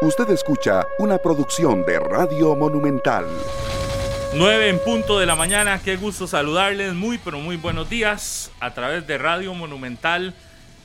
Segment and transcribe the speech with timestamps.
[0.00, 3.26] Usted escucha una producción de Radio Monumental.
[4.32, 8.74] 9 en punto de la mañana, qué gusto saludarles, muy pero muy buenos días a
[8.74, 10.34] través de Radio Monumental,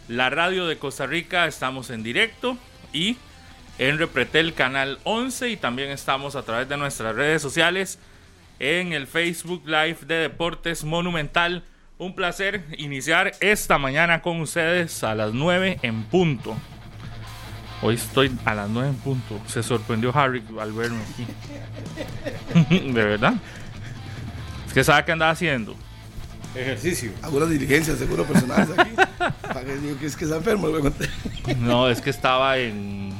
[0.08, 2.58] la radio de Costa Rica, estamos en directo
[2.92, 3.18] y
[3.78, 8.00] en Repretel Canal 11 y también estamos a través de nuestras redes sociales
[8.58, 11.64] en el Facebook Live de Deportes Monumental.
[12.00, 16.58] Un placer iniciar esta mañana con ustedes a las 9 en punto.
[17.84, 19.42] Hoy estoy a las 9 en punto.
[19.46, 21.28] Se sorprendió Harry al verme aquí.
[22.94, 23.34] de verdad.
[24.68, 25.76] Es que sabe qué andaba haciendo.
[26.56, 27.12] Ejercicio.
[27.22, 28.92] Algunas diligencias, seguro personales aquí.
[29.42, 30.70] Para que digo que es que está enfermo.
[31.60, 33.14] no, es que estaba en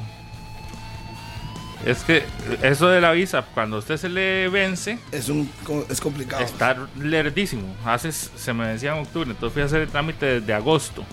[1.84, 2.22] es que
[2.62, 4.98] eso de la visa, cuando usted se le vence.
[5.12, 5.50] Es, un,
[5.90, 6.42] es complicado.
[6.42, 7.74] Está lerdísimo.
[7.84, 11.04] Hace, se me vencía en octubre, entonces fui a hacer el trámite desde agosto.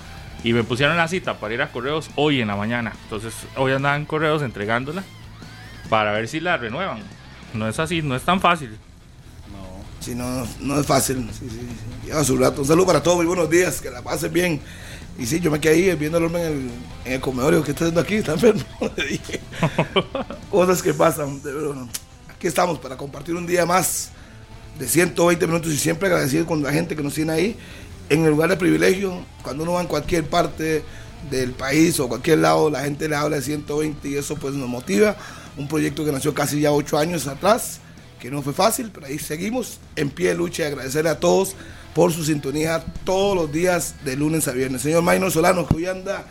[0.44, 2.94] Y me pusieron la cita para ir a correos hoy en la mañana.
[3.04, 5.04] Entonces hoy andaban correos entregándola
[5.90, 7.00] para ver si la renuevan.
[7.54, 8.70] No es así, no es tan fácil.
[9.52, 9.84] No.
[10.00, 11.30] Sí, no, no es fácil.
[11.32, 11.60] Sí, sí,
[12.06, 12.62] Lleva su rato.
[12.62, 14.62] Un saludo para todos, muy buenos días, que la pasen bien.
[15.20, 16.72] Y sí, yo me quedé ahí viendo el hombre en el,
[17.06, 17.64] en el comedor.
[17.64, 18.16] ¿qué está haciendo aquí?
[18.16, 18.64] Está enfermo.
[18.96, 19.42] Le dije.
[20.50, 21.40] Cosas que pasan.
[22.34, 24.10] Aquí estamos para compartir un día más
[24.80, 27.58] de 120 minutos y siempre agradecido con la gente que nos tiene ahí
[28.12, 29.26] en el lugar de privilegio.
[29.42, 30.84] Cuando uno va en cualquier parte
[31.30, 34.68] del país o cualquier lado, la gente le habla de 120 y eso pues nos
[34.68, 35.16] motiva.
[35.58, 37.80] Un proyecto que nació casi ya 8 años atrás,
[38.20, 41.56] que no fue fácil, pero ahí seguimos en pie de lucha y agradecerle a todos
[41.96, 44.82] por su sintonía todos los días de lunes a viernes.
[44.82, 46.26] Señor Maynor Solano, que hoy anda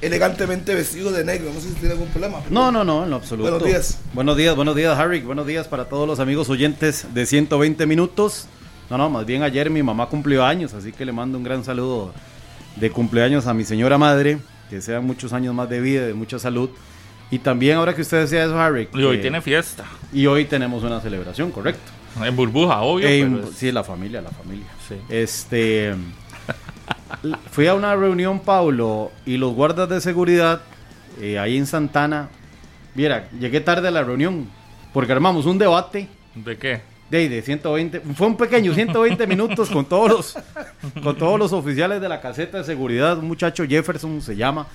[0.00, 1.50] elegantemente vestido de negro.
[1.52, 2.40] No sé si tiene algún problema.
[2.50, 3.50] No, no, no, en lo absoluto.
[3.50, 3.98] Buenos días.
[4.14, 5.22] Buenos días, buenos días, Harry.
[5.22, 8.46] Buenos días para todos los amigos oyentes de 120 minutos.
[8.90, 11.62] No, no, más bien ayer mi mamá cumplió años, así que le mando un gran
[11.64, 12.12] saludo
[12.76, 14.38] de cumpleaños a mi señora madre.
[14.68, 16.70] Que sean muchos años más de vida, de mucha salud.
[17.30, 18.88] Y también ahora que usted decía eso, Harry.
[18.92, 19.84] Y hoy tiene fiesta.
[20.12, 21.90] Y hoy tenemos una celebración, correcto.
[22.24, 23.48] En burbuja, obvio.
[23.52, 24.66] Sí, la familia, la familia.
[25.08, 25.94] Este.
[27.50, 30.62] fui a una reunión, Paulo, y los guardas de seguridad
[31.20, 32.28] eh, ahí en Santana.
[32.94, 34.48] Mira, llegué tarde a la reunión
[34.92, 36.08] porque armamos un debate.
[36.34, 36.89] ¿De qué?
[37.10, 40.38] De, de 120, fue un pequeño 120 minutos con todos los
[41.02, 44.68] con todos los oficiales de la caseta de seguridad, un muchacho Jefferson se llama,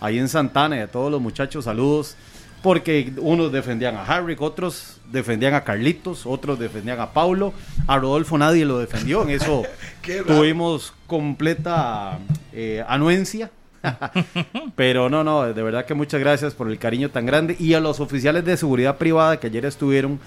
[0.00, 2.16] ahí en Santana y a todos los muchachos, saludos
[2.62, 7.52] porque unos defendían a Harrick, otros defendían a Carlitos, otros defendían a Paulo,
[7.86, 9.62] a Rodolfo nadie lo defendió, en eso
[10.26, 12.18] tuvimos completa
[12.52, 13.50] eh, anuencia.
[14.74, 17.80] Pero no, no, de verdad que muchas gracias por el cariño tan grande y a
[17.80, 20.18] los oficiales de seguridad privada que ayer estuvieron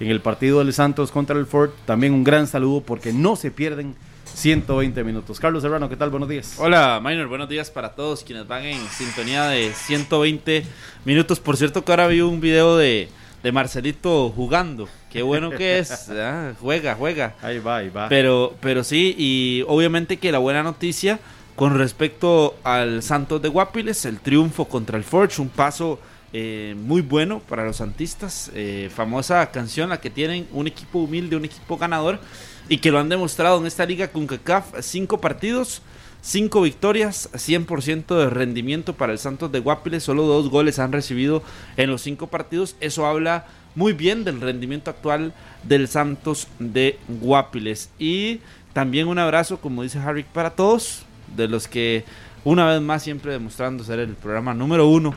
[0.00, 3.50] en el partido del Santos contra el Ford, también un gran saludo porque no se
[3.50, 3.96] pierden
[4.34, 5.40] 120 minutos.
[5.40, 6.10] Carlos Serrano, ¿qué tal?
[6.10, 6.54] Buenos días.
[6.58, 10.64] Hola, Minor, buenos días para todos quienes van en sintonía de 120
[11.04, 11.40] minutos.
[11.40, 13.08] Por cierto, que ahora vi un video de,
[13.52, 14.88] Marcelito jugando.
[15.10, 16.08] Qué bueno que es.
[16.10, 17.34] Ah, juega, juega.
[17.42, 18.08] Ahí va, ahí va.
[18.08, 21.18] Pero, pero sí, y obviamente que la buena noticia
[21.56, 25.98] con respecto al Santos de Guapiles, el triunfo contra el Forge, un paso
[26.32, 28.50] eh, muy bueno para los santistas.
[28.54, 32.20] Eh, famosa canción, la que tienen un equipo humilde, un equipo ganador
[32.68, 35.80] y que lo han demostrado en esta liga con CACAF, cinco partidos,
[36.20, 41.42] cinco victorias, 100% de rendimiento para el Santos de Guapiles, solo dos goles han recibido
[41.78, 47.90] en los cinco partidos, eso habla muy bien del rendimiento actual del Santos de Guapiles
[47.98, 48.40] y
[48.74, 51.04] también un abrazo, como dice Harry, para todos,
[51.36, 52.04] de los que
[52.44, 55.14] una vez más siempre demostrando ser el programa número uno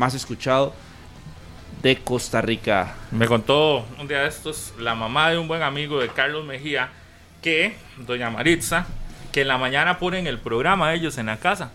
[0.00, 0.72] más escuchado
[1.82, 2.94] de Costa Rica.
[3.10, 6.88] Me contó un día de estos la mamá de un buen amigo de Carlos Mejía
[7.42, 8.86] que, doña Maritza,
[9.30, 11.70] que en la mañana ponen el programa ellos en la casa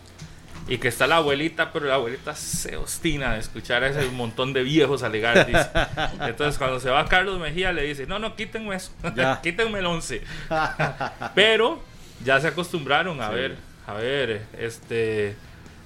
[0.67, 4.53] y que está la abuelita, pero la abuelita se ostina de escuchar a ese montón
[4.53, 5.47] de viejos alegar.
[6.21, 8.91] Entonces, cuando se va Carlos Mejía, le dice: No, no, quítenme eso,
[9.43, 10.23] quítenme el 11.
[11.35, 11.79] pero
[12.23, 13.55] ya se acostumbraron a ver,
[13.85, 15.35] a ver, este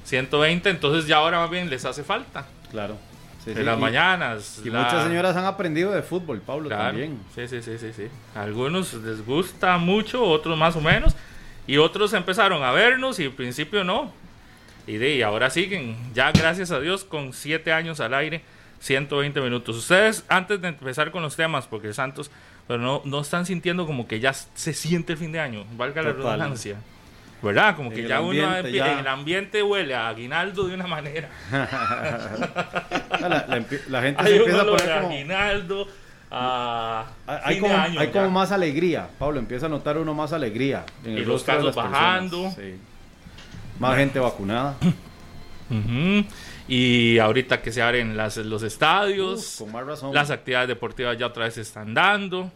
[0.09, 2.45] 120, entonces ya ahora más bien les hace falta.
[2.71, 2.97] Claro
[3.45, 4.61] en las mañanas.
[4.63, 7.19] Y muchas señoras han aprendido de fútbol, Pablo, también.
[7.35, 8.07] Sí, sí, sí, sí, sí.
[8.35, 11.15] algunos les gusta mucho, otros más o menos.
[11.67, 14.11] Y otros empezaron a vernos y al principio no.
[14.87, 18.41] Y, de, ahora siguen, ya gracias a Dios, con siete años al aire,
[18.79, 19.77] 120 minutos.
[19.77, 22.31] Ustedes, antes de empezar con los temas, porque Santos,
[22.67, 26.01] pero no, no están sintiendo como que ya se siente el fin de año, valga
[26.01, 26.77] la redundancia.
[27.41, 27.75] ¿Verdad?
[27.75, 31.29] Como que ya uno en el ambiente huele a aguinaldo de una manera.
[33.89, 35.07] la, gente se empieza a poner como...
[35.07, 35.87] aguinaldo
[36.31, 40.85] a hay, como, hay como más alegría, Pablo, empieza a notar uno más alegría.
[41.03, 42.53] En y los casos bajando.
[43.79, 44.75] Más gente vacunada.
[46.67, 50.13] Y ahorita que se abren las- los estadios, Uf, con más razón.
[50.13, 52.51] las actividades deportivas ya otra vez se están dando.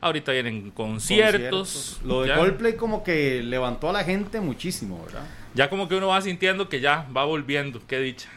[0.00, 2.00] Ahorita vienen conciertos.
[2.04, 5.24] Lo de ya, Coldplay como que levantó a la gente muchísimo, ¿verdad?
[5.54, 8.28] ya como que uno va sintiendo que ya va volviendo, qué dicha.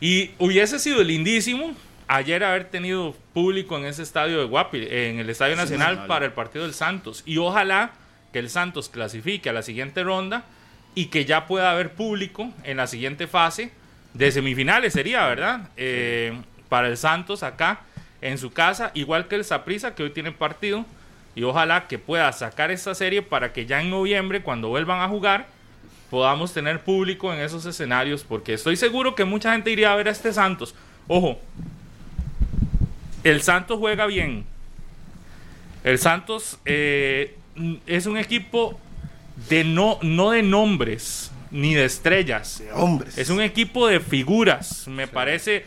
[0.00, 1.72] Y hubiese sido lindísimo
[2.08, 6.08] ayer haber tenido público en ese estadio de Guapi, en el Estadio Nacional Nacional.
[6.08, 7.22] para el partido del Santos.
[7.26, 7.92] Y ojalá
[8.32, 10.44] que el Santos clasifique a la siguiente ronda
[10.96, 13.70] y que ya pueda haber público en la siguiente fase
[14.14, 15.68] de semifinales, sería, ¿verdad?
[15.76, 16.36] Eh,
[16.68, 17.82] para el Santos acá
[18.24, 20.84] en su casa, igual que el Saprissa que hoy tiene partido.
[21.36, 25.08] Y ojalá que pueda sacar esta serie para que ya en noviembre, cuando vuelvan a
[25.08, 25.46] jugar,
[26.10, 30.08] podamos tener público en esos escenarios, porque estoy seguro que mucha gente iría a ver
[30.08, 30.74] a este Santos.
[31.06, 31.38] Ojo,
[33.24, 34.46] el Santos juega bien.
[35.82, 37.36] El Santos eh,
[37.86, 38.80] es un equipo
[39.50, 42.62] de no, no de nombres ni de estrellas.
[42.72, 43.18] Hombres.
[43.18, 45.66] Es un equipo de figuras, me parece.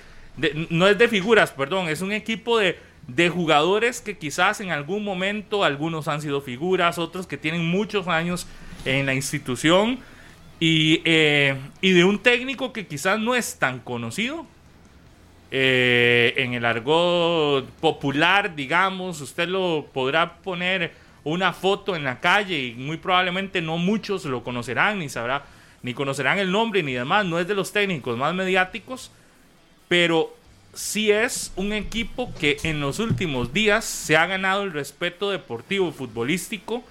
[0.69, 5.03] No es de figuras, perdón, es un equipo de, de jugadores que quizás en algún
[5.03, 8.47] momento algunos han sido figuras, otros que tienen muchos años
[8.85, 9.99] en la institución
[10.59, 14.45] y, eh, y de un técnico que quizás no es tan conocido.
[15.51, 20.93] eh, en el argot popular, digamos, usted lo podrá poner
[21.23, 25.45] una foto en la calle y muy probablemente no muchos lo conocerán ni sabrá
[25.83, 29.11] ni conocerán el nombre ni demás, no es de los técnicos más mediáticos,
[29.87, 30.35] pero
[30.73, 35.91] sí es un equipo que en los últimos días se ha ganado el respeto deportivo,
[35.91, 36.83] futbolístico,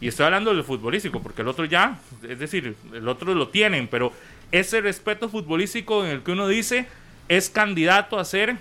[0.00, 1.98] y estoy hablando del futbolístico, porque el otro ya,
[2.28, 4.12] es decir, el otro lo tienen, pero
[4.52, 6.86] ese respeto futbolístico en el que uno dice
[7.28, 8.56] es candidato a ser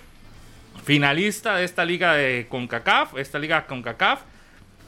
[0.83, 4.22] finalista de esta liga de CONCACAF, esta liga CONCACAF,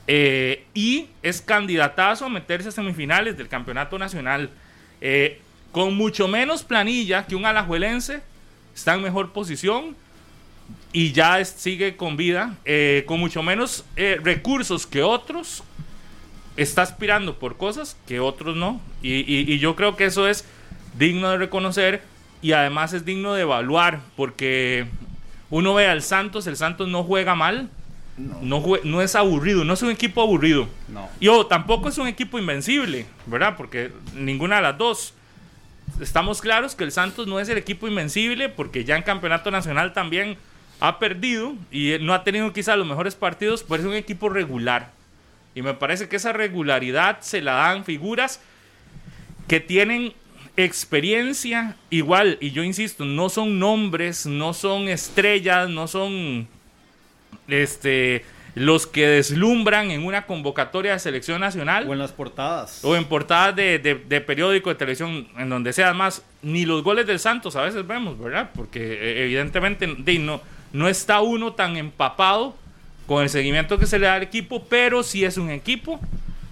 [0.08, 4.50] eh, y es candidatazo a meterse a semifinales del campeonato nacional.
[5.02, 5.42] Eh,
[5.72, 8.22] con mucho menos planilla que un alajuelense,
[8.78, 9.96] está en mejor posición
[10.94, 15.64] y ya es- sigue con vida, eh, con mucho menos eh, recursos que otros,
[16.56, 18.80] está aspirando por cosas que otros no.
[19.02, 20.46] Y, y- y yo creo que eso es
[20.98, 22.02] digno de reconocer
[22.42, 24.86] y además es digno de evaluar, porque
[25.50, 27.70] uno ve al Santos, el Santos no juega mal,
[28.18, 30.68] no, jue- no es aburrido, no es un equipo aburrido.
[30.88, 31.08] No.
[31.20, 33.56] Y tampoco es un equipo invencible, ¿verdad?
[33.58, 35.14] Porque ninguna de las dos.
[36.00, 39.94] Estamos claros que el Santos no es el equipo invencible porque ya en campeonato nacional
[39.94, 40.38] también
[40.80, 44.92] ha perdido y no ha tenido quizá los mejores partidos, pero es un equipo regular.
[45.56, 48.40] Y me parece que esa regularidad se la dan figuras
[49.48, 50.14] que tienen
[50.56, 56.48] experiencia igual, y yo insisto, no son nombres, no son estrellas, no son
[57.48, 58.26] este
[58.58, 62.84] los que deslumbran en una convocatoria de selección nacional O en las portadas.
[62.84, 66.84] o en portadas de, de, de periódico, de televisión, en donde sea más, ni los
[66.84, 68.50] goles del Santos a veces vemos, ¿verdad?
[68.56, 70.42] Porque eh, evidentemente de, no,
[70.74, 72.56] no está uno tan empapado
[73.06, 76.00] con el seguimiento que se le da al equipo, pero sí es un equipo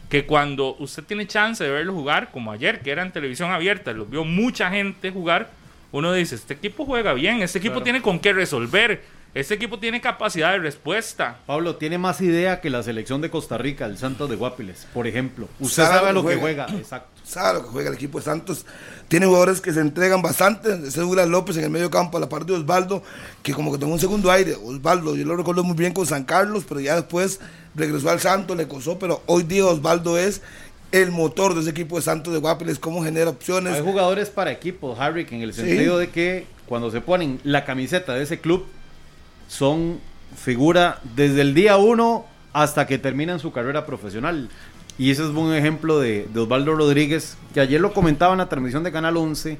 [0.09, 3.91] que cuando usted tiene chance de verlo jugar, como ayer, que era en televisión abierta,
[3.93, 5.49] lo vio mucha gente jugar,
[5.91, 7.83] uno dice, este equipo juega bien, este equipo Claro.
[7.83, 9.03] tiene con qué resolver,
[9.35, 11.39] este equipo tiene capacidad de respuesta.
[11.45, 15.05] Pablo tiene más idea que la selección de Costa Rica, el Santos de Guapiles, por
[15.07, 15.47] ejemplo.
[15.59, 16.63] Usted Sabe sabe lo que que juega.
[16.67, 17.09] juega, exacto.
[17.23, 18.65] sabe lo que juega el equipo de Santos.
[19.09, 20.73] Tiene jugadores que se entregan bastante.
[20.87, 23.03] Ese Douglas López en el medio campo, a la parte de Osvaldo,
[23.43, 24.55] que como que tomó un segundo aire.
[24.55, 27.39] Osvaldo, yo lo recuerdo muy bien con San Carlos, pero ya después
[27.75, 30.41] regresó al Santos, le costó, pero hoy día Osvaldo es
[30.93, 33.73] el motor de ese equipo de Santos de Guapiles, cómo genera opciones.
[33.73, 35.59] Hay jugadores para equipos, Harry, en el Sí.
[35.59, 38.65] sentido de que cuando se ponen la camiseta de ese club,
[39.47, 39.99] son
[40.35, 44.49] figura desde el día uno hasta que terminan su carrera profesional.
[44.97, 48.47] Y ese es un ejemplo de, de Osvaldo Rodríguez, que ayer lo comentaba en la
[48.47, 49.57] transmisión de Canal 11,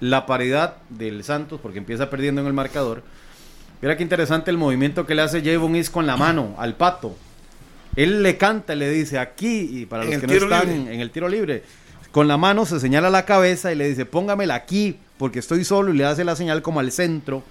[0.00, 3.02] la paridad del Santos, porque empieza perdiendo en el marcador.
[3.80, 7.16] Mira qué interesante el movimiento que le hace Javon Is con la mano al pato.
[7.96, 10.94] Él le canta, le dice aquí, y para los que no están libre.
[10.94, 11.64] en el tiro libre,
[12.12, 15.92] con la mano se señala la cabeza y le dice, póngamela aquí, porque estoy solo,
[15.92, 17.42] y le hace la señal como al centro.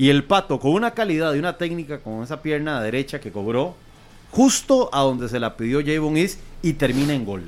[0.00, 3.74] Y el pato, con una calidad y una técnica, con esa pierna derecha que cobró,
[4.30, 7.42] justo a donde se la pidió Javon Is, y termina en gol.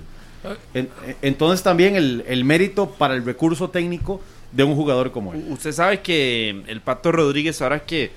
[0.75, 4.21] En- en- entonces también el, el mérito para el recurso técnico
[4.52, 5.47] de un jugador como él.
[5.49, 8.11] Usted sabe que el Pato Rodríguez, ahora que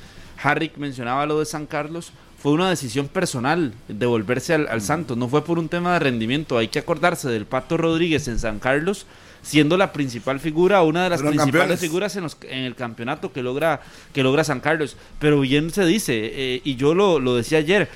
[0.44, 5.16] Harrick mencionaba lo de San Carlos, fue una decisión personal de volverse al, al Santos,
[5.16, 6.58] no fue por un tema de rendimiento.
[6.58, 9.06] Hay que acordarse del Pato Rodríguez en San Carlos,
[9.46, 11.80] siendo la principal figura, una de las Fueron principales campeones.
[11.80, 13.80] figuras en, los- en el campeonato que logra,
[14.12, 14.98] que logra San Carlos.
[15.20, 17.88] Pero bien se dice, eh, y yo lo, lo decía ayer,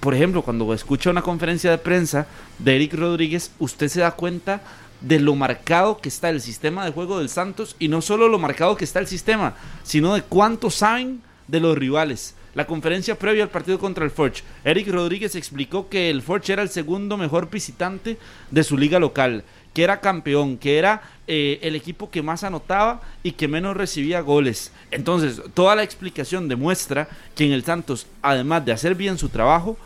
[0.00, 2.26] por ejemplo, cuando escucha una conferencia de prensa
[2.58, 4.62] de Eric Rodríguez, usted se da cuenta
[5.00, 8.38] de lo marcado que está el sistema de juego del Santos y no solo lo
[8.38, 12.34] marcado que está el sistema, sino de cuánto saben de los rivales.
[12.54, 16.62] La conferencia previa al partido contra el Forge, Eric Rodríguez explicó que el Forge era
[16.62, 18.18] el segundo mejor visitante
[18.50, 19.42] de su liga local,
[19.74, 24.20] que era campeón, que era eh, el equipo que más anotaba y que menos recibía
[24.20, 24.70] goles.
[24.90, 29.76] Entonces, toda la explicación demuestra que en el Santos, además de hacer bien su trabajo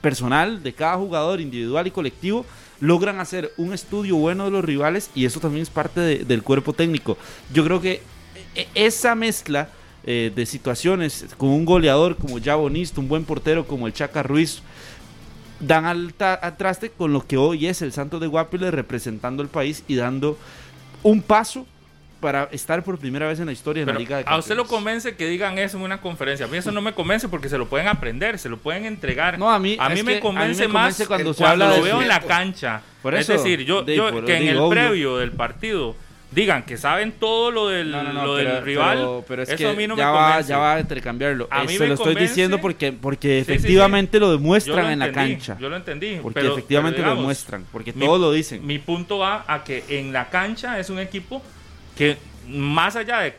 [0.00, 2.44] personal de cada jugador individual y colectivo,
[2.80, 6.42] logran hacer un estudio bueno de los rivales y eso también es parte de- del
[6.42, 7.16] cuerpo técnico.
[7.52, 8.02] Yo creo que
[8.54, 9.68] e- esa mezcla
[10.04, 14.60] eh, de situaciones con un goleador como Jabonista, un buen portero como el Chaca Ruiz,
[15.62, 16.12] dan al,
[16.58, 20.38] traste con lo que hoy es el Santos de Guapiles representando el país y dando
[21.02, 21.66] un paso
[22.20, 24.54] para estar por primera vez en la historia en Pero la Liga de a usted
[24.54, 24.84] lo Campeones.
[25.02, 26.46] convence que digan eso en una conferencia.
[26.46, 29.38] A mí eso no me convence porque se lo pueden aprender, se lo pueden entregar.
[29.40, 31.34] No, a mí- a mí me que a mí convence me más convence cuando cuando,
[31.34, 32.82] se habla lo de veo en la cancha.
[33.02, 34.70] Por es decir, yo, de- yo- por- que en el obvio.
[34.70, 35.96] previo del partido
[36.34, 39.42] digan que saben todo lo del, No, no, no, lo pero, del rival, pero- pero
[39.42, 41.46] es eso que a mí no ya me va, ya va a intercambiarlo.
[41.50, 43.52] A mí me lo estoy diciendo porque, porque Sí, sí, sí.
[43.52, 45.56] efectivamente lo demuestran lo en la cancha.
[45.60, 46.18] Yo lo entendí.
[46.22, 47.64] Porque pero- efectivamente lo demuestran.
[47.70, 48.66] Porque mi- todos lo dicen.
[48.66, 51.42] Mi punto va a que en la cancha es un equipo
[51.96, 52.16] que
[52.48, 53.34] más allá de...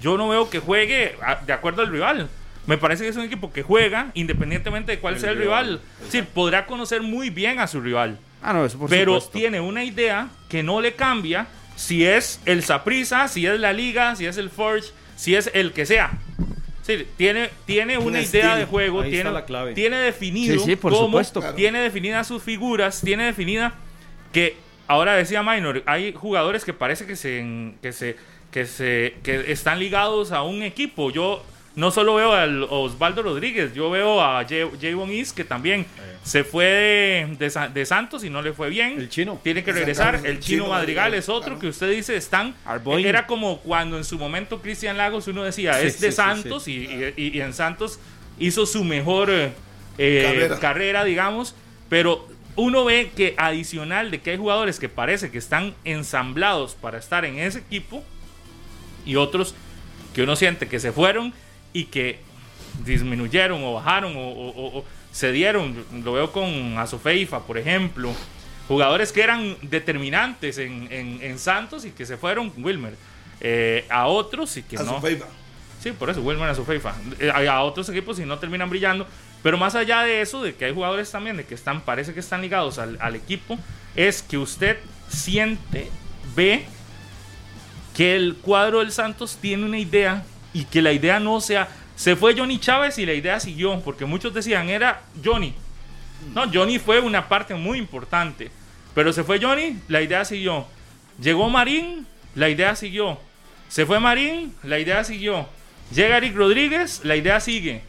[0.00, 2.28] Yo no veo que juegue a- de acuerdo al rival.
[2.66, 5.80] Me parece que es un equipo que juega independientemente de cuál sea el rival.
[6.10, 8.18] Sí, podrá conocer muy bien a su rival.
[8.42, 9.38] ah, no, eso por pero supuesto.
[9.38, 11.46] tiene una idea que no le cambia
[11.78, 15.72] si es el Saprisa, si es la Liga, si es el Forge, si es el
[15.72, 16.10] que sea.
[16.82, 19.74] Sí, tiene, tiene Un una idea de juego, Ahí tiene, está la clave.
[19.74, 21.40] tiene definido Sí, sí, por cómo, supuesto.
[21.40, 21.54] Claro.
[21.54, 23.74] tiene definidas sus figuras, tiene definida
[24.32, 24.56] que
[24.88, 28.16] ahora decía Minor, hay jugadores que parece que se que se
[28.50, 31.10] que se que están ligados a un equipo.
[31.12, 31.44] Yo
[31.78, 32.44] no solo veo a
[32.74, 35.86] Osvaldo Rodríguez, yo veo a Javon Is que también
[36.24, 38.98] se fue de, de Sa- de Santos y no le fue bien.
[38.98, 39.40] El chino.
[39.44, 40.16] Tiene que regresar.
[40.16, 41.60] El chino Chino Madrigal es otro claro.
[41.60, 42.54] que usted dice están.
[42.64, 43.06] Arboin.
[43.06, 46.16] Era como cuando en su momento Cristian Lagos uno decía Sí, es de sí, sí,
[46.16, 48.00] Santos Y, y- y en Santos
[48.40, 49.52] hizo su mejor eh,
[49.98, 50.58] eh, Carrera.
[50.58, 51.54] carrera, digamos.
[51.88, 56.98] Pero uno ve que adicional de que hay jugadores que parece que están ensamblados para
[56.98, 58.02] estar en ese equipo
[59.06, 59.54] y otros
[60.12, 61.32] que uno siente que se fueron
[61.80, 62.20] y que
[62.84, 65.84] disminuyeron o bajaron o, o- o- cedieron.
[66.04, 68.12] Lo veo con Azofeifa, por ejemplo.
[68.68, 72.94] Jugadores que eran determinantes en, en- en Santos y que se fueron, Wilmer.
[73.40, 75.00] Eh, a otros y que A no.
[75.80, 76.94] Sí, por eso, Wilmer a su FIFA.
[77.20, 79.06] Eh, A, a otros equipos y no terminan brillando.
[79.42, 82.20] Pero más allá de eso, de que hay jugadores también de que están, parece que
[82.20, 83.56] están ligados al, al equipo,
[83.94, 84.76] es que usted
[85.08, 85.88] siente,
[86.34, 86.64] ve
[87.96, 90.24] que el cuadro del Santos tiene una idea
[90.58, 91.68] y que la idea no sea.
[91.94, 95.54] Se fue Johnny Chávez y la idea siguió, porque muchos decían era Johnny.
[96.34, 98.50] No, Johnny fue una parte muy importante.
[98.92, 100.66] Pero se fue Johnny, la idea siguió.
[101.22, 103.20] Llegó Marín, la idea siguió.
[103.68, 105.46] Se fue Marín, la idea siguió.
[105.94, 107.82] Llega Eric Rodríguez, la idea sigue.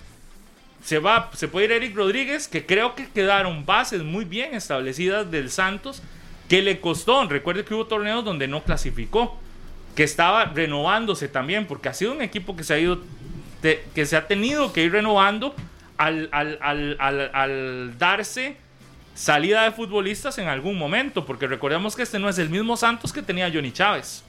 [0.84, 5.32] Se va, se puede ir Eric Rodríguez, que creo que quedaron bases muy bien establecidas
[5.32, 6.04] del Santos,
[6.48, 7.28] que le costó.
[7.28, 9.40] Recuerde que hubo torneos donde no clasificó,
[10.00, 13.02] que estaba renovándose también, porque ha sido un equipo que se ha ido,
[13.62, 15.54] te- que se ha tenido que ir renovando
[15.98, 18.56] al, al- al- al- darse
[19.14, 23.12] salida de futbolistas en algún momento, porque recordemos que este no es el mismo Santos
[23.12, 24.24] que tenía Johnny Chávez,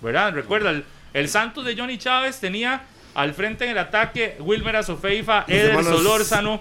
[0.00, 0.32] ¿verdad?
[0.32, 5.44] Recuerda, el, el Santos de Johnny Chávez tenía al frente en el ataque Wilmer Azofeifa,
[5.48, 6.60] Eder Solórzano,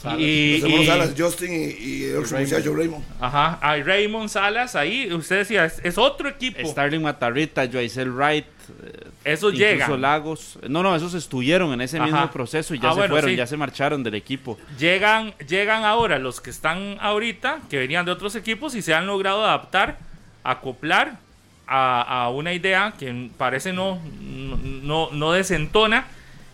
[0.00, 0.20] Salas.
[0.20, 3.04] Y, Los hermanos y- Salas, Justin y, y el otro muchacho Raymond.
[3.20, 6.66] Ajá, hay Raymond Salas ahí, usted decía, es, es otro equipo.
[6.66, 8.44] Starling Matarrita, Joycel Wright,
[8.82, 10.00] eh, Esos incluso llegan.
[10.00, 10.58] Lagos.
[10.68, 12.06] No, no, esos estuvieron en ese Ajá.
[12.06, 13.36] mismo proceso y ya Ah, se bueno, fueron, sí.
[13.36, 14.58] ya se marcharon del equipo.
[14.78, 19.06] Llegan, llegan ahora los que están ahorita, que venían de otros equipos y se han
[19.06, 19.98] logrado adaptar,
[20.44, 21.18] acoplar
[21.66, 26.06] a, a una idea que parece no, no, no desentona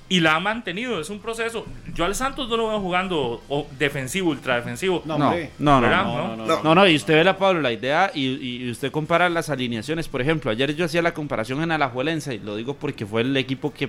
[0.09, 1.01] y la ha mantenido.
[1.01, 1.67] Es un proceso.
[1.95, 5.03] Yo al Santos no lo veo jugando o defensivo, ultradefensivo.
[5.05, 5.51] No, No, hombre.
[5.59, 6.05] no, no, ¿Verdad?
[6.05, 6.17] no.
[6.17, 6.47] No, no, No.
[6.57, 6.63] no.
[6.63, 8.27] No, no, y usted ve la Pablo, la idea, y,
[8.65, 12.39] y usted compara las alineaciones, por ejemplo, ayer yo hacía la comparación en Alajuelense, y
[12.39, 13.89] lo digo porque fue el equipo que,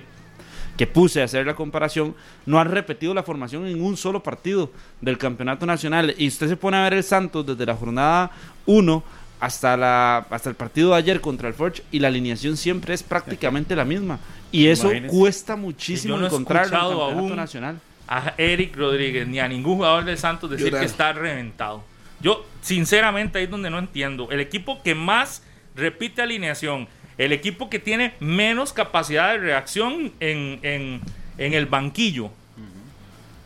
[0.76, 2.14] que puse a hacer la comparación,
[2.46, 4.70] no han repetido la formación en un solo partido
[5.00, 8.30] del campeonato nacional, y usted se pone a ver el Santos desde la jornada
[8.66, 9.02] 1
[9.40, 13.02] hasta, la, hasta el partido de ayer contra el Forge, y la alineación siempre es
[13.02, 14.18] prácticamente la misma,
[14.50, 15.16] y eso Imagínese.
[15.16, 17.80] cuesta muchísimo Yo no encontrarlo en el campeonato nacional.
[18.08, 20.80] a Eric Rodríguez ni a ningún jugador del Santos decir Llorar.
[20.80, 21.84] que está reventado.
[22.20, 24.28] Yo, sinceramente, ahí es donde no entiendo.
[24.30, 25.42] El equipo que más
[25.76, 31.00] repite alineación, el equipo que tiene menos capacidad de reacción en, en-
[31.36, 32.30] en el banquillo,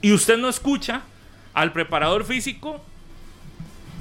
[0.00, 1.02] y usted no escucha
[1.54, 2.80] al preparador físico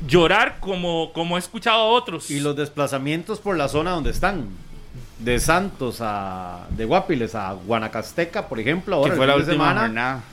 [0.07, 2.29] llorar como, como he escuchado a otros.
[2.31, 4.47] Y los desplazamientos por la zona donde están.
[5.19, 6.67] De Santos a.
[6.71, 8.95] De Guapiles a Guanacasteca, por ejemplo.
[8.95, 10.23] Ahora que fue la última semana, jornada.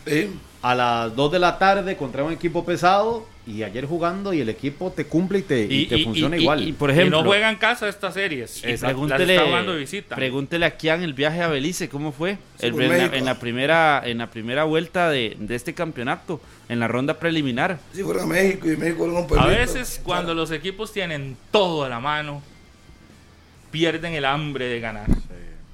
[0.61, 3.27] A las 2 de la tarde contra un equipo pesado.
[3.47, 6.69] Y ayer jugando y el equipo te cumple y te, y te funciona y- igual.
[6.69, 8.63] y, por Y ejemplo, no juegan casa estas series.
[8.63, 10.17] Y las pregúntele, está visita.
[10.17, 12.37] pregúntele a Kian el viaje a Belice, ¿cómo fue?
[12.61, 13.15] El- en, la, México.
[13.17, 17.79] en la primera, en la primera vuelta de, de este campeonato, en la ronda preliminar.
[17.95, 21.89] Sí, fueron a México y México un A veces cuando los equipos tienen todo a
[21.89, 22.43] la mano,
[23.71, 25.07] pierden el hambre de ganar.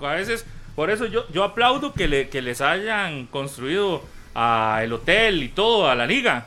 [0.01, 0.45] A veces,
[0.77, 4.03] por eso yo, yo aplaudo que, le- que les hayan construido
[4.35, 6.47] a el hotel y todo, a la liga.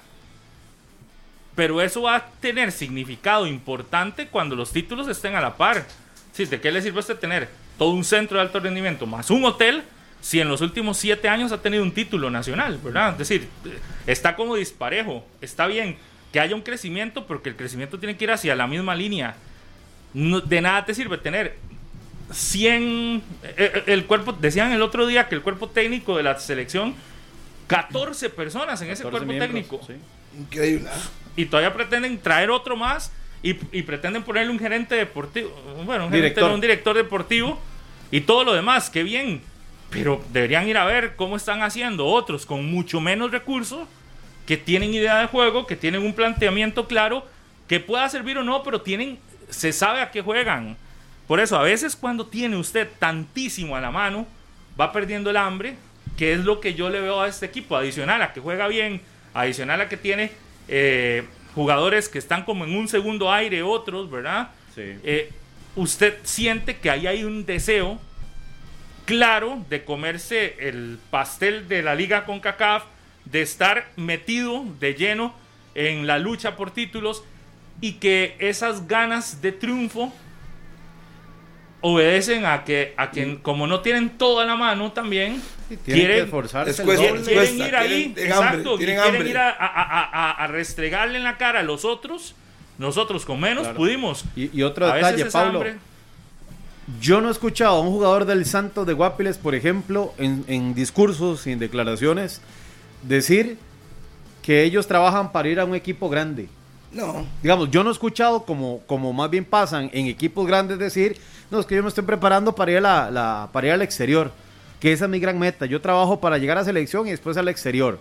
[1.55, 5.85] Pero eso va a tener significado importante cuando los títulos estén a la par.
[6.33, 9.29] Sí, ¿De qué le sirve a usted tener todo un centro de alto rendimiento más
[9.29, 9.83] un hotel
[10.21, 13.13] si en los últimos siete años ha tenido un título nacional, ¿verdad?
[13.13, 13.47] Es decir,
[14.05, 15.25] está como disparejo.
[15.41, 15.97] Está bien
[16.33, 19.35] que haya un crecimiento, pero que el crecimiento tiene que ir hacia la misma línea.
[20.13, 21.55] De nada te sirve tener
[22.31, 23.21] 100...
[23.43, 26.95] eh, eh, El cuerpo, decían el otro día que el cuerpo técnico de la selección,
[27.67, 29.85] 14 personas en ese 14 cuerpo miembros, técnico.
[29.85, 29.93] sí.
[30.39, 30.89] Increíble.
[31.35, 33.11] Y todavía pretenden traer otro más
[33.43, 35.49] y, y pretenden ponerle un gerente deportivo.
[35.85, 36.49] Bueno, un gerente, Director.
[36.49, 37.59] no, un director deportivo
[38.11, 38.89] y todo lo demás.
[38.89, 39.41] Qué bien.
[39.89, 43.87] Pero deberían ir a ver cómo están haciendo otros con mucho menos recursos,
[44.45, 47.25] que tienen idea de juego, que tienen un planteamiento claro,
[47.67, 49.17] que pueda servir o no, pero tienen,
[49.49, 50.75] se sabe a qué juegan.
[51.27, 54.27] Por eso, a veces cuando tiene usted tantísimo a la mano,
[54.79, 55.77] va perdiendo el hambre,
[56.17, 59.01] que es lo que yo le veo a este equipo, adicional a que juega bien,
[59.33, 60.31] adicional a que tiene
[60.67, 61.23] eh,
[61.55, 64.49] jugadores que están como en un segundo aire, otros, ¿verdad?
[64.75, 64.95] Sí.
[65.03, 65.31] Eh,
[65.75, 67.99] usted siente que ahí hay un deseo
[69.05, 72.83] claro de comerse el pastel de la liga con CACAF,
[73.25, 75.33] de estar metido de lleno
[75.75, 77.23] en la lucha por títulos
[77.79, 80.11] y que esas ganas de triunfo
[81.93, 86.29] obedecen a que, a que como no tienen todo a la mano también, Sí, quieren,
[86.65, 89.29] les quieren ir ahí, tienen- exacto, tienen quieren hambre.
[89.29, 92.35] ir a, a- a- a- a restregarle en la cara a los otros.
[92.77, 93.77] Nosotros con menos Claro.
[93.77, 94.23] pudimos.
[94.35, 95.59] Y, y otro detalle, Pablo.
[95.59, 95.77] hambre-
[97.01, 100.73] Yo no he escuchado a un jugador del Santos de Guapiles, por ejemplo, en, en
[100.73, 102.39] discursos y en declaraciones,
[103.03, 103.57] decir
[104.41, 106.47] que ellos trabajan para ir a un equipo grande.
[106.91, 107.25] No.
[107.43, 111.17] Digamos, yo no he escuchado como, como más bien pasan en equipos grandes decir,
[111.51, 113.81] no, es que yo me estoy preparando para ir, a la, la- para ir al
[113.81, 114.31] exterior,
[114.79, 115.65] que esa es mi gran meta.
[115.65, 117.99] Yo trabajo para llegar a selección y después al exterior.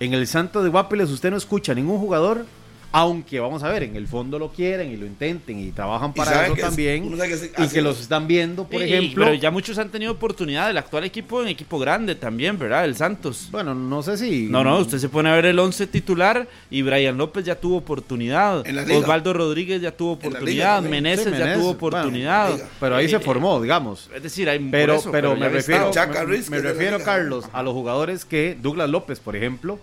[0.00, 2.46] En el Santos de Guapiles usted no escucha a ningún jugador,
[2.96, 6.44] aunque vamos a ver, en el fondo lo quieren y lo intenten y trabajan para
[6.44, 7.10] eso es- también.
[7.18, 9.24] que y que los están viendo, por Y- y- ejemplo.
[9.24, 12.84] pero ya muchos han tenido oportunidad del actual equipo en equipo grande también, ¿verdad?
[12.84, 13.48] El Santos.
[13.50, 14.46] Bueno, no sé si.
[14.48, 17.78] No, no, usted se pone a ver el 11 titular y Brian López ya tuvo
[17.78, 18.64] oportunidad.
[18.64, 18.96] Liga.
[18.96, 20.82] Osvaldo Rodríguez ya tuvo liga oportunidad.
[20.82, 22.52] Meneses Sí, ya Meneses, tuvo oportunidad.
[22.52, 22.68] liga.
[22.78, 24.08] Pero ahí se Eh, formó, digamos.
[24.14, 27.04] Es decir, hay Pero, eso, pero, ya me refiero, me, Ruiz, me refiero, liga.
[27.04, 29.80] Carlos, a los jugadores que Douglas López, por ejemplo,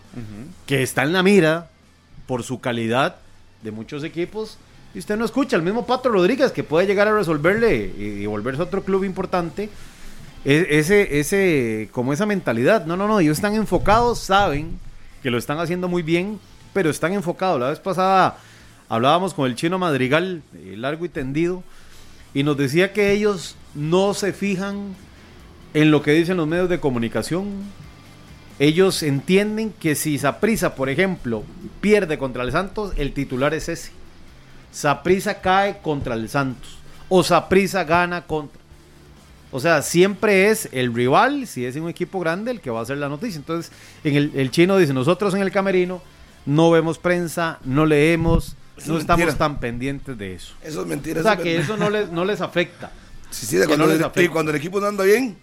[0.66, 1.68] que está en la mira
[2.32, 3.18] por su calidad
[3.62, 4.58] de muchos equipos.
[4.96, 8.26] Y usted no escucha al mismo Pato Rodríguez que puede llegar a resolverle y, y
[8.26, 9.70] volverse otro club importante.
[10.46, 12.86] E- Ese, ese, como esa mentalidad.
[12.86, 13.20] No, no, no.
[13.20, 14.80] Ellos están enfocados, saben
[15.22, 16.40] que lo están haciendo muy bien,
[16.72, 17.60] pero están enfocados.
[17.60, 18.38] La vez pasada
[18.88, 21.64] hablábamos con el chino Madrigal, eh, largo y tendido,
[22.34, 24.96] y nos decía que ellos no se fijan
[25.74, 27.46] en lo que dicen los medios de comunicación.
[28.62, 31.44] Ellos entienden que si Saprisa, por ejemplo,
[31.82, 33.90] pierde contra el Santos, el titular es ese.
[34.72, 36.78] Saprisa cae contra el Santos.
[37.10, 38.62] O Saprisa gana contra.
[39.52, 42.84] O sea, siempre es el rival, si es un equipo grande, el que va a
[42.84, 43.38] hacer la noticia.
[43.40, 43.72] Entonces,
[44.04, 46.00] en el, el chino dice, nosotros en el camerino
[46.46, 50.54] no vemos prensa, no leemos, Eso no es estamos tan pendientes de eso.
[50.64, 51.20] Eso es mentira.
[51.20, 52.92] O sea, que es- eso no les, no les afecta.
[53.32, 54.22] Sí, sí, cuando, no les el, afecta.
[54.22, 55.36] y cuando el equipo no anda bien,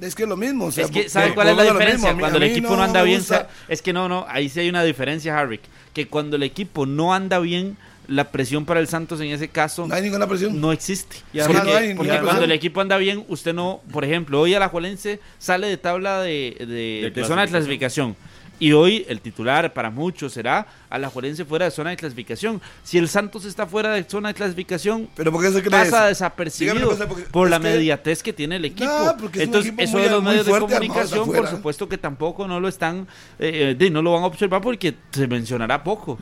[0.00, 0.66] es que es lo mismo.
[0.66, 2.12] o sea, Es que, por- ¿sabe por- cuál es la diferencia?
[2.14, 4.68] mí- Cuando el equipo no anda bien, gusta- es que no, no, ahí sí hay
[4.68, 5.62] una diferencia, Harvick.
[5.92, 7.76] Que cuando el equipo no anda bien,
[8.08, 10.60] la presión para el Santos en ese caso No hay ninguna presión.
[10.60, 11.16] no existe.
[11.32, 12.44] Y además porque no hay porque cuando presión.
[12.44, 17.12] el equipo anda bien, usted no, por ejemplo, hoy Alajuelense sale de tabla de, de-
[17.14, 18.16] de zona de clasificación.
[18.62, 22.60] Y hoy el titular para muchos será Alajuelense fuera de zona de clasificación.
[22.84, 26.02] Si el Santos está fuera de zona de clasificación, Pero ¿por qué se cree pasa
[26.02, 26.08] eso?
[26.10, 29.16] Desapercibido cosa, por la que- mediatez que tiene el equipo.
[29.32, 32.46] Es Entonces, equipo eso muy- de los medios de fuerte, comunicación, por supuesto que tampoco
[32.46, 33.08] no lo están,
[33.40, 36.20] eh, eh, no lo van a observar porque se mencionará poco.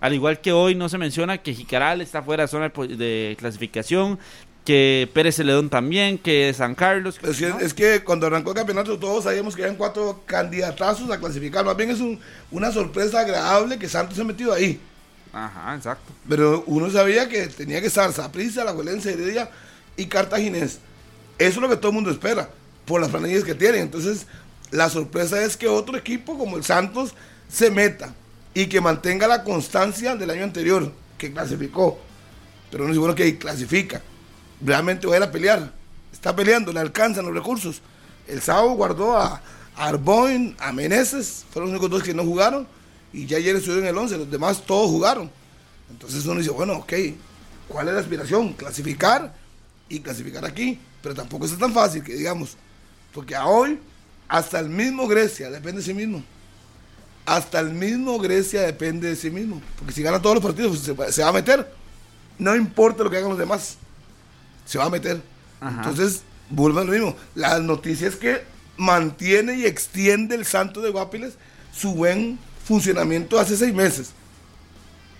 [0.00, 4.18] Al igual que hoy no se menciona que Jicaral está fuera de zona de clasificación,
[4.64, 7.18] que Pérez Celedón también, que San Carlos.
[7.22, 7.58] Es que, ¿no?
[7.58, 11.64] es que cuando arrancó el campeonato todos sabíamos que eran cuatro candidatazos a clasificar.
[11.64, 12.20] Más bien es un-
[12.50, 14.80] una sorpresa agradable que Santos se ha metido ahí.
[15.32, 16.12] Ajá, exacto.
[16.28, 19.50] Pero uno sabía que tenía que estar Saprissa, la Juelense, Heredia
[19.96, 20.78] y Cartaginés.
[21.38, 22.48] Eso es lo que todo el mundo espera,
[22.84, 23.82] por las planillas que tienen.
[23.82, 24.26] Entonces,
[24.70, 27.14] la sorpresa es que otro equipo como el Santos
[27.48, 28.14] se meta
[28.54, 31.98] y que mantenga la constancia del año anterior, que clasificó.
[32.70, 34.02] Pero no es bueno que clasifica.
[34.64, 35.72] Realmente va a ir a pelear.
[36.12, 37.82] Está peleando, le alcanzan los recursos.
[38.28, 39.42] El sábado guardó a,
[39.76, 42.66] Arboin, a Meneses, fueron los únicos dos que no jugaron.
[43.12, 45.30] Y ya ayer estuvieron en el 11, los demás todos jugaron.
[45.90, 46.92] Entonces uno dice, bueno, ok,
[47.68, 48.52] ¿cuál es la aspiración?
[48.54, 49.34] Clasificar
[49.88, 50.78] y clasificar aquí.
[51.02, 52.56] Pero tampoco es tan fácil que digamos,
[53.12, 53.78] porque hoy
[54.28, 56.22] hasta el mismo Grecia depende de sí mismo.
[57.26, 59.60] Hasta el mismo Grecia depende de sí mismo.
[59.78, 61.70] Porque si gana todos los partidos, pues, se va a meter.
[62.38, 63.76] No importa lo que hagan los demás,
[64.64, 65.20] se va a meter.
[65.60, 65.76] Ajá.
[65.76, 67.16] Entonces, vuelve a lo mismo.
[67.34, 68.42] La noticia es que
[68.76, 71.34] mantiene y extiende el Santo de Guapiles
[71.74, 74.12] su buen funcionamiento hace seis meses.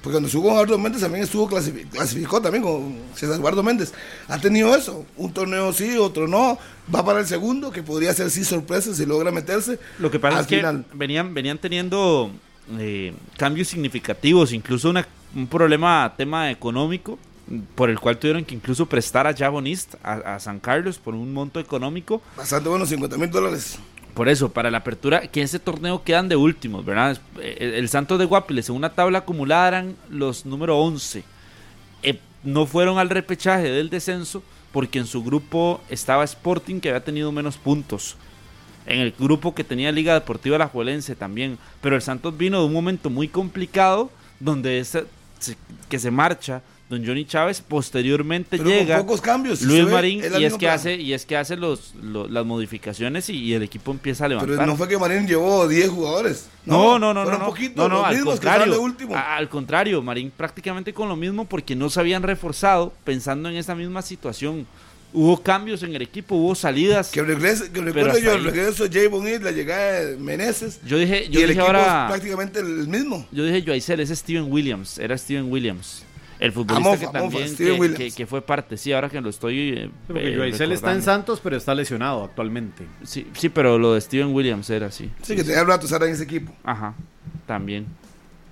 [0.02, 3.92] Porque cuando estuvo con Eduardo Méndez también estuvo clasifi- clasificó también con César Eduardo Méndez.
[4.26, 5.06] Ha tenido eso.
[5.16, 6.58] Un torneo sí, otro no.
[6.92, 9.78] Va para el segundo, que podría ser sí sorpresa si logra meterse.
[10.00, 10.84] Lo que pasa Al es que final.
[10.92, 12.32] venían, venían teniendo
[12.80, 17.16] eh, cambios significativos, incluso una- un problema, tema económico,
[17.74, 21.32] por el cual tuvieron que incluso prestar a Javonist a, a San Carlos por un
[21.32, 22.22] monto económico.
[22.36, 23.78] Bastante bueno, 50 mil dólares.
[24.14, 27.18] Por eso, para la apertura, que en ese torneo quedan de últimos, ¿verdad?
[27.40, 31.24] Eh, El, el Santos de Guapiles en una tabla acumulada eran los número 11.
[32.02, 37.04] Eh, no fueron al repechaje del descenso porque en su grupo estaba Sporting que había
[37.04, 38.16] tenido menos puntos.
[38.86, 41.58] En el grupo que tenía Liga Deportiva La Juelense también.
[41.80, 45.06] Pero el Santos vino de un momento muy complicado donde ese-
[45.38, 45.56] se-
[45.88, 49.62] que se marcha don Johnny Chávez, posteriormente Pero llega con pocos cambios.
[49.62, 50.74] Luis ve, Marín y es que plan.
[50.74, 54.28] hace y es que hace los, lo- las modificaciones y, y el equipo empieza a
[54.28, 54.54] levantar.
[54.56, 56.48] Pero no fue que Marín llevó 10 jugadores.
[56.66, 57.38] No, no, no, no.
[57.38, 57.46] No.
[57.46, 58.80] poquitos, no, no, los al contrario.
[58.80, 59.16] último.
[59.16, 63.74] al contrario, Marín prácticamente con lo mismo porque no se habían reforzado pensando en esa
[63.74, 64.66] misma situación.
[65.14, 67.10] Hubo cambios en el equipo, hubo salidas.
[67.10, 70.80] Que regrese, que recuerdo yo el regreso de Jay Bonit, la llegada de Meneses.
[70.86, 73.26] Yo dije, y yo el dije equipo ahora, es prácticamente el mismo.
[73.30, 76.04] yo dije Joaisel, es Steven Williams, era Steven Williams.
[76.44, 77.98] El futbolista Mofa, que también que, Williams.
[77.98, 81.02] que- que fue parte, sí, ahora que lo estoy eh, Porque eh, está en.
[81.02, 82.84] Santos, pero está lesionado actualmente.
[83.04, 85.10] Sí, sí, pero lo de Steven Williams era así.
[85.22, 86.52] Sí, que tenía rato estar en ese equipo.
[86.64, 86.94] Ajá,
[87.46, 87.86] también.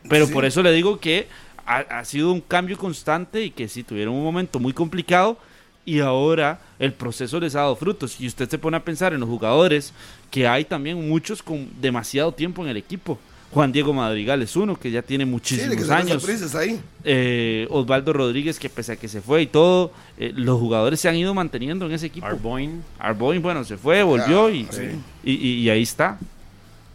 [0.08, 0.32] Pero Sí.
[0.32, 1.26] por eso le digo que
[1.66, 5.36] ha, ha sido un cambio constante y que sí tuvieron un momento muy complicado
[5.84, 8.20] y ahora el proceso les ha dado frutos.
[8.20, 9.92] Y usted se pone a pensar en los jugadores,
[10.30, 13.18] que hay también muchos con demasiado tiempo en el equipo.
[13.52, 16.22] Juan Diego Madrigal es uno que ya tiene Sí, que muchísimos se años.
[16.22, 16.80] sorpresas ahí.
[17.02, 21.08] Eh, Osvaldo Rodríguez, que pese a que se fue y todo, eh, los jugadores se
[21.08, 22.26] han ido manteniendo en ese equipo.
[22.26, 22.82] Arboin.
[22.98, 24.82] Arboin, bueno, se fue, volvió y, sí.
[25.24, 26.18] y, y- y ahí está.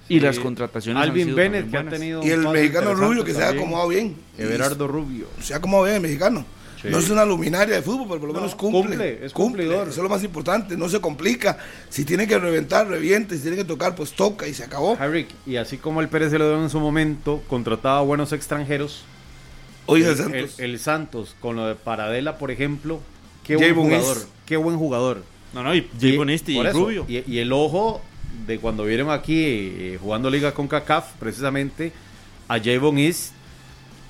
[0.08, 0.42] Y las Sí.
[0.44, 2.24] contrataciones han Alvin sido Bennett, que ha tenido.
[2.26, 4.16] Y el mexicano Rubio que se ha acomodado bien.
[4.38, 5.26] Everardo Rubio.
[5.42, 6.46] Se ha acomodado bien el mexicano.
[6.86, 6.92] Sí.
[6.92, 8.82] No es una luminaria de fútbol, pero por lo No, menos cumple.
[8.82, 9.88] cumple, es cumplidor.
[9.88, 10.78] Eso es lo más importante.
[10.78, 11.58] No se complica.
[11.90, 13.36] Si tiene que reventar, reviente.
[13.36, 14.98] Si tiene que tocar, pues toca y se acabó.
[15.00, 19.04] Harry, y así como el Pérez se lo dio en su momento, contrataba buenos extranjeros.
[19.88, 20.60] Oye, el el, Santos.
[20.60, 23.00] el Santos, con lo de Paradela, por ejemplo,
[23.44, 24.04] qué Jay buen Bonis.
[24.04, 24.28] jugador.
[24.46, 25.24] Qué buen jugador.
[25.54, 27.06] No, no, y Jay Y- Bonisti y Rubio.
[27.08, 28.02] Y, y el ojo
[28.48, 31.94] de cuando vieron aquí eh, jugando Liga con CACAF, precisamente,
[32.48, 33.32] a Javon East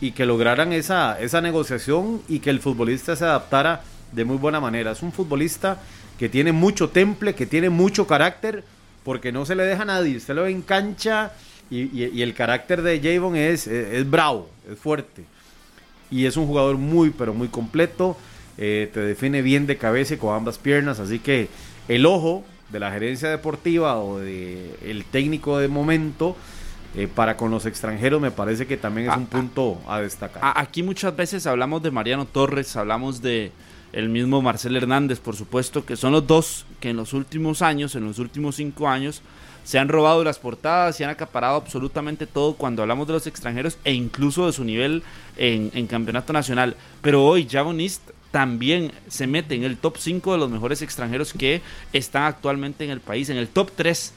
[0.01, 3.81] y que lograran esa, esa negociación y que el futbolista se adaptara
[4.11, 4.91] de muy buena manera.
[4.91, 5.79] Es un futbolista
[6.17, 8.63] que tiene mucho temple, que tiene mucho carácter,
[9.03, 10.17] porque no se le deja a nadie.
[10.17, 11.33] Usted lo ve en cancha
[11.69, 15.23] y, el carácter de Javon es, es, bravo, es fuerte.
[16.11, 18.17] Y es un jugador muy, pero muy completo.
[18.57, 20.99] eh, te define bien de cabeza y con ambas piernas.
[20.99, 21.49] Así que
[21.87, 26.35] el ojo de la gerencia deportiva o de el técnico de momento
[26.95, 30.41] eh, para con los extranjeros me parece que también es Ah, un punto a destacar.
[30.55, 33.51] Aquí muchas veces hablamos de Mariano Torres, hablamos de
[33.93, 37.95] el mismo Marcel Hernández, por supuesto, que son los dos que en los últimos años,
[37.95, 39.21] en los últimos cinco años,
[39.63, 43.77] se han robado las portadas y han acaparado absolutamente todo cuando hablamos de los extranjeros
[43.83, 45.01] e incluso de su nivel
[45.37, 46.75] en, en campeonato nacional.
[47.01, 51.61] Pero hoy Javonist también se mete en el top 5 de los mejores extranjeros que
[51.93, 54.13] están actualmente en el país, en el top 3.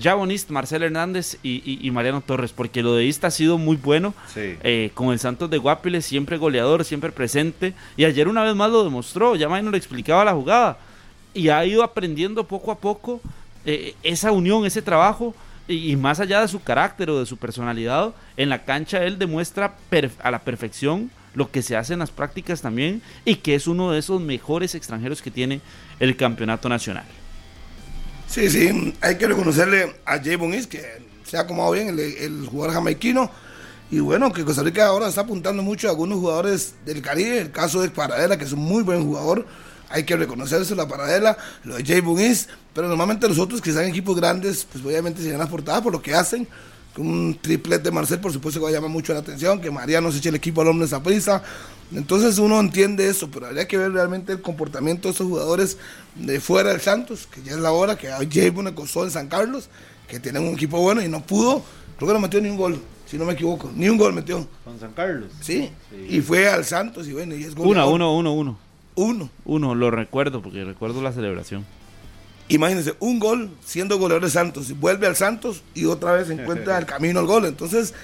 [0.00, 3.76] Javonist, Marcel Hernández y, y- y Mariano Torres, porque lo de Ista ha sido muy
[3.76, 4.56] bueno Sí.
[4.62, 7.74] eh, con el Santos de Guapiles, siempre goleador, siempre presente.
[7.96, 10.78] Y ayer una vez más lo demostró, ya no le explicaba la jugada.
[11.32, 13.20] Y ha ido aprendiendo poco a poco
[13.66, 15.34] eh, esa unión, ese trabajo.
[15.66, 19.18] Y, y más allá de su carácter o de su personalidad, en la cancha él
[19.18, 19.74] demuestra
[20.22, 23.90] a la perfección lo que se hace en las prácticas también y que es uno
[23.90, 25.60] de esos mejores extranjeros que tiene
[25.98, 27.04] el campeonato nacional.
[28.28, 30.82] Sí, sí, hay que reconocerle a Jay Bonis que
[31.24, 33.30] se ha acomodado bien, el, jugador jamaiquino.
[33.90, 37.52] Y bueno, que Costa Rica ahora está apuntando mucho a algunos jugadores del Caribe, el
[37.52, 39.46] caso de Paradela, que es un muy buen jugador,
[39.90, 43.84] hay que reconocerse la Paradela, lo de Jay Buniz, pero normalmente los otros que están
[43.84, 46.48] en equipos grandes, pues obviamente se ganan portada por lo que hacen.
[46.96, 50.12] Un triplete de Marcel, por supuesto, que va a llamar mucho la atención, que Mariano
[50.12, 51.42] se eche el equipo al hombre esa prisa.
[51.94, 55.78] Entonces uno entiende eso, pero habría que ver realmente el comportamiento de estos jugadores
[56.14, 59.28] de fuera del Santos, que ya es la hora, que Jay le costó en San
[59.28, 59.68] Carlos,
[60.08, 61.62] que tienen un equipo bueno y no pudo,
[61.96, 63.70] creo que no metió ni un gol si no me equivoco.
[63.74, 64.46] Ni un gol metió.
[64.64, 65.30] Con San Carlos.
[65.40, 65.70] Sí.
[66.08, 67.68] Y fue al Santos y bueno, y es gol.
[67.68, 68.58] Uno, uno, uno, uno.
[68.96, 69.30] Uno.
[69.44, 71.64] Uno, lo recuerdo porque recuerdo la celebración.
[72.48, 74.78] Imagínense, un gol siendo goleador de Santos.
[74.78, 77.46] Vuelve al Santos y otra vez encuentra el camino al gol.
[77.46, 77.94] Entonces,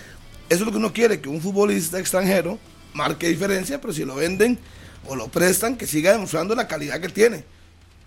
[0.49, 2.59] eso es lo que uno quiere, que un futbolista extranjero
[2.95, 4.59] marque diferencia, pero si lo venden
[5.07, 7.45] o lo prestan, que siga demostrando la calidad que tiene.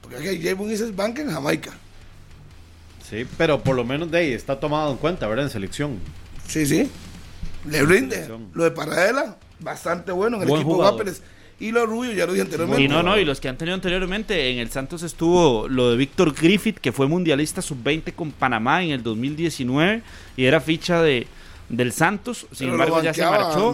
[0.02, 1.72] Porque aquí Jay es banca en Jamaica.
[3.10, 5.46] Sí, pero por lo menos de ahí está tomado en cuenta, ¿verdad?
[5.46, 6.00] En selección.
[6.48, 6.89] Sí, sí.
[7.69, 8.28] Le rinde.
[8.54, 11.22] Lo de Paradela, bastante bueno en el equipo Guapeles.
[11.60, 12.84] Y lo Rubio, ya lo dije anteriormente.
[12.84, 15.98] Y no, no, y los que han tenido anteriormente, en el Santos estuvo lo de
[15.98, 20.02] Víctor Griffith, que fue mundialista sub-20 con Panamá en el 2019
[20.36, 21.28] y era ficha de,
[21.70, 22.48] del Santos.
[22.52, 23.74] Sin embargo, ya se marchó.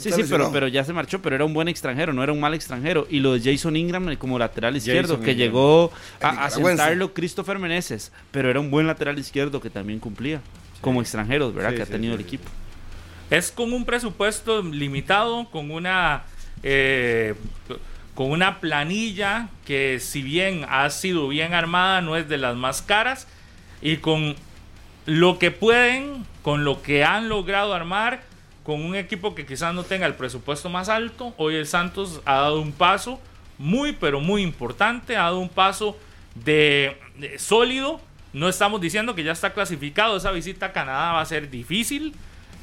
[0.00, 2.40] sí, sí, pero, pero ya se marchó, pero era un buen extranjero, no era un
[2.40, 3.06] mal extranjero.
[3.10, 8.12] Y lo de Jason Ingram como lateral izquierdo, que llegó a, a sentarlo Christopher Meneses,
[8.30, 10.40] pero era un buen lateral izquierdo que también cumplía
[10.80, 11.74] como extranjeros, ¿verdad?
[11.74, 12.48] que ha tenido el equipo.
[13.30, 16.24] Es con un presupuesto limitado, con una
[16.62, 17.34] eh,
[18.14, 22.82] con una planilla que si bien ha sido bien armada, no es de las más
[22.82, 23.26] caras,
[23.80, 24.36] y con
[25.06, 28.22] lo que pueden, con lo que han logrado armar,
[28.62, 32.34] con un equipo que quizás no tenga el presupuesto más alto, hoy el Santos ha
[32.34, 33.20] dado un paso
[33.58, 35.98] muy, pero muy importante, ha dado un paso
[36.34, 36.98] de
[37.36, 38.00] sólido.
[38.32, 42.14] No estamos diciendo que ya está clasificado, esa visita a Canadá va a ser difícil,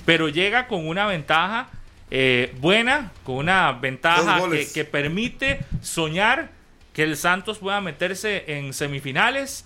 [0.05, 1.67] pero llega con una ventaja
[2.09, 4.41] eh, buena, con una ventaja
[4.73, 6.51] que, permite soñar
[6.93, 9.65] que el Santos pueda meterse en semifinales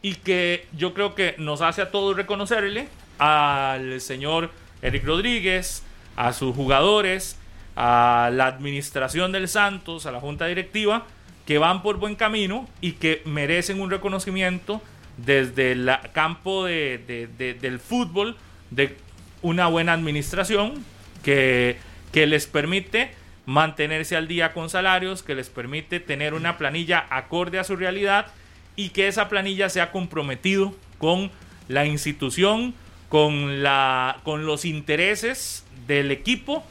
[0.00, 4.50] y que yo creo que nos hace a todos reconocerle al señor
[4.82, 5.82] Eric Rodríguez,
[6.16, 7.38] a sus jugadores,
[7.74, 11.06] a la administración del Santos, a la junta directiva,
[11.46, 14.80] que van por buen camino y que merecen un reconocimiento
[15.16, 17.28] desde el campo de,
[17.60, 18.36] del fútbol
[18.70, 18.96] de
[19.42, 20.84] una buena administración
[21.24, 21.78] que,
[22.12, 23.10] que les permite
[23.46, 28.26] mantenerse al día con salarios, que les permite tener una planilla acorde a su realidad
[28.76, 31.30] y que esa planilla sea comprometido con
[31.68, 32.74] la institución,
[33.08, 36.64] con, la, con los intereses del equipo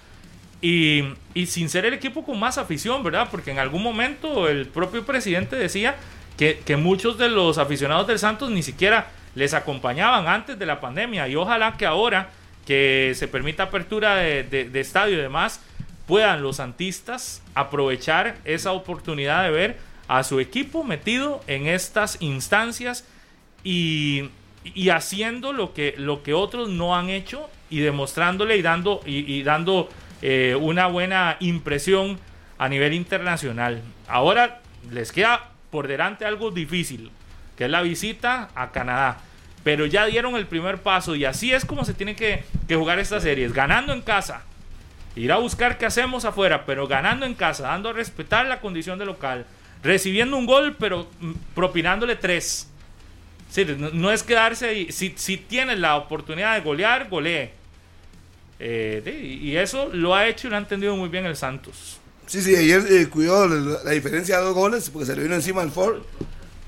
[0.62, 3.28] y, y, sin ser el equipo con más afición, ¿verdad?
[3.30, 5.98] Porque en algún momento el propio presidente decía
[6.38, 11.28] que, muchos de los aficionados del Santos ni siquiera les acompañaban antes de la pandemia
[11.28, 12.30] y ojalá que ahora
[12.66, 15.62] que se permita apertura de, estadio y demás,
[16.08, 23.08] puedan los santistas aprovechar esa oportunidad de ver a su equipo metido en estas instancias
[23.64, 24.30] y,
[24.92, 29.90] haciendo lo que, lo que otros no han hecho y demostrándole y dando, y, dando
[30.22, 32.20] eh, una buena impresión
[32.58, 33.82] a nivel internacional.
[34.08, 37.10] Ahora les queda por delante algo difícil,
[37.58, 39.22] que es la visita a Canadá.
[39.64, 43.24] Pero ya dieron el primer paso y así es como se tiene que, jugar estas
[43.24, 44.44] series, ganando en casa.
[45.16, 49.00] Ir a buscar qué hacemos afuera, pero ganando en casa, dando a respetar la condición
[49.00, 49.46] de local,
[49.84, 52.68] recibiendo un gol, pero mm, propinándole tres.
[53.94, 54.92] no, es quedarse ahí.
[54.92, 57.52] Si, si tienes la oportunidad de golear, golee.
[58.60, 62.00] Eh, y eso lo ha hecho y lo ha entendido muy bien el Santos.
[62.28, 65.62] Sí, sí, ayer eh, cuidó la, diferencia de dos goles porque se le vino encima
[65.62, 66.02] al Ford.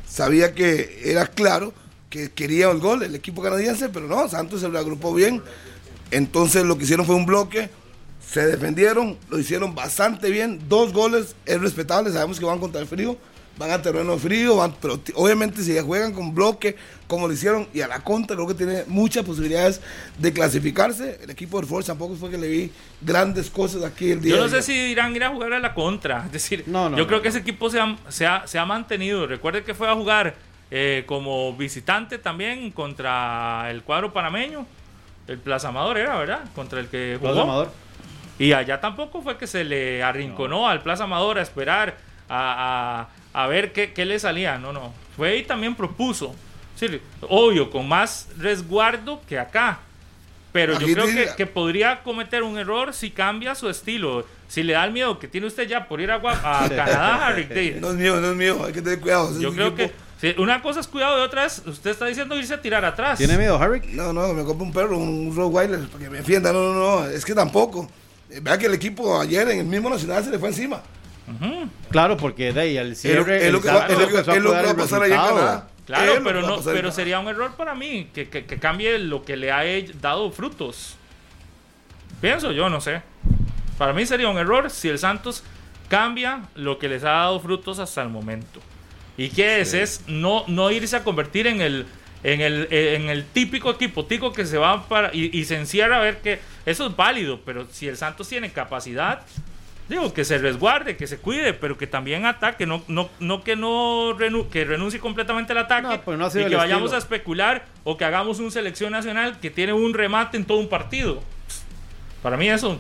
[0.08, 1.73] Sabía que era claro
[2.10, 5.41] que quería el gol el equipo canadiense, pero no, Santos se lo agrupó bien.
[6.12, 7.70] Entonces lo que hicieron fue un bloque,
[8.28, 10.62] se defendieron, lo hicieron bastante bien.
[10.70, 13.18] Dos goles es respetable, sabemos que van contra el frío
[13.58, 16.76] van a terreno frío, van, pero obviamente si juegan con bloque,
[17.08, 19.82] como lo hicieron, y a la contra, creo que tiene muchas posibilidades
[20.18, 21.20] de clasificarse.
[21.24, 24.36] El equipo de Force tampoco fue que le vi grandes cosas aquí el día.
[24.36, 26.26] Yo no sé si irán ir a jugar a la contra.
[26.26, 29.26] Es decir, yo creo que ese equipo se ha, se ha, mantenido.
[29.28, 30.36] Recuerde que fue a jugar
[30.71, 34.65] eh, como visitante también contra el cuadro panameño.
[35.28, 36.41] El Plaza Amador era, ¿verdad?
[36.54, 37.32] Contra el que jugó.
[37.32, 37.71] Plaza Amador.
[38.38, 41.97] Y allá tampoco fue que se le arrinconó al Plaza Amador a esperar
[42.30, 44.58] a a ver qué, qué le salía.
[44.58, 44.93] No, no.
[45.17, 46.34] Fue y también propuso.
[46.75, 49.80] Sí, obvio, con más resguardo que acá.
[50.54, 54.25] Pero yo creo que, que, podría cometer un error si cambia su estilo.
[54.47, 57.75] Si le da el miedo que tiene usted ya por ir a, a Canadá, Rick
[57.82, 59.38] No es mío, no es mío, hay que tener cuidado.
[59.38, 62.54] Yo creo que Sí, una cosa es cuidado y otra es, usted está diciendo irse
[62.54, 63.17] a tirar atrás.
[63.17, 63.82] ¿Tiene miedo, Harry?
[63.93, 66.54] No, no, me compro un perro, un Rottweiler, para que me defienda.
[66.54, 67.89] No, no, no, es que tampoco.
[68.30, 70.82] Eh, Vea que el equipo ayer en el mismo Nacional se le fue encima.
[71.89, 73.47] Claro, porque de ahí al Es lo, cierre.
[73.47, 75.21] es lo que va, a pasar allá en.
[75.36, 75.67] Canadá.
[75.86, 79.36] Claro, pero, no, pero sería un error para mí que, que- que cambie lo que
[79.38, 80.95] le ha he- dado frutos.
[82.21, 83.01] Pienso yo, no sé.
[83.78, 85.43] Para mí sería un error si el Santos
[85.89, 88.62] cambia lo que les ha dado frutos hasta el momento.
[89.17, 89.73] ¿Y qué es?
[89.73, 91.86] Es no, no irse a convertir en el,
[92.23, 95.97] en el, en el típico equipo tico que se va para y, y se encierra
[95.97, 99.21] a ver que eso es válido, pero si el Santos tiene capacidad,
[99.88, 103.56] digo, que se resguarde, que se cuide, pero que también ataque, no, no, no que
[103.56, 106.95] no renu- que renuncie completamente al ataque No, no sido y que vayamos estilo.
[106.95, 110.67] a especular o que hagamos un selección nacional que tiene un remate en todo un
[110.67, 111.21] partido.
[112.23, 112.80] Para mí eso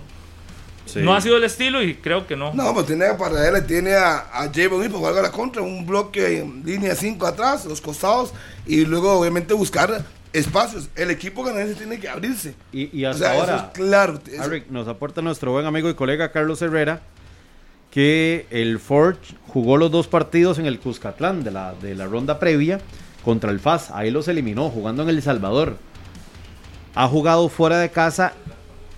[0.85, 0.99] Sí.
[1.01, 2.53] no ha sido el estilo y creo que no.
[2.53, 5.61] No, pues tiene para él, tiene a, a Javon Hill para jugar a la contra,
[5.61, 8.33] un bloque en línea 5 atrás, los costados,
[8.67, 10.89] y luego obviamente buscar espacios.
[10.95, 12.53] El equipo canadiense tiene que abrirse.
[12.71, 13.55] Y, y O hasta sea, ahora.
[13.55, 14.19] eso es claro.
[14.31, 17.01] eso- Harry, nos aporta nuestro buen amigo y colega Carlos Herrera
[17.91, 19.15] que el Ford
[19.47, 22.79] jugó los dos partidos en el Cuscatlán de la, de la ronda previa
[23.23, 23.89] contra el FAS.
[23.91, 25.77] Ahí los eliminó jugando en El Salvador.
[26.93, 28.33] Ha jugado fuera de casa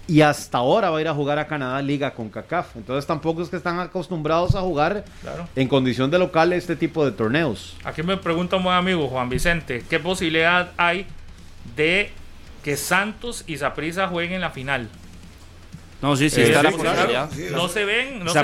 [0.07, 2.75] y hasta ahora va a ir a jugar a Canadá Liga con CACAF.
[2.77, 5.47] Entonces tampoco es que están acostumbrados a jugar Claro.
[5.55, 7.75] en condición de local este tipo de torneos.
[7.83, 11.05] Aquí me pregunta un buen amigo Juan Vicente, ¿qué posibilidad hay
[11.75, 12.11] de
[12.63, 14.87] que Santos y Saprissa jueguen en la final?
[16.01, 17.29] No, sí, sí, Eh, está sí, la posibilidad.
[17.51, 18.39] No se ven, no se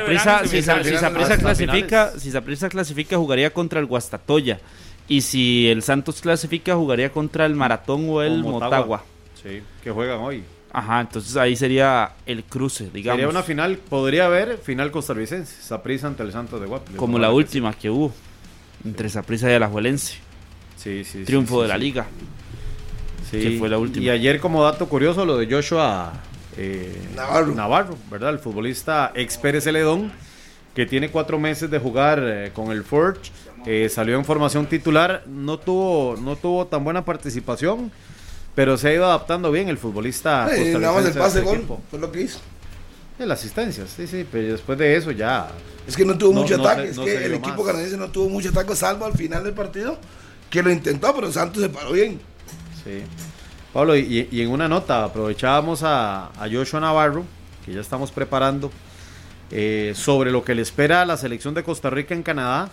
[0.47, 4.60] si Saprissa clasifica, si Saprissa clasifica jugaría contra el Guastatoya
[5.08, 8.69] y si el Santos clasifica jugaría contra el Maratón o el O Motagua.
[8.78, 9.04] Motagua.
[9.41, 10.43] Sí, que juegan hoy.
[10.73, 13.17] Ajá, entonces ahí sería el cruce, digamos.
[13.17, 15.62] Sería una final, podría haber final costarricense.
[15.62, 16.97] Saprissa ante el Santos de Guapiles.
[16.97, 18.12] como la última que hubo
[18.83, 20.15] entre Saprissa y Alajuelense.
[20.75, 21.81] Sí, sí, sí, Triunfo sí, de la sí.
[21.81, 22.07] liga.
[23.29, 24.03] Sí, que fue la última.
[24.03, 26.12] Y ayer, como dato curioso, lo de Joshua
[26.57, 27.95] eh, Navarro.
[28.09, 28.31] ¿verdad?
[28.31, 30.12] El futbolista ex Pérez Celedón,
[30.75, 33.31] que tiene cuatro meses de jugar eh, con el Forge,
[33.65, 37.91] eh, salió en formación titular, no tuvo, no tuvo tan buena participación,
[38.56, 40.48] pero se ha ido adaptando bien el futbolista.
[40.56, 41.82] Eh, nada más el pase gol, equipo.
[41.89, 42.39] fue lo que hizo.
[43.20, 45.48] Las asistencias, sí, sí, pero después de eso ya.
[45.88, 47.68] Es que no tuvo No, mucho no se- ataque, es no que el equipo más.
[47.68, 49.98] canadiense no tuvo mucho ataque, salvo al final del partido,
[50.50, 52.20] que lo intentó, pero Santos se paró bien.
[52.84, 53.02] Sí.
[53.72, 57.24] Pablo, y, y en una nota, aprovechábamos a, a Joshua Navarro,
[57.66, 58.72] que ya estamos preparando,
[59.52, 62.70] eh, sobre lo que le espera a la selección de Costa Rica en Canadá,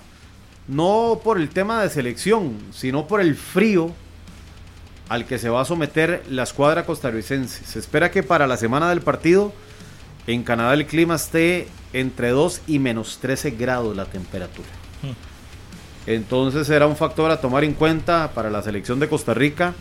[0.66, 3.92] no por el tema de selección, sino por el frío
[5.10, 7.64] al que se va a someter la escuadra costarricense.
[7.66, 9.52] Se espera que para la semana del partido
[10.26, 14.68] en Canadá el clima esté entre 2 y menos 13 grados la temperatura.
[16.06, 19.74] Entonces será un factor a tomar en cuenta para la selección de Costa Rica.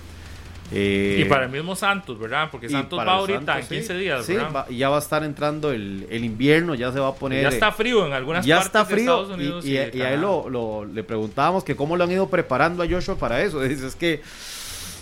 [0.71, 2.49] Eh, Y para el mismo Santos, ¿verdad?
[2.51, 3.99] Porque Santos va ahorita Santos, en 15 sí.
[3.99, 4.35] días, Sí,
[4.75, 7.41] ya va a estar entrando el, el invierno, ya se va a poner.
[7.41, 9.65] ya eh, está frío en algunas ya partes está de frío Estados Unidos.
[9.65, 12.29] y, y- de y a él lo, lo- le preguntábamos que cómo lo han ido
[12.29, 13.59] preparando a Joshua para eso.
[13.63, 14.21] Dice, es que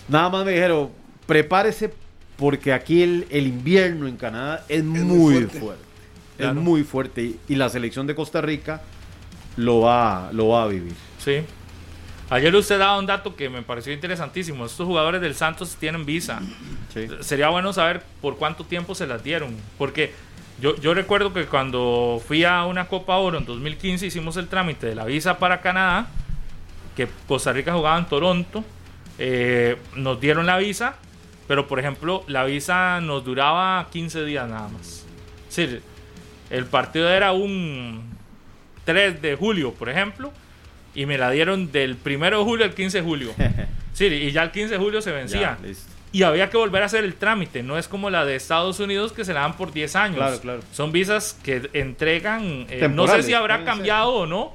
[0.08, 0.89] nada más me dijeron,
[1.26, 1.93] prepárese
[2.38, 5.60] porque aquí el, el invierno en Canadá es, muy, muy fuerte.
[5.60, 5.84] fuerte.
[6.38, 6.60] Claro.
[6.60, 8.82] Es muy fuerte y, y la selección de Costa Rica
[9.56, 10.93] lo va, lo va a vivir.
[11.17, 11.41] Sí.
[12.30, 14.65] Ayer usted daba un dato que me pareció interesantísimo.
[14.65, 16.41] Estos jugadores del Santos tienen visa.
[16.93, 17.08] Sí.
[17.22, 19.56] Sería bueno saber por cuánto tiempo se las dieron.
[19.78, 20.13] Porque
[20.62, 24.88] yo, yo recuerdo que cuando fui a una Copa Oro en 2015 hicimos el trámite
[24.88, 26.08] de la visa para Canadá,
[26.96, 28.63] que Costa Rica jugaba en Toronto.
[29.19, 30.95] Eh, nos dieron la visa,
[31.47, 35.06] pero por ejemplo la visa nos duraba 15 días nada más.
[35.49, 35.82] Es decir,
[36.49, 38.03] el partido era un
[38.86, 40.32] 3 de julio, por ejemplo,
[40.95, 43.34] y me la dieron del 1 de julio al 15 de julio.
[43.97, 45.58] Sí, y ya el 15 de julio se vencía.
[45.60, 45.73] Ya.
[46.12, 47.63] Y había que volver a hacer el trámite.
[47.63, 50.17] No es como la de Estados Unidos que se la dan por 10 años.
[50.17, 50.60] Claro, claro.
[50.71, 52.67] Son visas que entregan.
[52.69, 53.65] eh, no sé si habrá ser.
[53.65, 54.53] cambiado o no.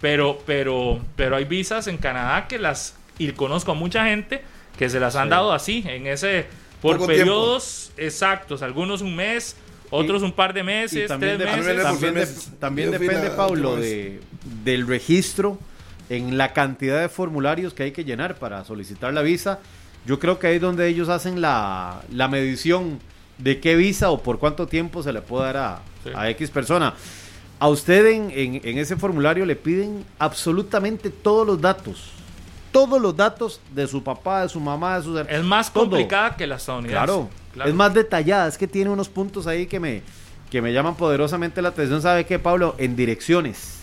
[0.00, 2.96] Pero, pero, pero hay visas en Canadá que las.
[3.18, 4.42] Y conozco a mucha gente
[4.78, 5.30] que se las han Sí.
[5.30, 6.46] dado así, en ese.
[6.80, 8.60] Por Poco periodos exactos.
[8.62, 9.54] Algunos un mes,
[9.90, 12.50] otros Y- un par de meses, también, tres meses.
[12.58, 14.20] también, de- depende, la Pablo, de,
[14.64, 15.58] del registro
[16.08, 19.60] en la cantidad de formularios que hay que llenar para solicitar la visa.
[20.06, 22.98] Yo creo que ahí es donde ellos hacen la, la medición
[23.38, 26.10] de qué visa o por cuánto tiempo se le puede dar a, Sí.
[26.14, 26.94] a X persona.
[27.60, 32.10] A usted en, en- en ese formulario le piden absolutamente todos los datos.
[32.72, 35.84] Todos los datos de su papá, de su mamá, de sus her- Es más todo.
[35.90, 36.96] complicada que la estadounidense.
[37.04, 37.68] Claro, Claro.
[37.70, 40.02] es más detallada, es que tiene unos puntos ahí que me,
[40.50, 42.00] que me llaman poderosamente la atención.
[42.02, 42.74] ¿Sabe qué, Pablo?
[42.78, 43.80] En direcciones.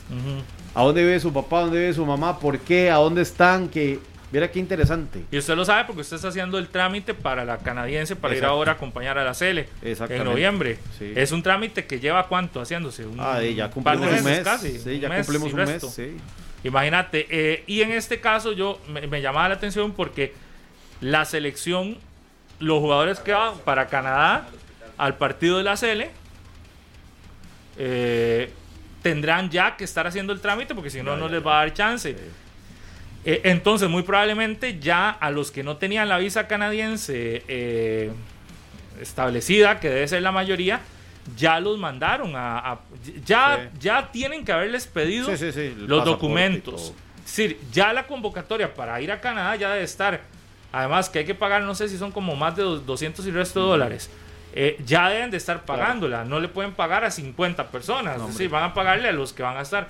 [0.75, 3.69] A dónde vive su papá, a dónde vive su mamá, por qué, a dónde están,
[3.69, 3.99] que
[4.31, 5.23] mira qué interesante.
[5.31, 8.43] Y usted lo sabe porque usted está haciendo el trámite para la canadiense para ir
[8.45, 10.79] ahora a acompañar a la Cele en noviembre.
[10.97, 11.13] Sí.
[11.15, 13.05] Es un trámite que lleva cuánto haciéndose?
[13.05, 14.39] Un Ah, y ya par de cumplimos un mes.
[14.43, 14.79] casi.
[14.79, 15.81] Sí, ya mes cumplimos un mes.
[15.93, 16.17] Sí.
[16.63, 20.33] Imagínate, eh, y en este caso yo me, me llamaba la atención porque
[20.99, 21.97] la selección,
[22.59, 24.47] los jugadores que van para Canadá
[24.97, 26.11] al partido de la Cele,
[27.77, 28.51] eh,
[29.01, 31.73] tendrán ya que estar haciendo el trámite porque si no, no les va a dar
[31.73, 32.15] chance.
[33.23, 38.11] Eh, entonces, muy probablemente ya a los que no tenían la visa canadiense
[38.99, 40.81] establecida, que debe ser la mayoría,
[41.35, 42.59] ya los mandaron a...
[42.59, 42.79] a-
[43.25, 43.77] ya, Sí.
[43.79, 46.93] ya tienen que haberles pedido Sí, sí, los documentos.
[47.25, 50.21] Es decir, ya la convocatoria para ir a Canadá ya debe estar.
[50.71, 53.31] Además, que hay que pagar, no sé si son como más de dos- 200 y
[53.31, 54.09] resto de dólares.
[54.53, 56.23] Eh, ya deben de estar pagándola.
[56.25, 58.17] No le pueden pagar a 50 personas.
[58.17, 59.87] No, es decir, van a pagarle a los que van a estar.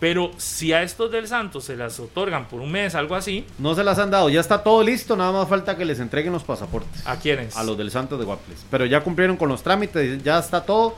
[0.00, 3.74] Pero si a estos del Santos se las otorgan por un mes, algo así, No
[3.74, 6.44] se las han dado, ya está todo listo, nada más falta que les entreguen los
[6.44, 7.04] pasaportes.
[7.06, 7.56] ¿a quiénes?
[7.56, 8.64] A los del Santos de Guaples.
[8.70, 10.94] Pero ya cumplieron con los trámites, ya está todo.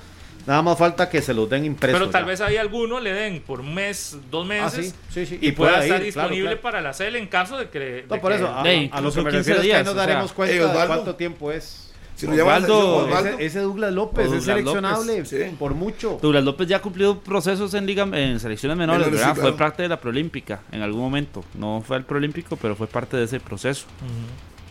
[0.46, 1.98] Nada más falta que se los den impresos.
[2.01, 2.28] Pero tal ya.
[2.28, 4.94] vez ahí alguno le den por un mes, dos Ah, meses.
[5.11, 5.38] sí, sí, sí.
[5.40, 6.61] Y, pueda pueda estar ir, disponible claro.
[6.62, 7.78] para la CEL en caso de que.
[7.78, 9.53] de No, por que- eso, a, de a lo que me 15 refiero es que
[9.61, 10.07] ahí días, nos o sea.
[10.07, 11.89] daremos cuenta de cuánto tiempo es.
[12.20, 15.56] Si Osvaldo, Ese, ese Douglas López es seleccionable López, sí.
[15.58, 16.18] por mucho.
[16.20, 19.34] Douglas López ya ha cumplido procesos en liga en selecciones menores, Menores, sí, ¿verdad?
[19.34, 19.50] claro.
[19.50, 21.44] Fue parte de la Prolímpica en algún momento.
[21.54, 23.86] No fue al Prolímpico, pero fue parte de ese proceso.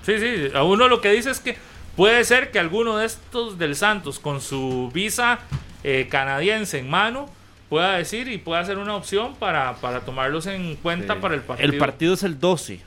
[0.05, 0.47] Sí, sí.
[0.55, 1.57] A uno lo que dice es que
[1.95, 5.39] puede ser que alguno de estos del Santos con su visa
[5.83, 7.27] eh, canadiense en mano
[7.69, 11.19] pueda decir y pueda ser una opción para, para tomarlos en cuenta Sí.
[11.21, 11.71] para el partido.
[11.71, 12.79] El partido es el 12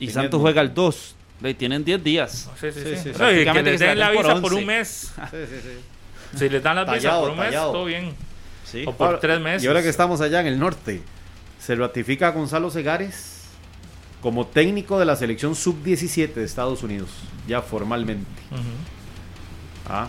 [0.00, 1.14] y Santos juega el 2.
[1.42, 2.48] Le tienen 10 días.
[2.60, 3.10] Sí, sí, sí.
[3.12, 4.54] Que les den la por visa por 11.
[4.56, 4.88] un mes.
[5.30, 5.78] Sí, sí, sí.
[6.38, 7.72] Si les dan la visa por un mes, tallado.
[7.72, 8.14] todo bien.
[8.64, 8.84] Sí.
[8.86, 9.64] O por Ahora- tres meses.
[9.64, 11.02] Y ahora que estamos allá en el norte,
[11.60, 13.42] se ratifica a Gonzalo Segares
[14.22, 17.10] como técnico de la selección sub-17 de Estados Unidos,
[17.46, 18.24] ya formalmente.
[19.88, 20.08] Ah,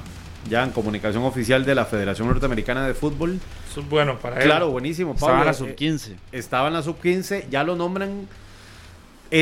[0.50, 3.40] ya en comunicación oficial de la Federación Norteamericana de Fútbol.
[3.70, 4.44] Eso es bueno para él.
[4.44, 5.14] Claro, buenísimo.
[5.14, 5.52] Estaba en Pablo.
[5.52, 6.16] la Eh, sub-15.
[6.32, 8.28] estaba en la sub-15, ya lo nombran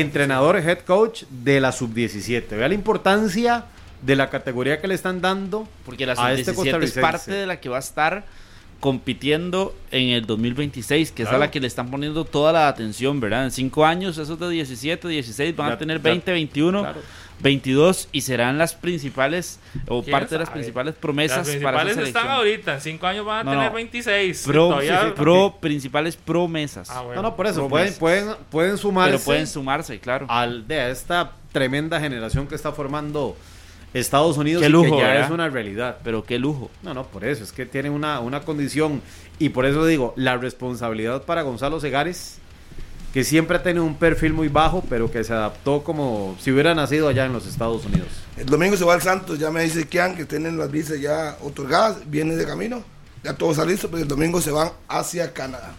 [0.00, 2.48] entrenador, head coach de la sub-17.
[2.56, 3.64] Vea la importancia
[4.00, 5.68] de la categoría que le están dando.
[5.84, 8.24] Porque la a este sub-17 es parte de la que va a estar
[8.80, 11.44] compitiendo en el 2026, que es a Claro.
[11.44, 13.44] la que le están poniendo toda la atención, ¿verdad?
[13.44, 17.00] En cinco años, esos de 17, 16 van Ya- a tener ya- 20, 21, Claro.
[17.42, 21.44] 22 y serán las principales o ¿Quién parte de las principales Las promesas para
[21.82, 22.28] principales esa están selección.
[22.36, 22.74] ahorita.
[22.74, 23.74] En cinco años van a No, tener no.
[23.74, 24.42] 26.
[24.46, 26.88] Pro, Todavía- sí, sí, pro- principales promesas.
[26.90, 27.20] Ah, bueno.
[27.22, 27.98] No, no, por eso, promesas.
[27.98, 30.26] pueden, pueden, pueden sumarse pero pueden sumarse, claro.
[30.28, 33.36] al, de esta tremenda generación que está formando
[33.92, 35.24] Estados Unidos Qué y lujo, que ya ¿verdad?
[35.26, 35.98] es una realidad.
[36.02, 36.70] Pero qué lujo.
[36.82, 39.02] No, no, por eso, es que tienen una, una condición
[39.38, 42.38] y por eso digo, la responsabilidad para Gonzalo Segares,
[43.12, 46.74] que siempre ha tenido un perfil muy bajo, pero que se adaptó como si hubiera
[46.74, 48.08] nacido allá en los Estados Unidos.
[48.38, 51.36] El domingo se va al Santos, ya me dice Kian que tienen las visas ya
[51.42, 52.82] otorgadas, viene de camino,
[53.22, 55.74] ya todo está listo, pero el domingo se van hacia Canadá.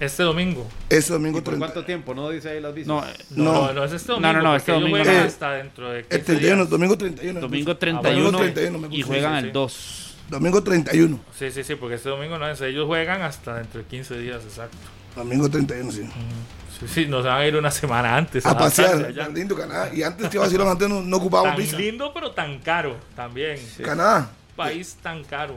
[0.00, 0.66] Este domingo.
[0.88, 1.64] Ese domingo ¿Y por 30.
[1.66, 2.12] cuánto tiempo?
[2.12, 2.88] No dice ahí las visas.
[2.88, 3.52] No, eh, No, No.
[3.68, 4.32] no, no es este No, domingo.
[4.32, 5.28] no, no, porque este ellos domingo juegan no.
[5.28, 6.70] hasta dentro de 15 El 31, días.
[6.70, 7.40] domingo 31.
[7.40, 7.78] domingo me gusta.
[7.78, 9.46] 31, Domingo 31 me y juegan sí.
[9.46, 10.16] el 2.
[10.28, 11.20] Domingo 31.
[11.38, 12.60] Sí, sí, sí, porque este domingo no es.
[12.62, 14.76] Ellos juegan hasta dentro de 15 días, exacto.
[15.16, 16.08] Domingo 31, sí.
[16.80, 18.44] Sí, sí, nos van a ir una semana antes.
[18.44, 19.90] A adaptarse pasear, tan lindo Canadá.
[19.94, 21.76] Y antes que vacilón, antes no, no ocupábamos visa.
[21.76, 23.58] lindo, pero tan caro también.
[23.84, 25.56] Canadá, País tan caro.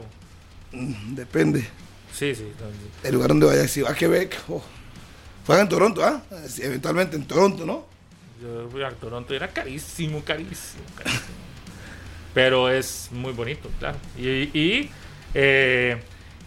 [0.72, 1.66] mm, depende.
[2.12, 2.50] Sí, sí.
[3.02, 4.62] El lugar donde vaya, si va a Quebec, oh.
[5.46, 6.22] Juega en Toronto, ¿ah?
[6.48, 7.86] Sí, eventualmente en Toronto, ¿no?
[8.42, 11.22] Yo fui a Toronto y era carísimo, carísimo, carísimo.
[12.34, 13.96] Pero es muy bonito, claro.
[14.18, 14.26] Y,
[14.58, 14.90] y,
[15.34, 15.96] eh,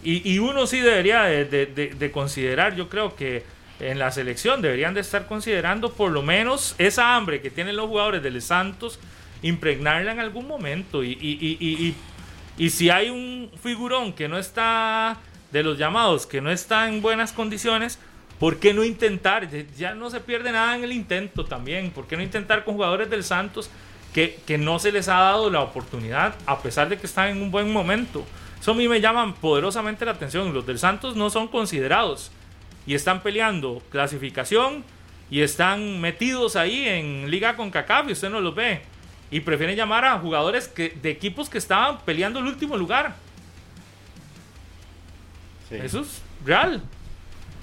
[0.02, 3.44] y- y uno sí debería de, de- de- de considerar, yo creo que
[3.80, 7.86] en la selección deberían de estar considerando por lo menos esa hambre que tienen los
[7.86, 8.98] jugadores del Santos,
[9.42, 11.02] impregnarla en algún momento.
[11.02, 11.94] Y, y-
[12.58, 15.16] y- si hay un figurón que no está,
[15.50, 17.98] de los llamados, que no está en buenas condiciones,
[18.38, 19.50] ¿por qué no intentar?
[19.50, 21.90] Ya- Ya no se pierde nada en el intento también.
[21.90, 23.70] ¿Por qué no intentar con jugadores del Santos
[24.12, 27.40] que, que no se les ha dado la oportunidad a pesar de que están en
[27.42, 28.26] un buen momento?
[28.60, 30.52] Eso a mí me llama poderosamente la atención.
[30.52, 32.30] Los del Santos no son considerados
[32.86, 34.84] y están peleando clasificación
[35.30, 38.82] y están metidos ahí en Liga con CACAF y usted no los ve.
[39.30, 43.14] Y prefieren llamar a jugadores que, de equipos que estaban peleando el último lugar.
[45.70, 46.82] Eso es real.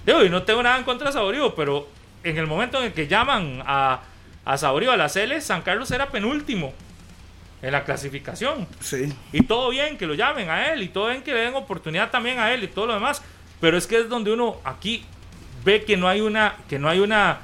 [0.05, 1.87] Digo, y no tengo nada en contra de Saborío, pero
[2.23, 4.01] en el momento en el que llaman a,
[4.45, 6.73] a Saborío a la Cele, San Carlos era penúltimo
[7.61, 8.67] en la clasificación.
[8.79, 9.13] Sí.
[9.31, 12.11] Y todo bien que lo llamen a él, y todo bien que le den oportunidad
[12.11, 13.21] también a él y todo lo demás.
[13.59, 15.03] Pero es que es donde uno aquí
[15.65, 17.39] ve que no hay una, que no hay una,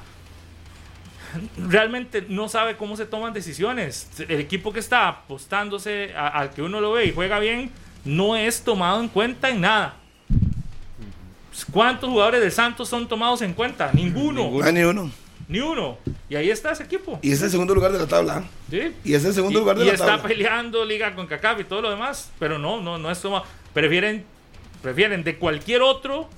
[1.56, 4.08] realmente no sabe cómo se toman decisiones.
[4.28, 7.70] El equipo que está apostándose al que uno lo ve y juega bien,
[8.04, 9.96] no es tomado en cuenta en nada.
[11.72, 13.90] ¿Cuántos jugadores de Santos son tomados en cuenta?
[13.92, 14.50] Ninguno.
[14.50, 14.72] No hay
[15.48, 15.98] ni uno.
[16.28, 17.18] Y ahí está ese equipo.
[17.22, 18.44] Y es el segundo lugar de la tabla.
[18.70, 18.92] ¿Sí?
[19.04, 20.22] Y es el segundo Y- lugar de y la está tabla.
[20.28, 22.32] peleando liga con CACAF y todo lo demás.
[22.38, 23.44] Pero no, no, no es tomado.
[23.72, 24.24] Prefieren,
[24.82, 26.28] prefieren de cualquier otro,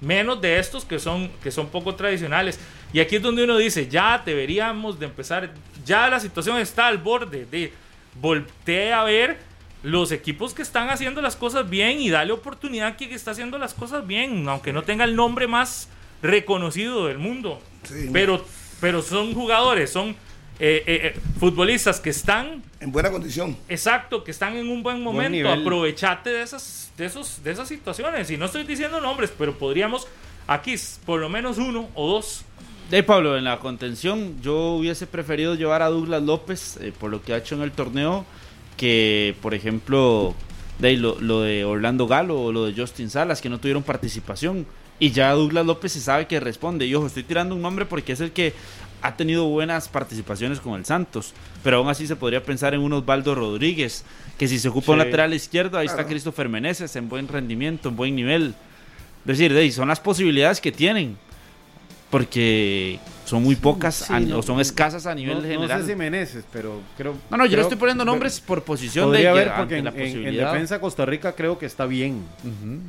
[0.00, 2.58] menos de estos que son, que son poco tradicionales.
[2.92, 5.50] Y aquí es donde uno dice, ya deberíamos de empezar,
[5.84, 7.72] ya la situación está al borde de
[8.20, 9.38] voltee a ver
[9.82, 13.58] los equipos que están haciendo las cosas bien y darle oportunidad a quien está haciendo
[13.58, 15.88] las cosas bien, aunque no tenga el nombre más
[16.22, 17.60] reconocido del mundo.
[17.88, 18.10] Sí.
[18.12, 18.44] Pero,
[18.80, 20.10] pero son jugadores, son
[20.58, 23.56] eh, eh, eh, futbolistas que están En buena condición.
[23.68, 25.50] Exacto, que están en un buen momento.
[25.50, 28.30] Aprovechate de esas, de esos, de esas situaciones.
[28.30, 30.06] Y no estoy diciendo nombres, pero podríamos
[30.46, 30.74] aquí
[31.04, 32.44] por lo menos uno o dos.
[32.90, 37.20] De Pablo, en la contención, yo hubiese preferido llevar a Douglas López eh, por lo
[37.20, 38.24] que ha hecho en el torneo
[38.76, 40.34] que, por ejemplo,
[40.78, 44.66] de lo de Orlando Galo o lo de Justin Salas, que no tuvieron participación.
[44.98, 46.86] Y ya Douglas López se sabe que responde.
[46.86, 48.54] Y ojo, estoy tirando un nombre porque es el que
[49.02, 51.34] ha tenido buenas participaciones con el Santos.
[51.62, 54.04] Pero aún así se podría pensar en un Osvaldo Rodríguez,
[54.38, 55.04] que si se ocupa un Sí.
[55.04, 56.06] lateral izquierdo, ahí está.
[56.06, 58.54] Christopher Meneses en buen rendimiento, en buen nivel.
[59.20, 61.18] Es decir, de ahí son las posibilidades que tienen.
[62.16, 65.80] Porque son muy pocas Sí, a- no, o son escasas a nivel no, no general.
[65.82, 67.14] sé si Meneses, pero creo.
[67.30, 69.90] No, no, yo creo- le estoy poniendo nombres por posición de haber, porque en, la
[69.90, 70.52] en- en posibilidad.
[70.52, 72.22] defensa Costa Rica creo que está bien.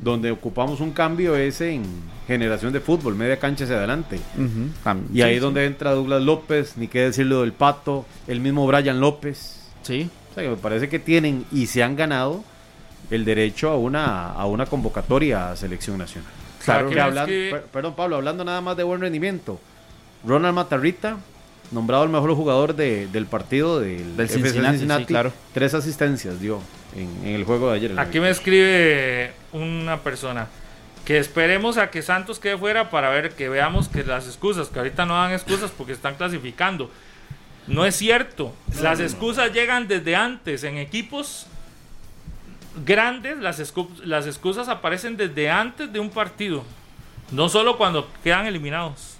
[0.02, 1.82] Donde ocupamos un cambio es en
[2.26, 4.18] generación de fútbol, media cancha hacia adelante.
[5.12, 5.40] Y sí, ahí sí.
[5.40, 9.60] donde entra Douglas López, ni qué decirlo del Pato, el mismo Brian López.
[9.82, 10.08] Sí.
[10.30, 12.44] O sea, que me parece que tienen y se han ganado
[13.10, 16.30] el derecho a una, a una convocatoria a selección nacional.
[16.64, 19.60] Claro, Que que es hablan- que- per- Perdón, Pablo, hablando nada más de buen rendimiento.
[20.26, 21.16] Ronald Matarrita,
[21.70, 25.32] nombrado el mejor jugador de- del partido del, Del Cincinnati, sí, claro.
[25.54, 26.60] Tres asistencias dio
[26.96, 27.90] en, en el juego de ayer.
[27.92, 30.48] en Aquí me escribe una persona
[31.04, 34.78] que esperemos a que Santos quede fuera para ver que veamos que las excusas, que
[34.78, 36.90] ahorita no dan excusas porque están clasificando.
[37.66, 38.54] No es cierto.
[38.82, 41.46] Las excusas llegan desde antes en equipos
[42.84, 43.62] grandes, las,
[44.04, 46.64] las excusas aparecen desde antes de un partido.
[47.30, 49.16] No solo cuando quedan eliminados.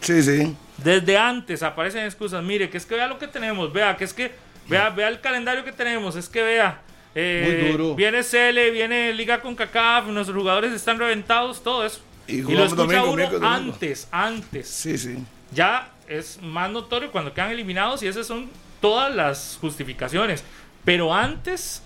[0.00, 0.54] Sí, sí.
[0.78, 2.42] Desde antes aparecen excusas.
[2.44, 3.72] Mire, que es que vea lo que tenemos.
[3.72, 4.32] Vea, que es que
[4.68, 6.16] vea, vea el calendario que tenemos.
[6.16, 6.82] Es que vea.
[7.14, 7.94] eh, Muy duro.
[7.94, 12.00] Viene CL, viene Liga con CACAF, nuestros jugadores están reventados, todo eso.
[12.28, 13.46] Y Y, lo escucha domingo, uno domingo.
[13.46, 14.68] antes, antes.
[14.68, 15.16] Sí, sí.
[15.52, 18.50] Ya es más notorio cuando quedan eliminados y esas son
[18.82, 20.44] todas las justificaciones.
[20.84, 21.82] Pero antes,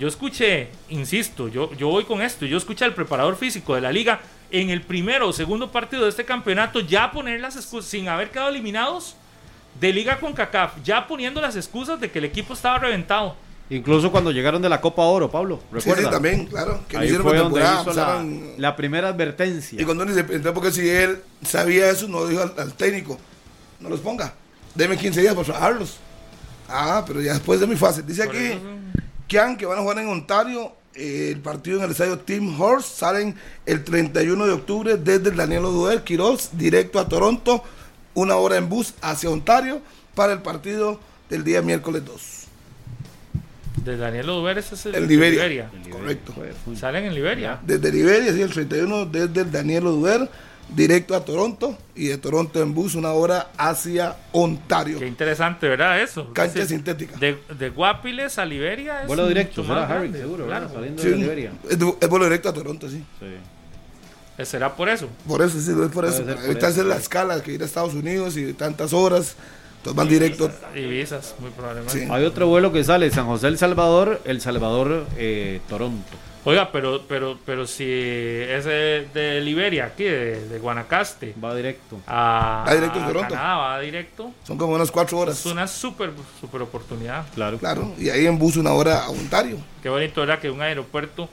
[0.00, 3.92] yo escuché, insisto, yo, yo voy con esto, yo escuché al preparador físico de la
[3.92, 4.20] liga
[4.50, 8.30] en el primero o segundo partido de este campeonato ya poner las excusas, sin haber
[8.30, 9.14] quedado eliminados
[9.78, 13.36] de liga con CACAF, ya poniendo las excusas de que el equipo estaba reventado.
[13.68, 15.60] Incluso cuando llegaron de la Copa Oro, Pablo.
[15.70, 16.04] ¿Recuerda?
[16.04, 16.80] sí, también, claro.
[16.88, 18.24] Que lo Ahí hicieron fue donde hizo la,
[18.56, 19.80] la primera advertencia.
[19.80, 23.18] Y cuando uno dice, entonces, porque si él sabía eso, no dijo al, al técnico,
[23.78, 24.32] no los ponga.
[24.74, 25.98] Deme 15 días para trabajarlos.
[26.68, 28.06] Ah, pero ya después es muy fácil.
[28.06, 28.60] Dice aquí eso-
[29.30, 30.72] que van a jugar en Ontario.
[30.92, 35.36] eh, el partido en el estadio Team Horse salen el 31 de octubre desde el
[35.36, 37.62] Daniel Oduer, Quiroz, directo a Toronto.
[38.14, 39.82] Una hora en bus hacia Ontario
[40.16, 42.40] para el partido del día miércoles 2.
[43.84, 45.70] De Daniel Oduber, ese es el, En de Liberia.
[45.88, 46.34] Correcto.
[46.76, 47.60] Salen en Liberia.
[47.64, 50.28] Desde Liberia, sí, el 31 desde el Daniel Oduer,
[50.74, 51.76] directo a Toronto.
[51.94, 54.98] Y de Toronto en bus una hora hacia Ontario.
[54.98, 56.00] Qué interesante, ¿verdad?
[56.00, 56.32] Eso.
[56.32, 57.16] Cancha decir, sintética.
[57.18, 59.02] De, de Guapiles a Liberia.
[59.02, 60.60] Es Vuelo directo, mucho más será Harry, grande, seguro, claro.
[60.66, 60.74] ¿verdad?
[60.74, 61.52] Saliendo Sí, de Liberia.
[61.68, 63.04] es, es vuelo directo a Toronto, sí.
[63.18, 63.26] Sí.
[64.38, 65.08] Eh, Será por eso.
[65.28, 66.22] Por eso, sí, es por eso.
[66.24, 69.36] Para por evitarse eso, la escala que ir a Estados Unidos y tantas horas.
[69.78, 70.50] Entonces van directo.
[70.74, 71.98] Y visas, muy probablemente.
[72.00, 72.08] Sí.
[72.10, 76.16] Hay otro vuelo que sale San José El Salvador, El Salvador eh, Toronto.
[76.44, 82.00] Oiga, pero, pero, pero si es de, de Liberia, aquí, de, de Guanacaste, Va directo.
[82.06, 83.28] a, Va directo a Toronto.
[83.34, 84.32] Canadá, va directo.
[84.44, 85.38] Son como unas cuatro horas.
[85.38, 87.26] Es una súper, súper oportunidad.
[87.34, 87.58] Claro.
[87.58, 87.92] Claro.
[87.98, 89.58] Y ahí en bus una hora a Ontario.
[89.82, 91.28] Qué bonito era que un aeropuerto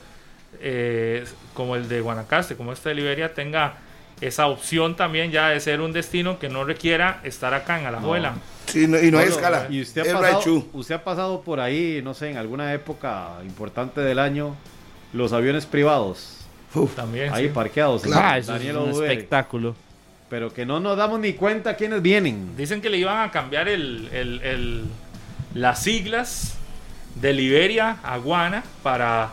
[0.60, 3.76] eh, como el de Guanacaste, como este de Liberia, tenga
[4.20, 8.34] esa opción también ya de ser un destino que no requiera estar acá en Alajuela.
[8.66, 9.68] Sí, no- y no hay escala.
[9.70, 14.00] Y usted ha, pasado, usted ha pasado por ahí, no sé, en alguna época importante
[14.02, 14.54] del año,
[15.12, 16.38] los aviones privados,
[16.74, 16.94] Uf.
[16.94, 17.32] También.
[17.32, 17.50] ahí sí.
[17.54, 18.04] parqueados.
[18.04, 19.74] en Ah, eso Daniel es un Oduber, espectáculo.
[20.30, 22.54] Pero que no nos damos ni cuenta quiénes vienen.
[22.56, 24.84] Dicen que le iban a cambiar el, el- el-
[25.54, 26.56] las siglas
[27.14, 29.30] de Liberia a Guana para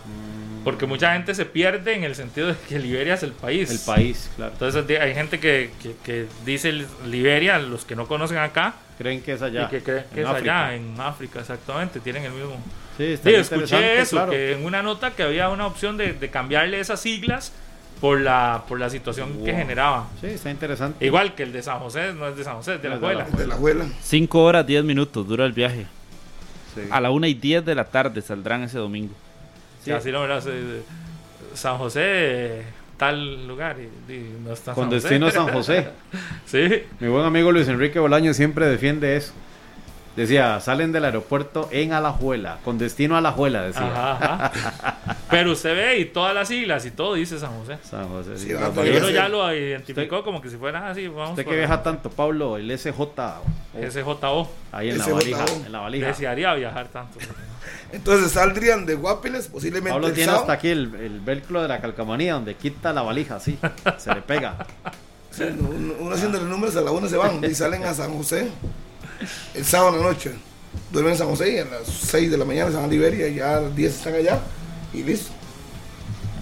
[0.64, 3.70] Porque mucha gente se pierde en el sentido de que Liberia es el país.
[3.70, 4.54] El país, claro.
[4.54, 9.34] Entonces hay gente que, que- que dice Liberia, los que no conocen acá, Creen que
[9.34, 9.66] es allá.
[9.66, 10.66] y que creen que en es África.
[10.68, 12.56] allá, en África, exactamente, tienen el mismo.
[12.98, 14.32] Sí, está Sí, escuché eso, claro.
[14.32, 17.52] que en una nota que había una opción de, de cambiarle esas siglas
[18.02, 19.60] por la, por la situación que Wow.
[19.60, 20.08] generaba.
[20.22, 21.06] Sí, está interesante.
[21.06, 23.10] Igual que el de San José, no es de San José, es de la No
[23.10, 23.30] es de abuela.
[23.32, 23.86] la De la abuela.
[24.02, 25.86] 5 horas 10 minutos dura el viaje.
[26.74, 26.82] Sí.
[26.90, 29.14] A la 1 y 10 de la tarde saldrán ese domingo.
[29.84, 30.46] Sí, así lo verás.
[30.48, 30.82] eh,
[31.54, 32.64] San José,
[32.98, 35.08] tal lugar, y, y no está Con San José.
[35.08, 35.88] destino a San José.
[36.46, 39.32] sí, Mi buen amigo Luis Enrique Bolaño siempre defiende eso.
[40.16, 44.14] Decía, salen del aeropuerto en Alajuela, con destino a Alajuela, decía.
[44.14, 44.98] ajá, ajá.
[45.30, 47.78] Pero usted ve y todas las siglas y todo dice San José.
[47.84, 48.38] San José.
[48.38, 51.08] Sí, sí, Y uno ya lo identificó como que si fuera así.
[51.10, 52.92] Vamos Usted que viaja tanto, Pablo, el SJ,
[53.90, 54.50] SJO.
[54.72, 55.16] ahí en la SJO.
[55.16, 55.46] valija.
[55.66, 56.08] En la valija.
[56.08, 57.20] Desearía viajar tanto.
[57.92, 60.42] Entonces saldrían de Guapiles posiblemente Pablo tiene sábado.
[60.44, 63.58] hasta aquí el, el velcro de la calcamanía donde quita la valija, así,
[63.98, 64.66] se le pega.
[65.32, 68.16] Sí, uno, uno haciendo los números a la una se van y salen a San
[68.16, 68.50] José
[69.54, 70.32] el sábado en la noche.
[70.92, 73.28] Duermen en San José y a las 6 de la mañana se van a Liberia
[73.28, 74.40] y ya a las 10 están allá
[74.94, 75.32] y listo.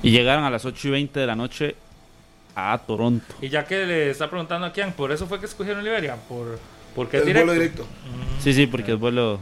[0.02, 1.76] Y llegaron a las 8 y 20 de la noche
[2.56, 3.36] a Toronto.
[3.42, 6.60] Y ya que le está preguntando a quién, por eso fue que escogieron Liberia, por
[6.96, 7.46] porque es El directo.
[7.48, 7.86] vuelo directo.
[8.44, 9.40] Sí, sí, porque es vuelo.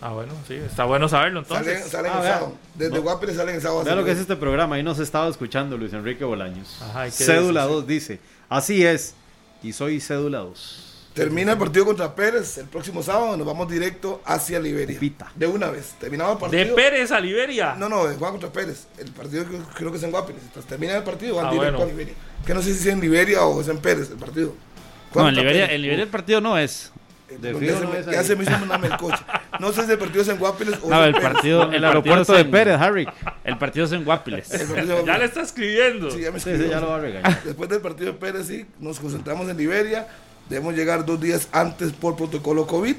[0.00, 1.90] Ah, bueno, sí, está bueno saberlo Salen, entonces.
[1.92, 2.52] salen Ah, el sábado.
[2.76, 3.02] Desde No.
[3.02, 3.84] Guapiles salen el sábado.
[3.84, 6.80] Vea lo que es este programa, ahí nos estaba escuchando Luis Enrique Bolaños.
[6.82, 7.74] Ajá, ¿y qué Cédula dice?
[7.74, 9.14] 2 dice, así es,
[9.62, 10.84] y soy cédula 2.
[11.18, 14.98] Termina el partido contra Pérez el próximo sábado nos vamos directo hacia Liberia.
[15.00, 15.30] Pita.
[15.34, 15.94] De una vez.
[16.00, 16.76] Terminado el De partido.
[16.76, 17.74] Pérez a Liberia.
[17.76, 18.86] No, no, de Juan contra Pérez.
[18.98, 19.44] El partido
[19.74, 20.42] creo, que es en Guapiles.
[20.42, 21.84] Entonces termina el partido van Ah, directo bueno.
[21.84, 22.14] a Liberia.
[22.46, 24.48] Que no sé si es en Liberia o es en Pérez el partido.
[24.48, 25.74] No, Juan en contra Liberia, Pérez.
[25.76, 26.92] en Liberia el partido no es.
[27.28, 28.24] De fijo ya, se no me, es ya ahí.
[28.26, 29.24] se me hizo una melcocha.
[29.60, 31.32] No sé si el partido es en Guapiles o No, el en Pérez.
[31.32, 31.62] partido.
[31.64, 33.08] El, el partido aeropuerto de en- Pérez, Harry.
[33.44, 34.50] El partido es en Guapiles.
[34.52, 36.10] El Ya le está escribiendo.
[36.12, 37.42] Sí, ya me Sí, sí, ya lo va a regañar.
[37.42, 40.06] Después del partido de Pérez, sí, nos concentramos en Liberia.
[40.48, 42.96] Debemos llegar dos días antes por protocolo COVID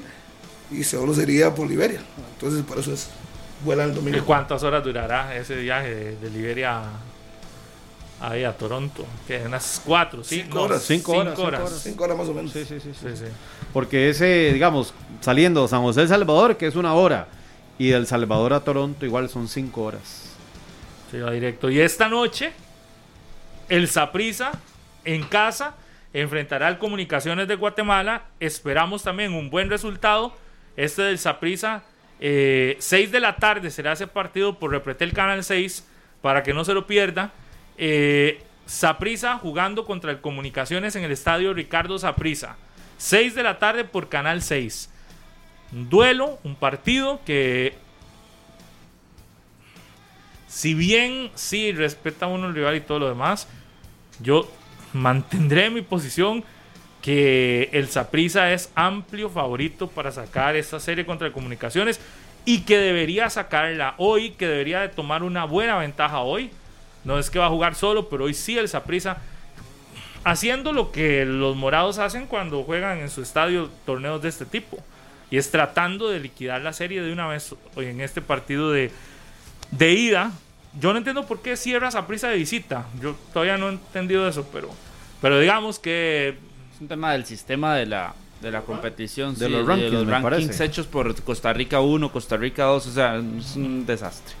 [0.70, 2.00] y solo sería por Liberia.
[2.34, 3.08] Entonces, por eso es
[3.64, 4.24] vuelan el ¿Y domingo.
[4.24, 6.78] cuántas horas durará ese viaje de, de Liberia
[8.20, 9.04] a, ahí a Toronto?
[9.26, 9.42] ¿Qué?
[9.44, 10.22] ¿Unas cuatro?
[10.24, 10.82] Cinco no, horas.
[10.82, 11.80] Cinco horas, cinco horas.
[11.82, 12.52] Cinco horas más o menos.
[12.52, 13.08] Sí, sí, sí, sí.
[13.08, 13.24] Sí, sí.
[13.72, 17.28] Porque ese, digamos, saliendo San José El Salvador, que es una hora,
[17.78, 20.26] y del Salvador a Toronto igual son cinco horas.
[21.10, 21.70] Sí, va directo.
[21.70, 22.52] Y esta noche,
[23.68, 24.52] el Saprisa
[25.04, 25.74] en casa
[26.12, 28.24] enfrentará al Comunicaciones de Guatemala.
[28.40, 30.36] Esperamos también un buen resultado.
[30.76, 31.82] Este del Saprisa,
[32.20, 32.78] 6
[33.12, 35.86] de la tarde será ese partido por Repretel Canal 6
[36.22, 37.32] para que no se lo pierda.
[37.76, 42.56] Eh, Saprisa jugando contra el Comunicaciones en el estadio Ricardo Saprisa.
[42.98, 44.90] 6 de la tarde por Canal 6.
[45.72, 47.74] Un duelo, un partido que
[50.46, 53.48] si bien sí respeta uno el rival y todo lo demás,
[54.20, 54.50] yo
[54.92, 56.44] mantendré mi posición
[57.02, 62.00] que el Saprissa es amplio favorito para sacar esta serie contra Comunicaciones
[62.44, 66.50] y que debería sacarla hoy, que debería de tomar una buena ventaja hoy.
[67.04, 69.18] No es que va a jugar solo, pero hoy sí el Saprissa
[70.24, 74.78] haciendo lo que los morados hacen cuando juegan en su estadio torneos de este tipo.
[75.30, 78.90] Y es tratando de liquidar la serie de una vez en este partido de,
[79.70, 80.32] de ida.
[80.78, 82.86] Yo no entiendo por qué cierras a prisa de visita.
[83.00, 84.70] Yo todavía no he entendido eso, pero,
[85.20, 86.36] pero digamos que
[86.74, 89.34] Es un tema del sistema de la, de la competición.
[89.36, 90.64] De sí, los rankings, me rankings parece.
[90.64, 92.86] hechos por Costa Rica 1, Costa Rica 2.
[92.86, 94.34] O sea, es un desastre.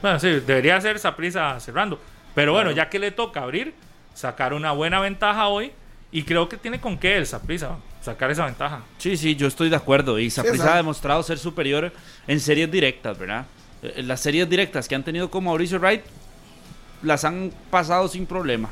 [0.00, 1.98] Bueno, sí, debería ser prisa cerrando.
[2.34, 3.74] Pero bueno, ya que le toca abrir,
[4.14, 5.72] sacar una buena ventaja hoy.
[6.14, 8.82] Y creo que tiene con qué el Saprisa sacar esa ventaja.
[8.98, 10.18] Sí, sí, yo estoy de acuerdo.
[10.18, 10.74] Y Saprissa exacto.
[10.74, 11.90] ha demostrado ser superior
[12.26, 13.46] en series directas, ¿verdad?
[13.82, 16.02] Eh, Las series directas que han tenido con Mauricio Wright
[17.02, 18.70] las han pasado sin problema.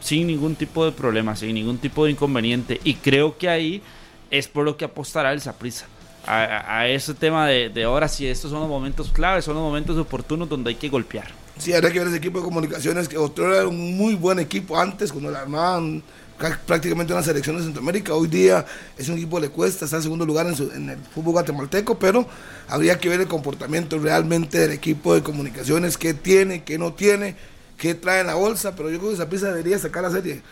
[0.00, 2.80] Sin ningún tipo de problema, sin ningún tipo de inconveniente.
[2.84, 3.82] Y creo que ahí
[4.30, 5.86] es por lo que apostará el Saprissa.
[6.28, 10.48] A, ese tema de, ahora si estos son los momentos claves, son los momentos oportunos
[10.48, 11.28] donde hay que golpear.
[11.56, 14.76] Sí, habría que ver ese equipo de comunicaciones, que otro era un muy buen equipo
[14.76, 16.02] antes, cuando le armaban
[16.66, 18.14] prácticamente una selección de Centroamérica.
[18.14, 18.64] Hoy día
[18.98, 21.32] es un equipo que le cuesta, está en segundo lugar en, su- en el fútbol
[21.32, 22.26] guatemalteco, pero
[22.68, 27.36] habría que ver el comportamiento realmente del equipo de comunicaciones, qué tiene, qué no tiene,
[27.78, 30.42] qué trae en la bolsa, pero yo creo que esa pieza debería sacar la serie.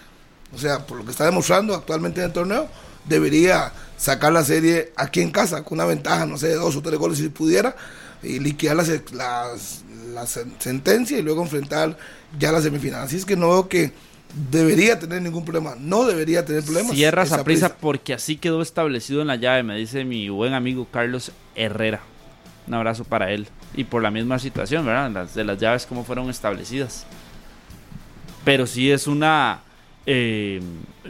[0.55, 2.68] O sea, por lo que está demostrando actualmente en el torneo,
[3.09, 6.82] debería sacar la serie aquí en casa, con una ventaja, no sé, de dos o
[6.82, 7.76] tres goles si pudiera,
[8.22, 9.82] y liquidar las, las-
[10.14, 11.99] la sen- sentencia y luego enfrentar
[12.39, 13.03] ya la semifinal.
[13.03, 13.93] Así es que no veo que
[14.51, 15.74] debería tener ningún problema.
[15.78, 16.93] No debería tener problemas.
[16.93, 17.68] Cierra Saprissa.
[17.68, 22.01] Saprissa porque así quedó establecido en la llave, me dice mi buen amigo Carlos Herrera.
[22.66, 23.47] Un abrazo para él.
[23.74, 25.11] Y por la misma situación, ¿verdad?
[25.11, 27.07] Las, de las llaves, cómo fueron establecidas.
[28.45, 29.62] Pero sí es una.
[30.07, 30.61] Eh,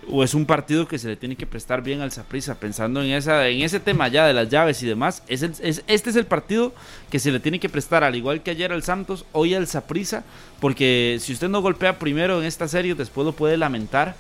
[0.09, 3.11] o es un partido que se le tiene que prestar bien al Saprissa, pensando en
[3.11, 5.23] esa en ese tema ya de las llaves y demás.
[5.29, 6.73] Es es- este es el partido
[7.11, 10.25] que se le tiene que prestar, al igual que ayer al Santos, hoy al Saprissa,
[10.61, 14.15] porque si usted no golpea primero en esta serie, después lo puede lamentar.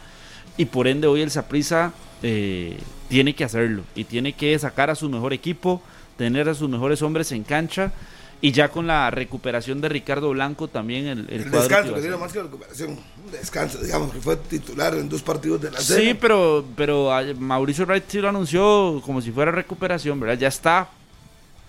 [0.56, 1.92] Y por ende, hoy el Saprissa
[3.08, 5.82] tiene que hacerlo y tiene que sacar a su mejor equipo,
[6.16, 7.92] tener a sus mejores hombres en cancha.
[8.44, 12.00] Y ya con la recuperación de Ricardo Blanco también el, el El cuadro descanso, que
[12.02, 12.90] tiene más que recuperación.
[13.24, 16.14] Un descanso, digamos, que fue titular en dos partidos de la Sí, serie.
[16.14, 20.36] pero, pero a- Mauricio Wright sí lo anunció como si fuera recuperación, ¿verdad?
[20.38, 20.88] Ya está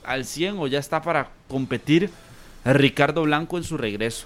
[0.04, 2.10] al 100 o ya está para competir
[2.66, 4.26] Ricardo Blanco en su regreso.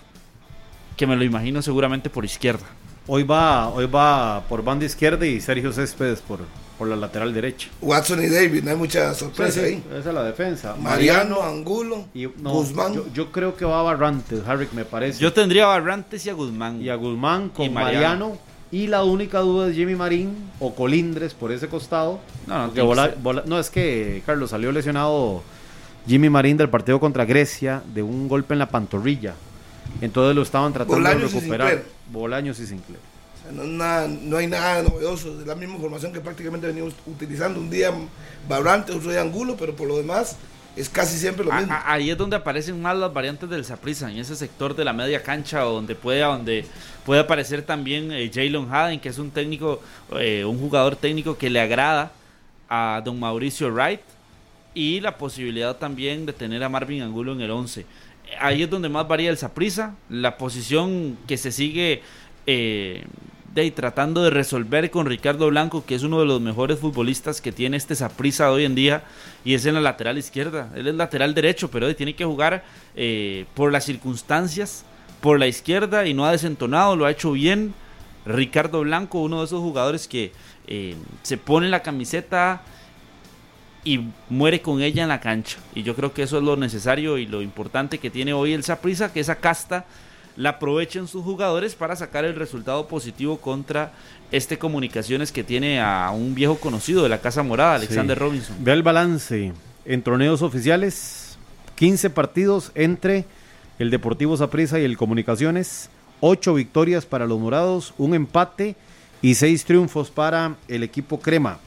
[0.98, 2.66] Que me lo imagino seguramente por izquierda.
[3.06, 6.40] Hoy va, hoy va por banda izquierda y Sergio Céspedes por,
[6.80, 7.68] por la lateral derecha.
[7.82, 9.84] Watson y David, no hay mucha sorpresa ahí.
[9.92, 10.76] Esa es la defensa.
[10.82, 12.94] Mariano, Angulo, y, no, Guzmán.
[12.94, 15.20] Yo, yo creo que va a Barrantes, Harrick, me parece.
[15.20, 16.82] Yo tendría a Barrantes y a Guzmán.
[16.82, 18.02] y a Guzmán con Y Mariano.
[18.30, 18.50] Mariano.
[18.72, 22.20] Y la única duda es Jimmy Marín o Colindres por ese costado.
[22.48, 25.42] No, no, que bola- bola- no, es que, Carlos, salió lesionado
[26.08, 29.34] Jimmy Marín del partido contra Grecia de un golpe en la pantorrilla.
[30.02, 31.68] Entonces lo estaban tratando Bolaños y de recuperar.
[31.70, 31.92] Sinclair.
[32.12, 33.00] Bolaños y Sinclair.
[33.52, 37.60] No, nada- no hay nada novedoso, es la misma formación que prácticamente venimos utilizando.
[37.60, 37.92] Un día
[38.48, 40.38] Barrante, otro día Angulo, pero por lo demás
[40.76, 41.74] es casi siempre lo mismo.
[41.74, 44.94] a- ahí es donde aparecen más las variantes del Saprissa, en ese sector de la
[44.94, 46.66] media cancha, o donde puede, donde
[47.06, 49.82] puede aparecer también eh, Jalen Haden, que es un técnico,
[50.18, 52.12] eh, un jugador técnico que le agrada
[52.70, 54.02] a don Mauricio Wright,
[54.76, 57.86] y la posibilidad también de tener a Marvin Angulo en el 11.
[58.40, 62.04] Ahí es donde más varía el Saprissa, la posición que se sigue
[62.46, 63.04] eh,
[63.60, 67.52] de tratando de resolver con Ricardo Blanco, que es uno de los mejores futbolistas que
[67.52, 69.04] tiene este Saprissa hoy en día,
[69.44, 70.70] y es en la lateral izquierda.
[70.76, 72.64] Él es lateral derecho, pero tiene que jugar
[72.96, 74.86] eh, por las circunstancias,
[75.22, 77.74] por la izquierda, y no ha desentonado, lo ha hecho bien.
[78.26, 80.32] Ricardo Blanco, uno de esos jugadores que
[80.68, 82.62] eh, se pone la camiseta
[83.84, 85.58] y muere con ella en la cancha.
[85.74, 88.64] Y yo creo que eso es lo necesario y lo importante que tiene hoy el
[88.64, 89.86] Saprissa, que esa casta
[90.40, 93.92] la aprovechen sus jugadores para sacar el resultado positivo contra
[94.32, 98.24] este Comunicaciones que tiene a un viejo conocido de la Casa Morada, Alexander Sí.
[98.24, 98.56] Robinson.
[98.62, 99.52] Ve el balance
[99.84, 101.38] en torneos oficiales:
[101.76, 103.26] 15 partidos entre
[103.80, 105.90] el Deportivo Saprissa y el Comunicaciones,
[106.22, 108.78] 8 victorias para los morados, un empate
[109.22, 111.60] y 6 triunfos para el equipo Crema.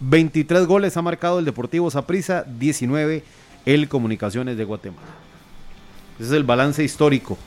[0.00, 3.24] 23 goles ha marcado el Deportivo Saprissa, 19
[3.64, 5.06] el Comunicaciones de Guatemala.
[6.18, 7.38] Ese es el balance histórico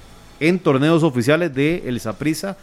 [0.41, 2.57] en torneos oficiales de el Saprissa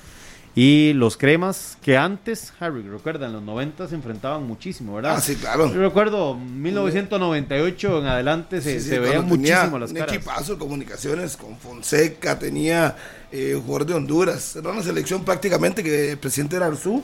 [0.55, 5.15] y los Cremas que antes, Harry, recuerda, en los 90 se enfrentaban muchísimo, ¿verdad?
[5.17, 5.73] Ah, sí, claro.
[5.73, 10.15] Yo recuerdo 1998 en adelante se, Sí, sí, se veían muchísimo las un caras.
[10.17, 12.97] equipazo de comunicaciones con Fonseca, tenía
[13.31, 14.57] eh, jugador de Honduras.
[14.57, 17.03] Era una selección prácticamente que el presidente era Arzú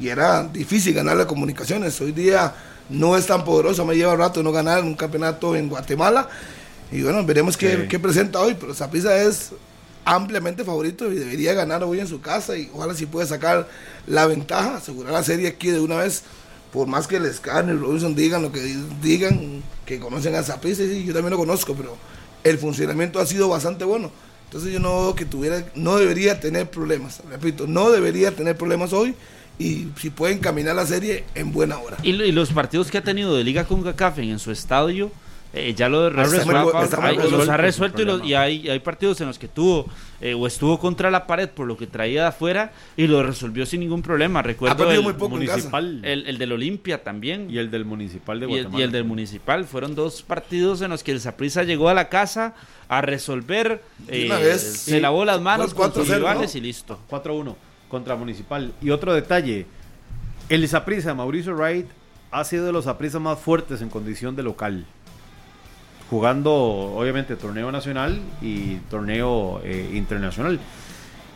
[0.00, 2.00] y era difícil ganar las comunicaciones.
[2.00, 2.54] Hoy día
[2.88, 6.28] no es tan poderoso, me lleva rato no ganar un campeonato en Guatemala.
[6.90, 7.88] Y bueno, veremos qué, Sí.
[7.88, 9.52] qué presenta hoy, pero Saprissa es
[10.04, 13.68] ampliamente favorito y debería ganar hoy en su casa y ojalá si puede sacar
[14.06, 16.22] la ventaja, asegurar la serie aquí de una vez,
[16.72, 18.60] por más que les y Robinson digan lo que
[19.02, 21.96] digan, que conocen a Saprissa, sí, yo también lo conozco, pero
[22.42, 24.10] el funcionamiento ha sido bastante bueno.
[24.46, 29.14] Entonces yo no que tuviera, no debería tener problemas, repito, no debería tener problemas hoy
[29.58, 31.96] y si pueden caminar la serie en buena hora.
[32.02, 35.10] Y, lo- y los partidos que ha tenido de Liga con CACAF en su estadio,
[35.54, 38.68] eh, ya lo resuelto, resuelto, está muy hay- los ha resuelto y, los- y hay,
[38.68, 39.86] hay partidos en los que tuvo
[40.20, 43.64] eh, o estuvo contra la pared por lo que traía de afuera y lo resolvió
[43.66, 44.42] sin ningún problema.
[44.42, 47.48] Recuerdo el, muy poco municipal el, el del Olimpia también.
[47.50, 48.80] y el del municipal de y el, Guatemala.
[48.80, 49.64] y el del municipal.
[49.64, 52.54] Fueron dos partidos en los que el Saprissa llegó a la casa
[52.88, 54.60] a resolver, De una eh, vez.
[54.62, 55.00] se Sí.
[55.00, 56.58] lavó las manos con sus 4-0, rivales ¿no?
[56.58, 56.98] y listo.
[57.10, 57.54] 4-1
[57.88, 58.72] contra Municipal.
[58.82, 59.66] Y otro detalle,
[60.48, 61.86] el Saprissa, Mauricio Wright,
[62.30, 64.84] ha sido de los Saprissa más fuertes en condición de local.
[66.10, 70.60] Jugando, obviamente, torneo nacional y torneo eh, internacional.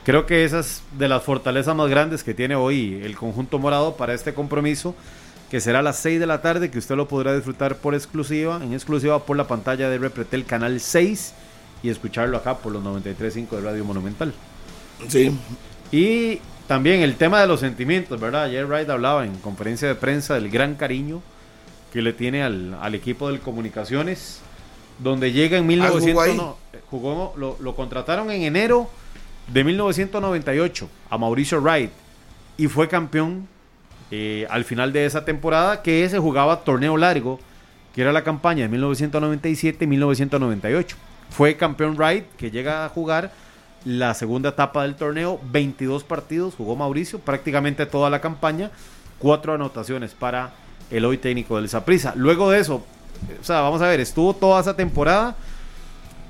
[0.05, 3.97] Creo que esa es de las fortalezas más grandes que tiene hoy el conjunto morado
[3.97, 4.95] para este compromiso,
[5.51, 8.61] que será a las 6 de la tarde, que usted lo podrá disfrutar por exclusiva,
[8.63, 11.35] en exclusiva por la pantalla de Repretel Canal 6
[11.83, 14.33] y escucharlo acá por los 93.5 de Radio Monumental.
[15.09, 15.31] Sí,
[15.93, 18.45] Y también el tema de los sentimientos, ¿verdad?
[18.45, 21.23] Ayer Wright hablaba en conferencia de prensa del gran cariño
[21.93, 24.41] que le tiene al, al equipo del Comunicaciones,
[24.99, 26.37] donde llega en Ah, jugó 1900, ahí.
[26.37, 26.57] no,
[26.91, 28.89] jugó, lo, lo contrataron en enero
[29.47, 31.91] de 1998 a Mauricio Wright
[32.57, 33.49] y fue campeón
[34.11, 37.39] eh, al final de esa temporada que se jugaba torneo largo,
[37.95, 40.97] que era la campaña de 1997 y 1998.
[41.31, 43.33] Fue campeón Wright, que llega a jugar
[43.85, 48.71] la segunda etapa del torneo, 22 partidos, jugó Mauricio, prácticamente toda la campaña,
[49.19, 50.53] cuatro anotaciones para
[50.91, 52.15] el hoy técnico del Zaprisa.
[52.17, 52.85] Luego de eso,
[53.41, 55.37] o sea, vamos a ver, estuvo toda esa temporada,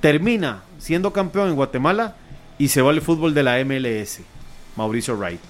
[0.00, 2.14] termina siendo campeón en Guatemala
[2.58, 4.20] y se va al fútbol de la MLS,
[4.76, 5.40] Mauricio Wright.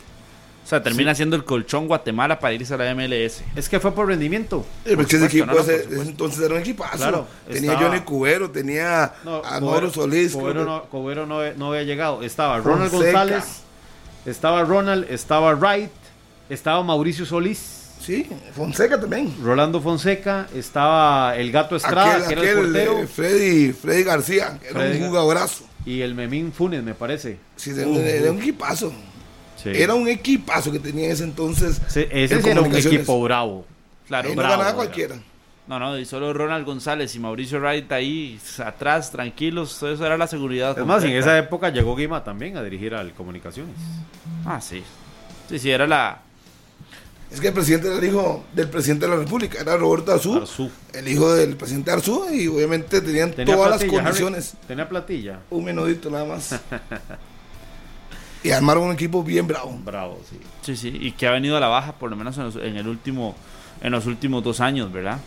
[0.64, 3.42] O sea, termina siendo el colchón Guatemala para irse a la MLS.
[3.56, 4.66] Es que fue por rendimiento.
[4.84, 6.02] Eh, porque ese supuesto, equipo no, no, ese- por supuesto.
[6.02, 6.96] ese entonces era un equipazo.
[6.98, 10.36] Claro, tenía estaba- Johnny Cubero, tenía No, a Mauro Solís.
[10.36, 12.22] que- no, Cobero no, no había llegado.
[12.22, 13.18] Estaba Ronald Fonseca.
[13.18, 13.44] González,
[14.26, 15.90] estaba Ronald, estaba Wright,
[16.50, 19.34] estaba Mauricio Solís, Sí, Fonseca también.
[19.42, 24.58] Rolando Fonseca, estaba el Gato Estrada, aquel, que era el portero, eh, Freddy, Freddy García,
[24.60, 25.64] que era un jugadorazo.
[25.84, 27.38] y el Memín Funes, me parece.
[27.56, 28.92] Sí, era, era un equipazo.
[29.62, 29.70] Sí.
[29.74, 31.80] Era un equipazo que tenía ese entonces.
[31.88, 33.66] Sí, ese en sí era un equipo bravo.
[34.06, 34.76] Claro, Ahí no bravo, ganaba era.
[34.76, 35.16] cualquiera.
[35.66, 40.26] No, no, y solo Ronald González y Mauricio Wright ahí atrás, tranquilos, eso era la
[40.26, 40.78] seguridad.
[40.78, 43.74] Es más, en esa época llegó Guima también a dirigir al Comunicaciones.
[44.46, 44.82] Ah, sí.
[45.50, 46.22] Sí, sí, era la.
[47.30, 50.36] Es que el presidente era el hijo del presidente de la República, era Roberto Arzú,
[50.36, 50.70] Arzú.
[50.94, 54.22] el hijo del presidente Arzú, y obviamente tenían Tenía todas platilla, las Harry.
[54.22, 54.54] condiciones.
[54.66, 55.40] Tenía platilla.
[55.50, 56.58] Un menudito nada más.
[58.42, 59.78] y armaron un equipo bien bravo.
[59.84, 60.38] Bravo, sí.
[60.62, 62.76] Sí, sí, y que ha venido a la baja por lo menos en los, en
[62.76, 63.36] el último,
[63.82, 65.18] en los últimos dos años, ¿verdad?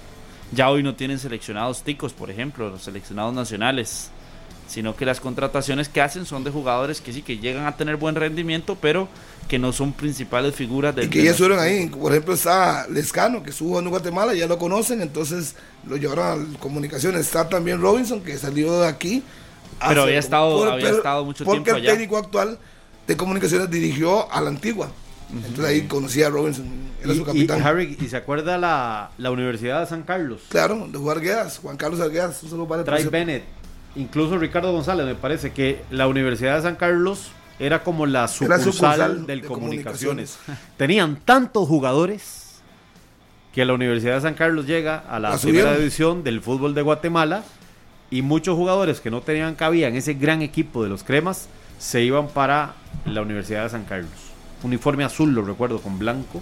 [0.54, 4.10] Ya hoy no tienen seleccionados ticos, por ejemplo, los seleccionados nacionales,
[4.72, 7.98] sino que las contrataciones que hacen son de jugadores que sí que llegan a tener
[7.98, 9.08] buen rendimiento, pero
[9.50, 11.88] que no son principales figuras del Y que de ya estuvieron ahí.
[11.88, 15.56] Por ejemplo, está Lescano, que estuvo en Guatemala, ya lo conocen, entonces
[15.88, 17.22] lo llevaron a comunicaciones.
[17.22, 19.24] Está también Robinson, que salió de aquí.
[19.80, 21.92] Pero hace- había estado- por- había estado mucho porque tiempo el allá.
[21.92, 22.58] técnico actual
[23.08, 24.90] de comunicaciones dirigió a la antigua.
[25.34, 26.66] Entonces ahí conocía a Robinson,
[27.04, 27.62] era Y, su y, capitán.
[27.64, 30.42] Harry, ¿y se acuerda la, la Universidad de San Carlos?
[30.50, 33.44] Claro, de Arguedas, Juan Carlos Arguedas, un solo para Trae Bennett,
[33.96, 38.62] incluso Ricardo González, me parece que la Universidad de San Carlos era como la sucursal,
[38.62, 40.40] sucursal del de comunicaciones.
[40.78, 42.62] Tenían tantos jugadores
[43.54, 46.82] que la Universidad de San Carlos llega a la La primera división del fútbol de
[46.82, 47.44] Guatemala
[48.10, 51.48] y muchos jugadores que no tenían cabida en ese gran equipo de los cremas
[51.80, 52.76] se iban para
[53.06, 54.12] la Universidad de San Carlos.
[54.64, 56.40] Uniforme azul, lo recuerdo, con blanco.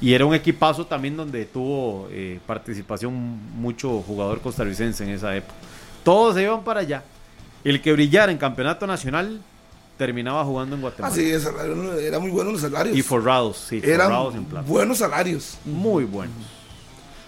[0.00, 3.14] Y era un equipazo también donde tuvo eh, participación
[3.56, 5.54] mucho jugador costarricense en esa época.
[6.08, 7.02] Todos se iban para allá.
[7.64, 9.42] El que brillara en campeonato nacional
[9.98, 11.12] terminaba jugando en Guatemala.
[11.12, 11.46] Así es,
[12.00, 12.96] era muy bueno los salarios.
[12.96, 14.66] y forrados, sí, forrados en plata.
[14.66, 15.58] buenos salarios.
[15.66, 16.34] Muy buenos.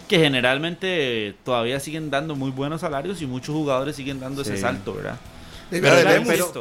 [0.08, 4.62] que generalmente todavía siguen dando muy buenos salarios y muchos jugadores siguen dando ese Sí.
[4.62, 5.16] salto, ¿verdad?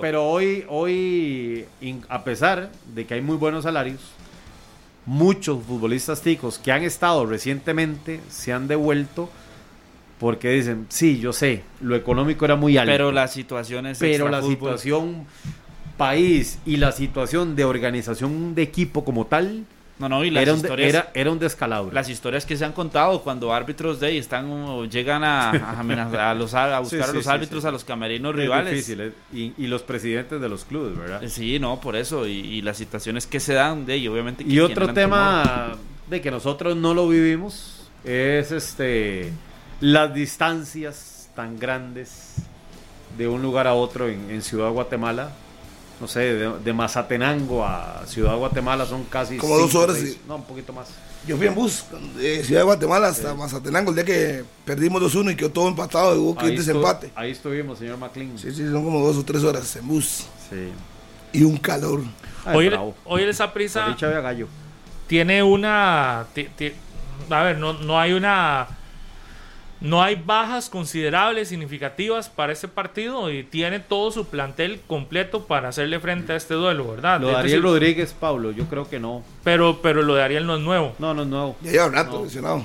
[0.01, 4.01] Pero hoy, hoy in- a pesar de que hay muy buenos salarios,
[5.05, 9.29] muchos futbolistas ticos que han estado recientemente se han devuelto
[10.19, 12.91] porque dicen, sí, yo sé, lo económico era muy alto.
[12.91, 15.25] Pero la situación es pero la situación
[15.97, 19.65] país y la situación de organización de equipo como tal
[19.97, 21.91] No, no, y las era un, de- historias, era, era un descalabro.
[21.93, 25.81] las historias que se han contado cuando árbitros de ahí están o llegan a, a
[25.83, 27.67] amenazar- a los, a buscar Sí, a los sí, árbitros sí.
[27.67, 28.73] a los camerinos Es rivales.
[28.73, 29.11] difícil, ¿eh?
[29.33, 31.21] y, y los presidentes de los clubes, ¿verdad?
[31.27, 32.25] Sí, no, por eso.
[32.27, 34.45] Y, y las situaciones que se dan de ello, obviamente.
[34.45, 34.93] que Y otro temor.
[34.95, 35.71] tema
[36.09, 39.31] de que nosotros no lo vivimos es este
[39.79, 42.35] las distancias tan grandes
[43.17, 45.31] de un lugar a otro en, en Ciudad Guatemala.
[46.01, 50.37] No sé, de, de Mazatenango a Ciudad Guatemala son casi Como dos horas, seis- no,
[50.37, 50.87] un poquito más.
[51.27, 51.83] Yo fui en bus
[52.15, 56.15] de Ciudad de Guatemala hasta Mazatenango el día que perdimos 2-1 y quedó todo empatado
[56.15, 57.11] y hubo que desempate.
[57.15, 58.37] ahí estuvimos, señor McLean.
[58.37, 60.69] Sí, sí, son como dos o tres horas en bus Sí.
[61.33, 62.01] y un calor.
[62.45, 63.23] Ay, Hoy, el- hoy
[64.15, 64.47] el gallo.
[65.07, 66.21] tiene una.
[66.21, 68.67] a ver, no, no hay una.
[69.81, 75.69] No hay bajas considerables, significativas para este partido y tiene todo su plantel completo para
[75.69, 77.21] hacerle frente a este duelo, ¿verdad?
[77.21, 79.23] Lo de Es Ariel Rodríguez, Pablo, yo creo que no.
[79.43, 80.93] pero, pero lo de Ariel no es nuevo.
[80.99, 81.55] No, no, no.
[81.61, 82.23] Ya lleva rato No.
[82.25, 82.63] lesionado.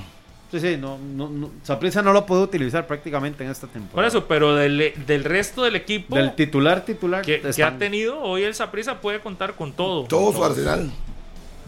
[0.51, 1.51] Sí, sí, no, no, no.
[1.63, 3.95] Saprissa no lo puede utilizar prácticamente en esta temporada.
[3.95, 7.21] Por eso, pero del, del resto del equipo Del titular, titular.
[7.23, 10.03] que, que ha tenido, hoy el Saprissa puede contar con todo.
[10.03, 10.91] Todo su arsenal.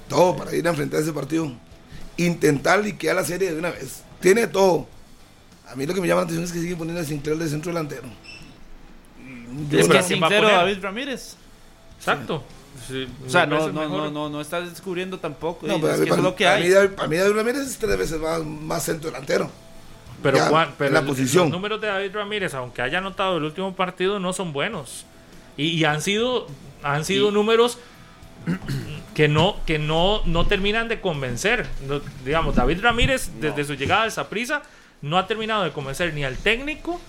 [0.09, 1.51] Todo para ir a enfrentar ese partido.
[2.17, 4.03] Intentar liquidar la serie de una vez.
[4.19, 4.87] Tiene todo.
[5.71, 7.47] A mí lo que me llama la atención es que sigue poniendo a Sinclair de
[7.49, 8.07] centro delantero.
[9.69, 10.55] Sí, Es que ¿quién va a sincero poner?
[10.57, 11.35] David Ramírez.
[11.97, 12.43] Exacto.
[12.87, 15.65] Sí, O sea, no, no, no, no, no estás descubriendo tampoco.
[15.65, 16.69] No, pero es a mí, que para, es lo que para mí, hay.
[16.71, 19.49] David- para mí David Ramírez es tres veces más, más centro delantero.
[20.21, 21.45] Pero, Ya, Juan, pero la el- posición.
[21.45, 25.05] los números de David Ramírez, aunque haya anotado el último partido, no son buenos.
[25.57, 26.47] Y, y han sido,
[26.83, 27.79] han sido Y- números
[29.15, 31.65] que no, que no, no terminan de convencer.
[31.87, 34.61] No, digamos, David Ramírez, desde su llegada al Saprissa,
[35.01, 36.99] no ha terminado de convencer ni al técnico.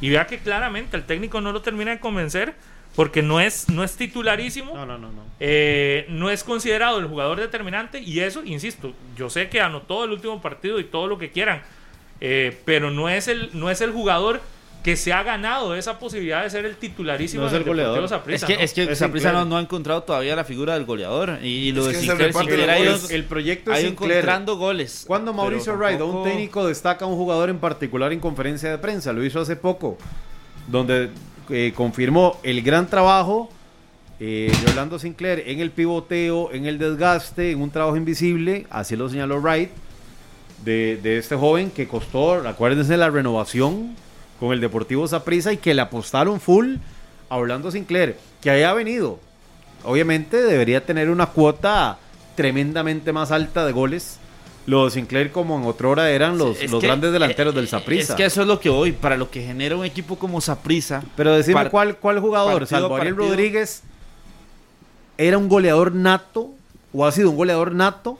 [0.00, 2.54] Y vea que claramente el técnico no lo termina de convencer
[2.94, 4.74] porque no es, no es titularísimo.
[4.74, 5.24] No, no, no, no.
[5.40, 10.12] Eh, no es considerado el jugador determinante y eso, insisto, yo sé que anotó el
[10.12, 11.62] último partido y todo lo que quieran,
[12.20, 14.40] eh, pero no es, el, no es el jugador
[14.84, 18.04] que se ha ganado esa posibilidad de ser el titularísimo No es el goleador.
[18.28, 18.60] Es que, ¿no?
[18.60, 19.34] es que Es Saprissa Sinclair.
[19.34, 21.38] no, no ha encontrado todavía la figura del goleador.
[21.42, 22.96] Y, y lo Es de Sinclair, Sinclair ha ido.
[23.08, 24.12] El proyecto ha ido Sinclair.
[24.18, 25.04] encontrando goles.
[25.06, 28.76] Cuando Mauricio Wright, tampoco- un técnico, destaca a un jugador en particular en conferencia de
[28.76, 29.96] prensa, lo hizo hace poco,
[30.68, 31.08] donde
[31.48, 33.50] eh, confirmó el gran trabajo
[34.20, 38.96] eh, de Orlando Sinclair en el pivoteo, en el desgaste, en un trabajo invisible, así
[38.96, 39.70] lo señaló Wright,
[40.62, 43.96] de, de este joven que costó, acuérdense, la renovación
[44.44, 46.76] con el Deportivo Saprissa y que le apostaron full
[47.30, 49.18] a Orlando Sinclair, que haya venido.
[49.84, 51.96] Obviamente debería tener una cuota
[52.34, 54.18] tremendamente más alta de goles.
[54.66, 57.68] Los Sinclair como en otra hora eran los, Es los que- grandes delanteros eh, del
[57.68, 58.12] Saprissa.
[58.12, 61.02] Es que eso es lo que hoy, para lo que genera un equipo como Saprissa.
[61.16, 63.16] Pero decime cuál, cuál jugador, salvo Ariel.
[63.16, 63.82] Rodríguez,
[65.16, 66.50] era un goleador nato
[66.92, 68.18] o ha sido un goleador nato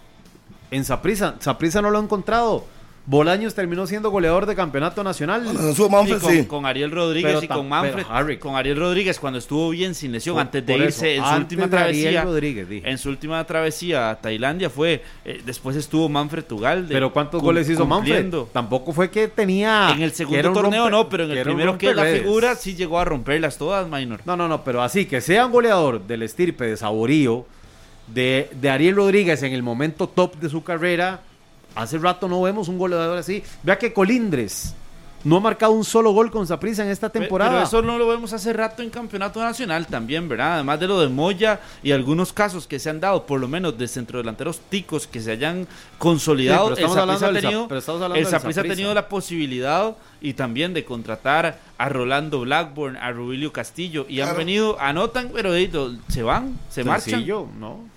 [0.71, 1.35] en Saprissa.
[1.41, 2.65] Saprissa no lo ha encontrado.
[3.07, 5.43] Bolaños terminó siendo goleador de campeonato nacional.
[5.45, 6.45] Bueno, Manfred, con, sí.
[6.47, 8.07] con Ariel Rodríguez Pero y con Manfred.
[8.09, 8.39] Harry.
[8.39, 11.37] con Ariel Rodríguez cuando estuvo bien sin lesión, Por- antes de irse eso, en su
[11.37, 12.23] última travesía.
[12.25, 12.89] Rodríguez, dije.
[12.91, 15.03] en su última travesía a Tailandia fue.
[15.27, 16.95] eh, después estuvo Manfred Tugalde.
[16.95, 18.39] Pero ¿cuántos cum- goles hizo cumpliendo.
[18.39, 18.53] Manfred?
[18.55, 19.91] Tampoco fue que tenía...
[19.95, 23.05] En el segundo torneo no, pero en el primero que la figura sí llegó a
[23.05, 24.21] romperlas todas, Minor.
[24.25, 27.45] No, no, no, pero así, que sea un goleador del estirpe de Saborío,
[28.07, 31.21] de, de Ariel Rodríguez en el momento top de su carrera,
[31.75, 33.43] hace rato no vemos un goleador así.
[33.63, 34.75] Vea que Colindres
[35.25, 37.51] no ha marcado un solo gol con Saprissa en esta temporada.
[37.51, 40.55] Pero eso no lo vemos hace rato en campeonato nacional también, ¿verdad?
[40.55, 43.77] Además de lo de Moya y algunos casos que se han dado, por lo menos
[43.79, 45.67] de centrodelanteros ticos que se hayan
[45.99, 46.69] consolidado.
[46.69, 48.65] Sí, pero estamos el hablando Saprissa ha tenido, pero estamos hablando el del Saprissa ha
[48.65, 54.37] tenido la posibilidad y también de contratar a Rolando Blackburn, a Rubilio Castillo y han
[54.37, 55.53] venido, anotan, pero
[56.09, 57.95] se van, se marchan Sencillo, ¿no?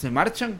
[0.00, 0.58] se marchan.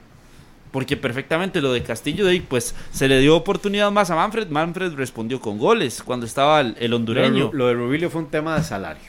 [0.70, 4.48] Porque perfectamente lo de Castillo, de pues se le dio oportunidad más a Manfred.
[4.48, 7.44] Manfred respondió con goles cuando estaba el, el hondureño.
[7.46, 9.02] Lo, de- lo de Rubilio fue un tema de salario.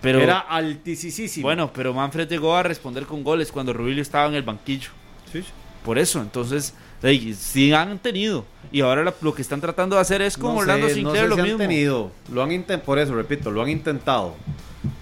[0.00, 1.44] pero Era altísimo.
[1.44, 4.90] bueno, pero Manfred llegó a responder con goles cuando Rubilio estaba en el banquillo.
[5.84, 6.74] Por eso, entonces,
[7.34, 8.44] sí han tenido.
[8.72, 11.22] Y ahora lo que están tratando de hacer es con No Orlando sé, Sinclair no
[11.22, 11.62] sé lo si mismo.
[11.62, 12.10] han tenido.
[12.32, 14.34] Lo han por eso, repito, lo han intentado.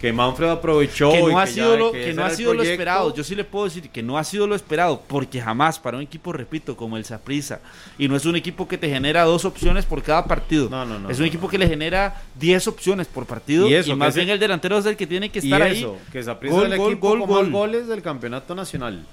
[0.00, 1.10] Que Manfred aprovechó.
[1.12, 3.14] que y no ha ya- sido lo, que que no ha sido lo esperado.
[3.14, 6.02] Yo sí le puedo decir que no ha sido lo esperado, porque jamás para un
[6.02, 7.60] equipo, repito, como el Saprissa,
[7.98, 10.70] y no es un equipo que te genera dos opciones por cada partido.
[10.70, 13.72] No, no, no, es un no, equipo que le genera 10 opciones por partido, Y
[13.72, 15.78] y, eso, que más bien el delantero es el que tiene que Y estar ahí.
[15.78, 17.50] eso, que Saprissa es el gol, equipo gol, con más gol.
[17.50, 19.04] goles del campeonato nacional.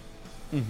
[0.49, 0.63] Pero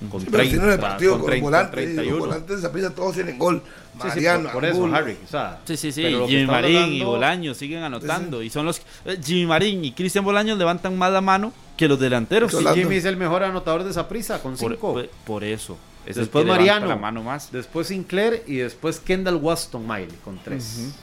[0.00, 2.16] si no en el 30, partido con con, 30, los volantes, 31.
[2.16, 3.62] los volantes de todos tienen gol.
[3.92, 4.86] Sí, sí, Mariano, por, por eso.
[4.94, 5.16] Harry.
[5.24, 6.02] o sea, Sí, sí, sí.
[6.26, 8.42] Jimmy Marín y Bolaños siguen anotando.
[8.42, 8.80] Y son los.
[9.04, 12.50] eh, Jimmy Marín y Cristian Bolaños levantan más la mano que los delanteros.
[12.52, 12.74] Sí, Y.
[12.78, 14.92] Jimmy es el mejor anotador de Saprissa con Por, 5.
[14.92, 15.76] por- por eso.
[16.06, 16.86] Es Después Mariano.
[16.86, 17.52] La mano más.
[17.52, 20.94] Después Sinclair y después Kendall Waston Miley con 3.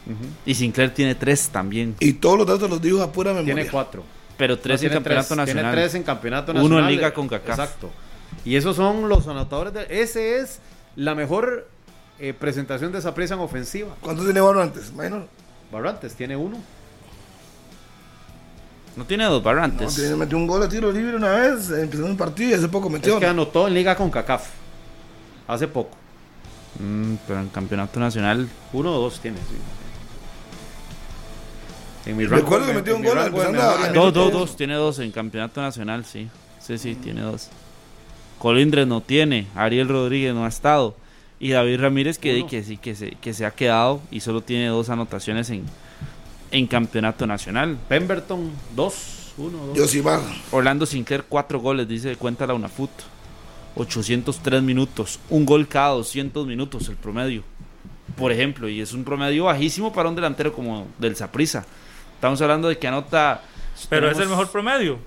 [0.48, 1.96] Y Sinclair tiene tres también.
[2.00, 3.54] Y todos los datos los dijo a pura memoria.
[3.54, 4.04] Tiene 4.
[4.38, 5.64] Pero tres en campeonato nacional.
[5.66, 6.84] Tiene 3 en campeonato Uno nacional.
[6.86, 7.60] en Liga CONCACAF.
[7.60, 7.90] Exacto.
[8.46, 9.74] Y esos son los anotadores.
[9.74, 10.60] De, ese es
[10.96, 11.68] la mejor
[12.20, 13.96] eh, presentación de Saprissa en ofensiva.
[14.02, 14.92] ¿Cuántos tiene Bono antes?
[14.94, 15.28] Minor.
[15.72, 16.58] Barrantes tiene uno.
[18.96, 19.94] No tiene dos No, barrantes.
[19.96, 22.90] tiene, metió un gol a tiro libre una vez, empezando un partido y hace poco
[22.90, 23.14] metió.
[23.16, 24.48] Es que anotó en Liga con CACAF.
[25.48, 25.92] Hace poco.
[26.80, 28.48] Mm, pero en campeonato nacional.
[28.74, 29.56] Uno o dos tiene, sí.
[32.10, 34.56] En mi Recuerdo rango- que metió en un gol rango a- Dos, dos, dos.
[34.56, 36.30] Tiene dos en campeonato nacional, sí.
[36.60, 37.50] Sí, sí, tiene dos.
[38.40, 39.48] Colindres no tiene.
[39.56, 40.96] Ariel Rodríguez no ha estado.
[41.40, 44.68] Y David Ramírez que, que sí, que se, que se ha quedado y solo tiene
[44.68, 45.64] dos anotaciones en,
[46.52, 47.78] en campeonato nacional.
[47.88, 49.34] Pemberton, dos.
[49.38, 49.78] Uno, dos.
[49.78, 50.20] Yosimar.
[50.52, 52.90] Orlando Sinclair, cuatro goles, dice cuenta la UNAFUT.
[53.76, 55.20] 803 minutos.
[55.30, 57.44] Un gol cada 200 minutos el promedio.
[58.16, 61.68] Por ejemplo, y es un promedio bajísimo para un delantero como del Saprissa.
[62.16, 63.44] Estamos hablando de que anota.
[63.90, 64.98] Pero es el mejor promedio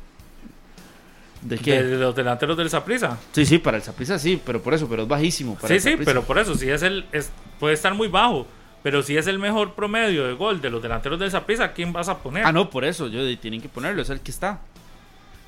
[1.43, 1.83] ¿De qué?
[1.83, 3.19] de los delanteros del Saprissa.
[3.33, 5.55] Sí, sí, para el Saprissa sí, pero por eso, pero es bajísimo.
[5.57, 7.07] Para Sí, el sí, pero por eso, si es el.
[7.13, 8.47] Es, puede estar muy bajo.
[8.83, 12.09] Pero si es el mejor promedio de gol de los delanteros del Saprissa, ¿quién vas
[12.09, 12.47] a poner?
[12.47, 14.61] Ah, no, por eso, yo tienen que ponerlo, es el que está.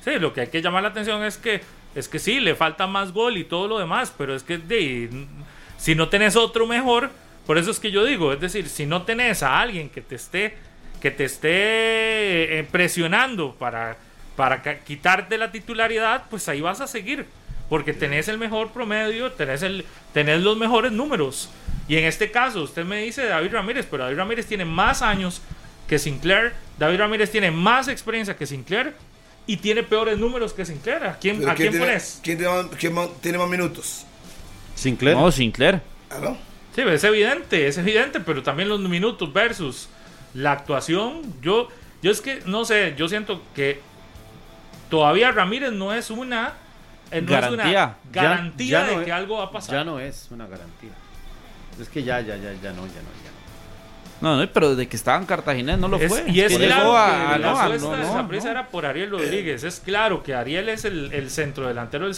[0.03, 1.61] Sí, lo que hay que llamar la atención es que
[1.95, 5.27] es que sí, le falta más gol y todo lo demás, pero es que de,
[5.77, 7.11] si no tenés otro mejor,
[7.45, 10.15] por eso es que yo digo, es decir, si no tenés a alguien que te
[10.15, 10.57] esté
[10.99, 13.97] que te esté eh, presionando para
[14.35, 17.25] para quitarte la titularidad, pues ahí vas a seguir,
[17.69, 21.49] porque tenés el mejor promedio, tenés el tenés los mejores números.
[21.87, 25.41] Y en este caso, usted me dice David Ramírez, pero David Ramírez tiene más años
[25.87, 26.53] que Sinclair.
[26.79, 28.93] David Ramírez tiene más experiencia que Sinclair
[29.45, 31.03] y tiene peores números que Sinclair.
[31.03, 32.19] ¿A quién, Pero ¿a quién tiene, pones?
[32.23, 34.05] ¿quién tiene, más, quién más- tiene más minutos?
[34.75, 35.17] Sinclair.
[35.17, 35.81] No, Sinclair.
[36.09, 36.37] ¿Ah, no?
[36.75, 39.89] Sí, es evidente, es evidente, pero también los minutos versus
[40.33, 41.21] la actuación.
[41.41, 41.67] Yo,
[42.01, 43.79] yo es que, no sé, yo siento que
[44.93, 46.53] todavía Ramírez no es una,
[47.09, 47.95] eh, no es una Garantía.
[48.13, 49.75] Ya- garantía no de es- que algo va a pasar.
[49.77, 50.91] Ya no es una garantía.
[51.81, 53.31] Es que ya, ya, ya, ya no, ya no, ya
[54.21, 54.35] no.
[54.35, 56.23] No, no, pero de que estaba en Cartagena no lo Es- fue.
[56.27, 58.51] y es claro llegó que a- la no, a- apuesta no, de no.
[58.51, 59.63] era por Ariel Rodríguez.
[59.63, 62.13] Es claro que Ariel es el, el centro delantero del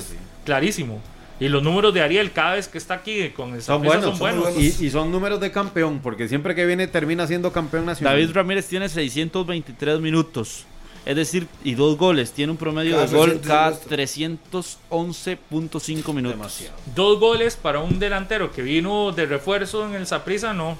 [0.00, 0.16] sí.
[0.44, 1.00] Clarísimo.
[1.38, 4.18] Y los números de Ariel cada vez que está aquí con el Son buenos, son
[4.18, 4.44] buenos.
[4.44, 4.80] muy buenos.
[4.80, 8.14] Y, y son números de campeón, porque siempre que viene termina siendo campeón nacional.
[8.14, 10.66] David Ramírez tiene 623 minutos.
[11.04, 12.32] Es decir, y dos goles.
[12.32, 14.78] Tiene un promedio Cada de gol 300 cada minutos.
[14.90, 16.38] 311.5 minutos.
[16.38, 16.76] Demasiado.
[16.94, 20.76] Dos goles para un delantero que vino de refuerzo en el Saprissa, no.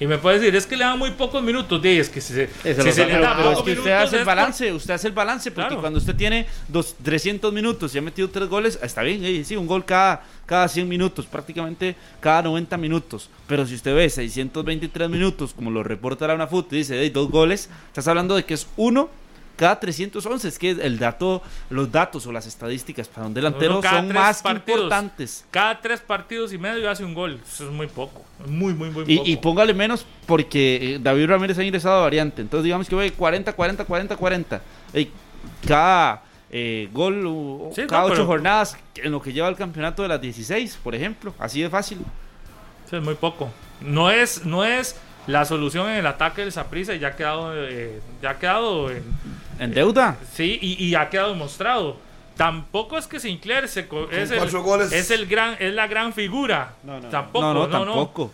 [0.00, 1.80] Y me puede decir, es que le dan muy pocos minutos.
[1.80, 4.16] De, es que si se, si se le da pero es pocos que usted hace
[4.16, 5.80] el por- balance, usted hace el balance, porque Claro.
[5.80, 9.54] cuando usted tiene dos, 300 minutos y ha metido tres goles, está bien, eh, sí,
[9.56, 13.30] un gol cada, cada 100 minutos, prácticamente cada 90 minutos.
[13.46, 17.30] Pero si usted ve 623 minutos, como lo reporta la UNAFUT, y dice, "Ey, dos
[17.30, 19.08] goles, estás hablando de que es uno
[19.56, 20.48] cada 311.
[20.48, 24.12] Es que el dato, los datos o las estadísticas para un delantero Uno cada son
[24.12, 24.80] más partidos.
[24.80, 25.44] importantes.
[25.50, 27.40] Cada tres partidos y medio hace un gol.
[27.46, 28.24] Eso es muy poco.
[28.46, 29.28] Muy, muy, muy Y, poco.
[29.30, 32.42] y póngale menos porque eh, David Ramírez ha ingresado a variante.
[32.42, 34.62] Entonces digamos que ve 40, 40, 40, 40.
[34.92, 35.10] Ey,
[35.66, 39.56] cada eh, gol, o- Sí, no, cada ocho pero- jornadas en lo que lleva el
[39.56, 41.34] campeonato de las 16, por ejemplo.
[41.38, 41.98] Así de fácil.
[42.88, 43.50] Sí, es muy poco.
[43.80, 44.96] No es, no es
[45.26, 48.90] la solución en el ataque del Saprissa y ya ha quedado, eh, ya ha quedado
[48.90, 49.02] en-
[49.58, 50.16] En deuda.
[50.32, 51.96] sí y, y ha quedado demostrado.
[52.36, 54.90] Tampoco es que Sinclair se co- es, el, goles.
[54.92, 56.74] es el gran es la gran figura.
[56.82, 57.84] No, no, tampoco, no, no, no, no.
[57.94, 58.32] tampoco.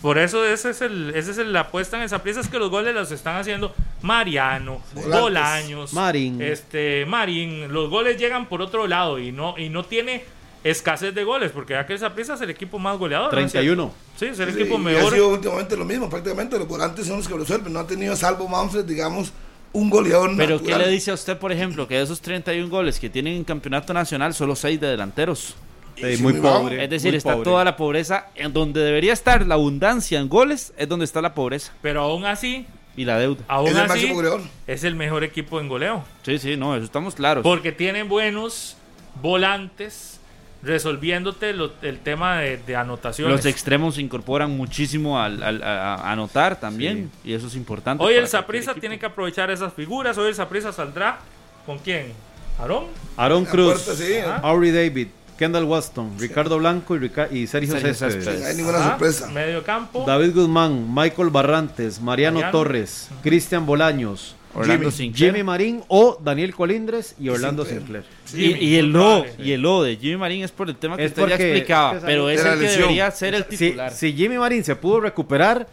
[0.00, 2.58] Por eso ese es el ese es el- la apuesta en el Saprissa es que
[2.58, 5.20] los goles los están haciendo Mariano, Volantes.
[5.20, 6.40] Bolaños, Marín.
[6.40, 10.24] este Marín, los goles llegan por otro lado y no y no tiene
[10.62, 13.32] escasez de goles porque ya que el Saprissa es el equipo más goleador.
[13.32, 13.66] ¿no es cierto?
[13.66, 13.94] 31.
[14.16, 15.12] Sí, es el Sí, equipo y mejor.
[15.12, 17.72] ha sido últimamente lo mismo, prácticamente los volantes son los que lo resuelven.
[17.72, 19.32] No ha tenido, salvo Manfred, digamos,
[19.72, 22.98] un goleador Pero ¿qué le dice a usted, por ejemplo, que de esos 31 goles
[22.98, 25.54] que tienen en campeonato nacional, solo 6 de delanteros?
[25.96, 26.82] Sí, muy pobre.
[26.82, 27.44] Es decir, está pobre.
[27.44, 31.34] toda la pobreza en donde debería estar la abundancia en goles, es donde está la
[31.34, 32.66] pobreza Pero aún así,
[32.96, 33.42] y la deuda.
[33.48, 34.40] aún Es el así goleador.
[34.66, 36.04] es el mejor equipo en goleo.
[36.22, 37.42] Sí, sí, no, eso estamos claros.
[37.42, 38.76] Porque tienen buenos
[39.20, 40.19] volantes
[40.62, 43.34] resolviéndote lo- el tema de, de anotaciones.
[43.36, 48.02] Los extremos se incorporan muchísimo al, al- a, a anotar también, y eso es importante.
[48.04, 48.74] Hoy el equipo.
[48.80, 50.16] tiene que aprovechar esas figuras.
[50.18, 51.18] Hoy el Saprissa saldrá
[51.66, 52.12] con quién?
[52.58, 52.84] ¿Aarón?
[53.16, 54.14] Aaron La Cruz, puerta, sí.
[54.42, 55.08] Aubrey David,
[55.38, 58.14] Kendall Waston, Ricardo Blanco y, Rica- y Sergio, Sergio Céspedes.
[58.24, 58.40] Céspedes.
[58.42, 59.26] No hay ninguna Ajá, sorpresa.
[59.28, 60.04] Medio campo.
[60.06, 62.52] David Guzmán, Michael Barrantes, Mariano, Mariano.
[62.58, 65.32] Torres, Cristian Bolaños, Orlando Jimmy- Sinclair.
[65.32, 68.04] Jimmy Marín o Daniel Colindres y Orlando Sinclair.
[68.24, 68.62] Sinclair.
[68.62, 71.04] Y, y el lo, y el lo de Jimmy Marín es por el tema que
[71.04, 73.92] Es usted ya explicaba, es que pero es el que debería ser el titular.
[73.92, 75.66] si Jimmy Marín se pudo recuperar,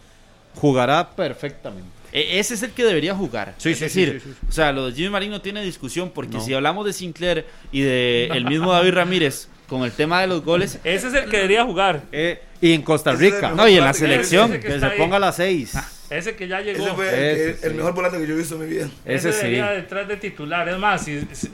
[0.54, 1.88] jugará perfectamente.
[2.12, 3.54] E- Ese es el que debería jugar.
[3.58, 6.10] Sí, es sí, decir, sí, sí, o sea, lo de Jimmy Marín no tiene discusión,
[6.14, 6.40] porque No.
[6.44, 10.42] si hablamos de Sinclair y de el mismo David Ramírez con el tema de los
[10.44, 12.02] goles, Ese es el que debería jugar.
[12.12, 14.58] Eh, y en Costa Rica, no, y en la selección.
[14.58, 15.74] que se ponga a las seis.
[16.10, 16.86] Ese que ya llegó.
[16.86, 17.66] Ese fue Ese el, sí.
[17.66, 18.88] el mejor volante que yo he visto en mi vida.
[19.04, 19.38] Ese, Ese sí.
[19.44, 20.66] debería detrás de titular.
[20.68, 21.52] Es más, si- si-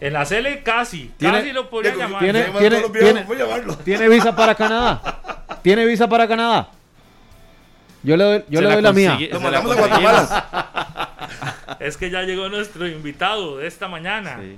[0.00, 1.12] en la Cele casi.
[1.16, 2.20] Tiene- casi lo podría llamar.
[2.20, 3.76] tiene- tiene- viejos, tiene- voy a llamarlo.
[3.78, 5.58] ¿Tiene visa para Canadá?
[5.62, 6.70] ¿Tiene visa para Canadá?
[8.02, 9.16] Yo le doy, yo le doy la mía.
[9.30, 9.78] la mandamos a.
[9.78, 11.28] Guatemala.
[11.80, 14.40] Es que ya llegó nuestro invitado de esta mañana.
[14.42, 14.56] Sí.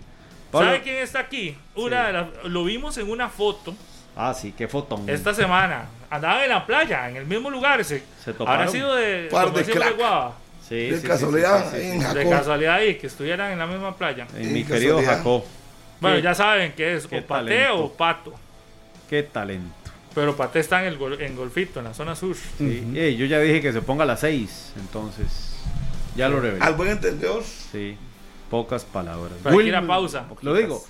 [0.51, 1.56] Pablo- ¿Sabe quién está aquí?
[1.74, 3.74] Una de las- lo vimos en una foto
[4.16, 5.09] Ah, sí, qué fotón.
[5.09, 5.86] esta semana.
[6.09, 7.85] Andaba en la playa, en el mismo lugar.
[7.85, 8.60] Se, Se toparon.
[8.60, 9.90] habrá sido de, Par de de.
[9.93, 10.36] Guava.
[10.68, 12.14] Sí, De sí, casualidad, sí, sí, sí, en sí.
[12.14, 14.27] De casualidad ahí, que estuvieran en la misma playa.
[14.36, 15.01] Eh, mi querido.
[15.02, 15.44] Jacob,
[16.01, 17.85] Bueno, ya saben que es qué o Pate talento.
[17.85, 18.35] o Pato.
[19.09, 19.74] qué talento.
[20.14, 22.35] Pero Pate está en el gol- en Golfito, en la zona sur.
[22.59, 22.93] Sí.
[22.97, 25.56] Ey, yo ya dije que se ponga a las seis, entonces
[26.16, 26.64] ya lo revelé.
[26.64, 27.43] Al buen entendedor.
[27.44, 27.97] Sí,
[28.51, 29.32] pocas palabras.
[29.43, 30.27] Pero Will- pausa.
[30.43, 30.82] Lo digo.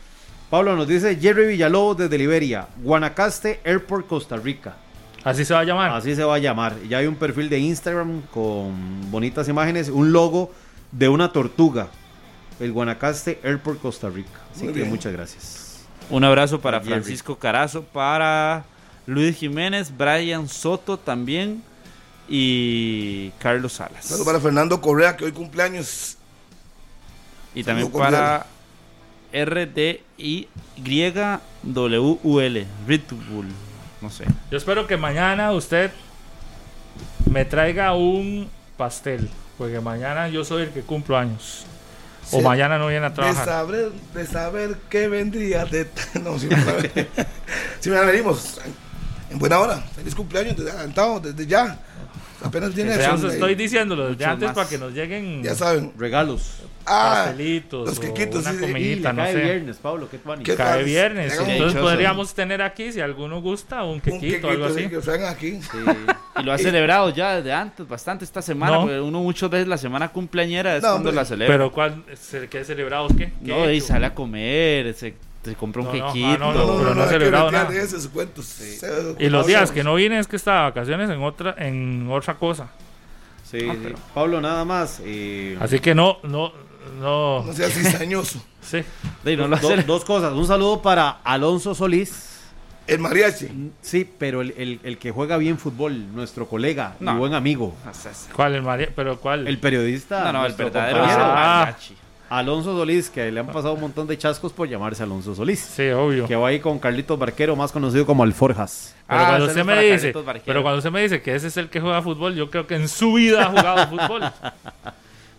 [0.51, 4.77] Pablo nos dice Jerry Villalobos desde Liberia, Guanacaste Airport, Costa Rica.
[5.24, 5.91] Así se va a llamar.
[5.91, 6.77] Así se va a llamar.
[6.89, 10.53] Ya hay un perfil de Instagram con bonitas imágenes, un logo
[10.93, 11.89] de una tortuga.
[12.61, 14.39] El Guanacaste Airport, Costa Rica.
[14.55, 14.91] Así Muy que bien.
[14.91, 15.81] muchas gracias.
[16.11, 16.93] Un abrazo para Jerry.
[16.93, 18.65] Francisco Carazo, para
[19.07, 21.61] Luis Jiménez, Brian Soto también
[22.28, 24.05] y Carlos Salas.
[24.05, 26.15] Saludos para Fernando Correa, que hoy cumpleaños.
[27.57, 28.47] Y también para
[31.65, 33.47] RDIYWUL, Ritbull.
[34.01, 34.24] no sé.
[34.51, 35.91] Yo espero que mañana usted
[37.31, 39.28] me traiga un pastel.
[39.59, 41.65] Porque mañana yo soy el que cumplo años.
[42.31, 42.43] O Sí.
[42.45, 43.45] mañana no viene a De trabajar.
[43.47, 45.89] saber, de saber qué vendría de...
[46.23, 46.73] No, si me la
[47.81, 48.61] si me la venimos
[49.31, 49.78] en buena hora.
[49.95, 51.78] Feliz cumpleaños desde adelantado, desde ya.
[52.47, 54.55] Apenas tiene eso estoy diciéndolo desde Mucho antes más.
[54.56, 55.93] para que nos lleguen Ya saben.
[55.98, 56.62] Regalos.
[56.89, 58.64] Ah, pastelitos los o quequitos, una sí, sí.
[58.64, 59.40] Y comidita, no cae sé.
[59.40, 60.44] viernes, Pablo, qué tuanis.
[60.47, 60.85] ¿Qué Cae tal?
[60.85, 61.32] viernes.
[61.32, 61.90] Hagamos Entonces dichoso.
[61.90, 64.85] podríamos tener aquí, si alguno gusta, un quequito o algo así.
[64.85, 65.60] sí, que aquí.
[65.62, 65.78] Sí,
[66.39, 68.81] y lo ha celebrado ya desde antes, bastante esta semana, No.
[68.82, 71.23] porque uno muchas veces la semana cumpleañera es No, cuando hombre.
[71.23, 71.55] la celebra.
[71.55, 73.32] Pero ¿cuál, se- ¿qué celebrados qué?
[73.40, 73.86] no, ¿Qué y hecho?
[73.89, 75.14] sale a comer, se,
[75.47, 76.27] se compra un quequito.
[76.27, 77.70] ah, no, no, pero no celebrado nada.
[77.70, 78.60] de esos cuentos.
[79.18, 82.35] Y los días que no vine es que estaba de vacaciones en otra, en otra
[82.35, 82.68] cosa.
[83.51, 85.01] Sí, Ah, pero- Pablo, nada más.
[85.05, 86.52] eh, Así que no, no,
[87.01, 87.44] no.
[87.44, 88.43] No seas cizañoso.
[88.66, 88.82] Sí.
[89.24, 90.32] Sí, no lo do- cele- dos cosas.
[90.32, 92.40] Un saludo para Alonso Solís.
[92.89, 93.48] El mariachi.
[93.81, 97.12] Sí, pero el, el- el que juega bien fútbol, nuestro colega, No.
[97.12, 97.77] mi buen amigo.
[98.35, 98.89] ¿Cuál el María?
[98.97, 99.47] Pero cuál?
[99.47, 100.24] el periodista.
[100.24, 101.60] No, no, el verdadero Ah.
[101.66, 101.97] mariachi.
[102.28, 105.61] Alonso Solís, que le han pasado un montón de chascos por llamarse Alonso Solís.
[105.61, 106.27] Sí, obvio.
[106.27, 108.94] Que va ahí con Carlitos Barquero, más conocido como Alforjas.
[109.07, 110.44] Pero Ah, cuando usted me dice, Carlitos Barquero.
[110.47, 112.74] pero cuando usted me dice que ese es el que juega fútbol, yo creo que
[112.77, 114.23] en su vida ha jugado fútbol.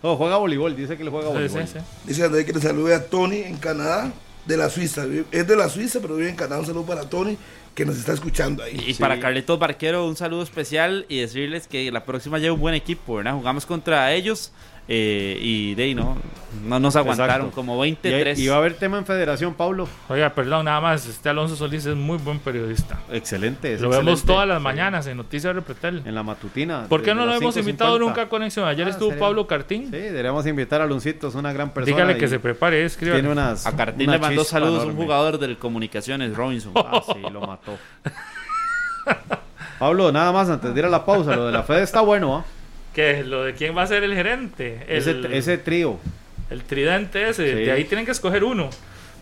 [0.00, 1.66] No, juega voleibol, dice que le juega Sí, voleibol.
[1.66, 1.84] sí, sí.
[2.04, 4.12] Dice André que le salude a Tony en Canadá,
[4.46, 5.04] de la Suiza.
[5.32, 6.60] Es de la Suiza, pero vive en Canadá.
[6.60, 7.36] Un saludo para Tony,
[7.74, 8.80] que nos está escuchando ahí.
[8.86, 12.76] Y para Carlitos Barquero, un saludo especial y decirles que la próxima lleva un buen
[12.76, 13.34] equipo, ¿verdad?
[13.34, 14.52] Jugamos contra ellos
[14.88, 16.16] eh, y de ahí no,
[16.64, 17.54] no nos aguantaron Exacto.
[17.54, 18.38] como Y, 23.
[18.38, 19.86] y va a haber tema en federación, Pablo.
[20.08, 21.06] Oiga, perdón, nada más.
[21.06, 22.98] Este Alonso Solís es muy buen periodista.
[23.12, 23.74] Excelente.
[23.74, 24.64] es Lo vemos todas las Sí.
[24.64, 26.02] mañanas en Noticias Repretel.
[26.06, 26.86] En la matutina.
[26.88, 27.60] ¿Por qué no lo hemos 5:50.
[27.60, 28.66] invitado nunca a Conexión?
[28.66, 29.84] Ayer Ah, estuvo sería- Pablo Cartín.
[29.84, 31.94] Sí, deberíamos invitar a Luncito, es una gran persona.
[31.96, 33.14] Dígale que y se prepare, escriba.
[33.14, 33.66] Tiene unas.
[33.66, 35.02] a Cartín una le mandó saludos un enorme.
[35.04, 36.72] jugador del Comunicaciones, Robinson.
[36.76, 37.76] Ah, sí, lo mató.
[39.78, 42.36] Pablo, nada más antes de ir a la pausa, lo de la Fed está bueno,
[42.38, 42.44] ¿ah?
[42.94, 43.22] ¿Qué?
[43.24, 44.84] ¿Lo de quién va a ser el gerente?
[44.88, 45.98] El, Ese, ese trío.
[46.50, 47.48] el tridente ese.
[47.48, 47.64] Sí.
[47.64, 48.70] De ahí tienen que escoger uno.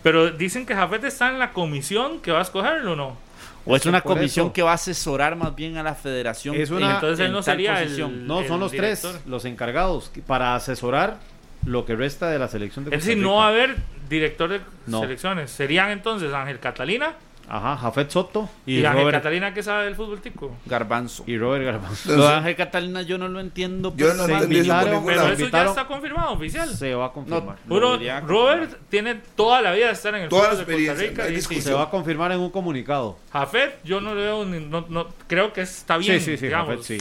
[0.03, 3.17] Pero dicen que Jafet está en la comisión que va a escogerlo, ¿no?
[3.65, 4.53] O es una comisión eso.
[4.53, 6.55] que va a asesorar más bien a la federación.
[6.55, 8.25] Es una- Entonces él no sería el-.
[8.25, 9.11] No, son los director.
[9.11, 11.17] tres, los encargados, para asesorar
[11.65, 13.75] lo que resta de la selección de Es decir, no va a haber
[14.09, 15.01] director de No.
[15.01, 15.51] selecciones.
[15.51, 17.15] Serían entonces Ángel Catalina
[17.49, 20.55] Ajá, Jafet Soto y, Y Robert Catalina que sabe del fútbol tico.
[20.65, 21.23] Garbanzo.
[21.27, 22.15] y Robert Garbanzo.
[22.17, 23.93] Lo de Ángel Catalina yo no lo entiendo.
[23.95, 26.69] Yo pues, no se entendí invitaron, Pero eso ya está confirmado, oficial.
[26.69, 27.55] Se va a No, confirmar.
[27.67, 30.65] lo Uno, como- Robert tiene toda la vida de estar en el Toda la fútbol
[30.65, 31.51] de Costa experiencia, Rica.
[31.51, 31.61] no y.
[31.61, 33.17] Se va a confirmar en un comunicado.
[33.31, 36.19] Jafet, yo no le veo, ni- no, no, creo que está bien.
[36.19, 36.49] sí, sí, sí.
[36.51, 36.97] Jafet sí.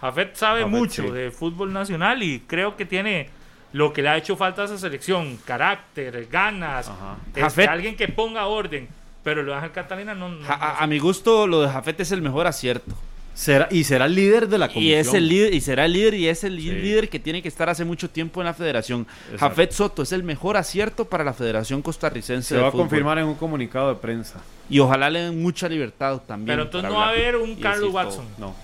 [0.00, 1.10] Jafet sabe Jafet, mucho sí.
[1.10, 3.30] de fútbol nacional y creo que tiene
[3.72, 6.90] lo que le ha hecho falta a esa selección: carácter, ganas,
[7.34, 8.88] este, alguien que ponga orden.
[9.26, 10.30] Pero lo de Ángel Catalina no.
[10.48, 12.94] a, a mi gusto, lo de Jafet es el mejor acierto.
[13.34, 15.00] Será, y será el líder de la Y comisión.
[15.00, 16.70] es el líder, y será el líder, y es el Sí.
[16.70, 19.00] líder que tiene que estar hace mucho tiempo en la federación.
[19.32, 19.38] Exacto.
[19.40, 23.18] Jafet Soto es el mejor acierto para la Federación Costarricense Se de va a confirmar
[23.18, 24.40] en un comunicado de prensa.
[24.70, 26.46] Y ojalá le den mucha libertad también.
[26.56, 27.96] Pero entonces no va a haber un y Carlos todo.
[27.96, 28.24] Watson.
[28.38, 28.54] No.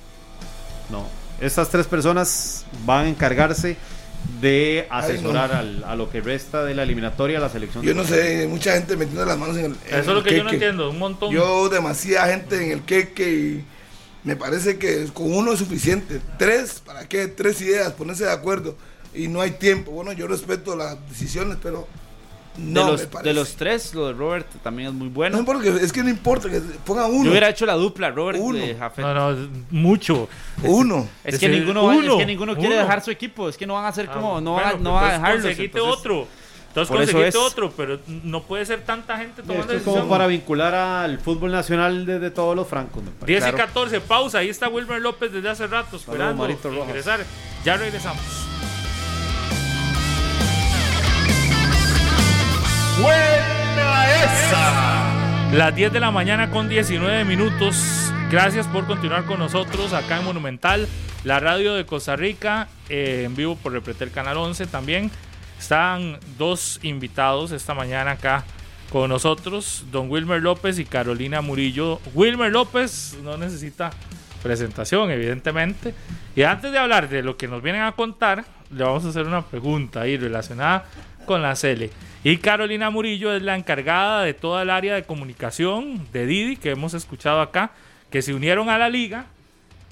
[0.91, 1.07] No.
[1.41, 3.77] Estas tres personas van a encargarse
[4.41, 7.83] de asesorar al- a lo que resta de la eliminatoria a la selección.
[7.85, 9.73] Yo de no sé, mucha gente metiendo las manos en el.
[9.73, 10.91] en Eso es lo que yo no entiendo.
[10.91, 11.33] Un montón.
[11.33, 13.65] Yo, demasiada gente en el queque y
[14.25, 16.21] me parece que con uno es suficiente.
[16.39, 17.27] Tres, ¿para qué?
[17.29, 18.77] Tres ideas, ponerse de acuerdo.
[19.15, 19.91] Y no hay tiempo.
[19.93, 21.87] Bueno, yo respeto las decisiones, pero
[22.59, 25.39] no de, los, de los tres, lo de Robert también es muy No bueno.
[25.39, 27.25] importa, que- es que no importa que pongan uno.
[27.25, 28.59] Yo hubiera hecho la dupla, Robert Uno.
[28.59, 29.05] de Jafet.
[29.05, 30.29] No, no, mucho.
[30.63, 31.09] Uno.
[31.25, 32.83] Es Es que ninguno, va- uno, es que ninguno quiere uno.
[32.85, 33.49] dejar su equipo.
[33.49, 34.37] Es que no van a hacer como.
[34.37, 35.43] Ah, no bueno, van, a- no pues van a entonces dejarlos.
[35.45, 36.29] conseguite entonces- otro.
[36.69, 37.37] Entonces conseguite es.
[37.37, 41.53] otro, pero no puede ser tanta gente tomando Esto es como para vincular al fútbol
[41.53, 43.03] nacional desde todos los francos.
[43.03, 43.27] me parece.
[43.27, 43.57] 10 Claro.
[43.57, 44.39] y 14, pausa.
[44.39, 46.73] Ahí está Wilmer López desde hace rato esperando Rojas.
[46.89, 47.21] ingresar.
[47.65, 48.23] Ya regresamos.
[55.53, 58.11] Las 10 de la mañana con 19 minutos.
[58.31, 60.89] Gracias por continuar con nosotros acá en Monumental,
[61.25, 65.11] la radio de Costa Rica, eh, en vivo por Repretel Canal 11 también.
[65.59, 68.45] Están dos invitados esta mañana acá
[68.91, 72.01] con nosotros, don Wilmer López y Carolina Murillo.
[72.15, 73.91] Wilmer López no necesita
[74.43, 75.95] presentación, evidentemente.
[76.35, 79.27] Y antes de hablar de lo que nos vienen a contar, le vamos a hacer
[79.27, 80.87] una pregunta ahí relacionada
[81.27, 81.91] con la Cele.
[82.25, 86.71] Y Carolina Murillo es la encargada de toda el área de comunicación de Didi que
[86.71, 87.73] hemos escuchado acá,
[88.11, 89.27] que se unieron a la liga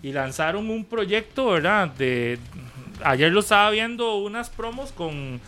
[0.02, 1.88] y lanzaron un proyecto, ¿verdad?
[1.88, 2.38] De
[3.02, 5.40] ayer lo estaba viendo unas promos con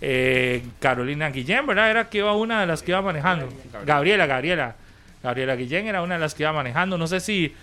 [0.00, 1.90] eh, Carolina Guillén, ¿verdad?
[1.90, 3.48] Era que iba una de las que iba manejando.
[3.86, 4.74] Gabriela, Gabriela.
[5.22, 6.98] Gabriela Guillén era una de las que iba manejando.
[6.98, 7.54] No sé si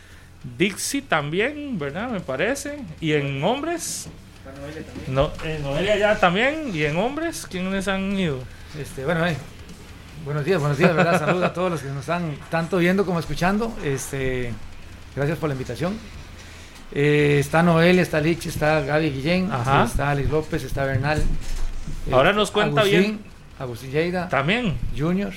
[0.58, 2.10] Dixie también, ¿verdad?
[2.10, 2.80] Me parece.
[3.02, 4.10] Y en hombres.
[5.08, 6.72] No, en Noelia ya también.
[6.74, 8.40] Y en hombres, ¿quiénes han ido?
[8.80, 9.36] Este, bueno, eh,
[10.26, 11.20] buenos días, buenos días, ¿verdad?
[11.20, 13.76] Saludos a todos los que nos están tanto viendo como escuchando.
[13.84, 14.52] Este,
[15.16, 15.98] gracias por la invitación.
[16.94, 19.86] Eh, está Noelia, está Lich, está Gaby Guillén, Ajá.
[19.86, 21.20] está Alex López, está Bernal.
[21.20, 23.20] eh, Ahora nos cuenta Agustín, bien.
[23.60, 24.78] Agustín Lleida, También.
[24.98, 25.32] Junior.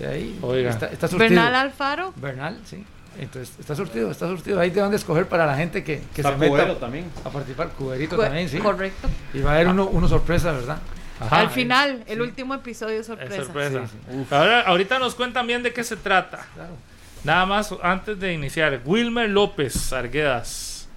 [0.00, 0.70] ahí Oiga.
[0.70, 1.06] Está, está.
[1.16, 2.12] Bernal Alfaro.
[2.16, 2.84] Bernal, sí.
[3.18, 4.58] Entonces, está surtido, está surtido.
[4.60, 7.10] Ahí te van a escoger para la gente que, que Está se meta también.
[7.24, 7.68] a participar.
[7.70, 8.58] Cuberito también, sí.
[8.58, 9.08] Correcto.
[9.32, 10.78] Y va a haber uno, uno sorpresa, ¿verdad?
[11.20, 11.40] Ajá.
[11.40, 13.36] Al final, el último episodio es sorpresa.
[13.36, 13.86] Es sorpresa.
[13.86, 16.44] Sí, Ahora, ahorita nos cuentan bien de qué se trata.
[16.54, 16.74] Claro.
[17.22, 18.80] Nada más antes de iniciar.
[18.84, 20.88] Wilmer López Arguedas.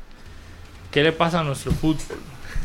[0.92, 2.18] ¿Qué le pasa a nuestro fútbol?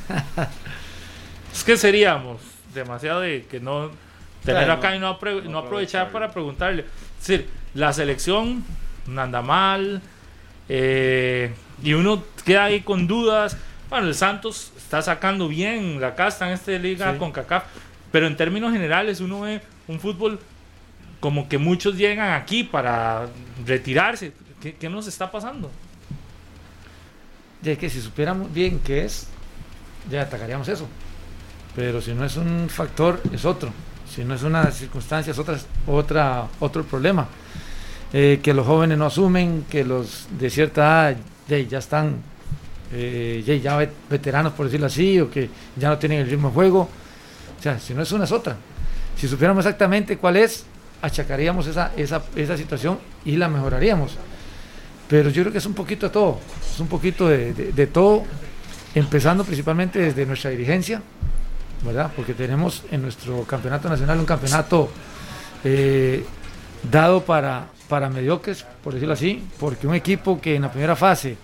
[1.53, 2.41] es que seríamos
[2.75, 3.91] demasiado de que no
[4.45, 4.99] tener Claro, acá no- y
[5.45, 6.87] no, no aprovechar para preguntarle.
[7.21, 8.65] Es decir, la selección
[9.07, 10.01] no anda mal.
[10.69, 11.53] eh,
[11.83, 13.57] y uno queda ahí con dudas.
[13.91, 17.19] Bueno, el Santos está sacando bien la casta en esta liga Sí.
[17.19, 17.65] con CACAF.
[18.11, 20.39] Pero en términos generales uno ve un fútbol
[21.21, 23.27] como que muchos llegan aquí para
[23.67, 24.33] retirarse.
[24.61, 25.71] ¿Qué, qué nos está pasando?
[27.61, 29.29] De que si supiéramos bien qué es,
[30.11, 30.89] ya atacaríamos eso.
[31.77, 33.73] Pero si no es un factor, es otro.
[34.09, 37.29] Si no es una circunstancia, es otra, otra, otro problema.
[38.13, 42.17] Eh, que los jóvenes no asumen, que los de cierta edad ya, están
[42.93, 46.37] eh, ya, ya vet- veteranos, por decirlo así, o que ya no tienen el de
[46.37, 46.81] juego.
[47.59, 48.57] O sea, si no es una, es otra.
[49.17, 50.67] Si supiéramos exactamente cuál es,
[51.01, 54.17] achacaríamos esa, esa, esa situación y la mejoraríamos.
[55.09, 56.39] Pero yo creo que es un poquito de todo,
[56.73, 58.25] es un poquito de, de- de todo,
[58.95, 61.01] empezando principalmente desde nuestra dirigencia,
[61.85, 62.11] ¿verdad?
[62.15, 64.91] Porque tenemos en nuestro campeonato nacional un campeonato
[65.65, 66.25] eh,
[66.91, 71.37] dado para, para mediocres, por decirlo así, porque un equipo que en la primera fase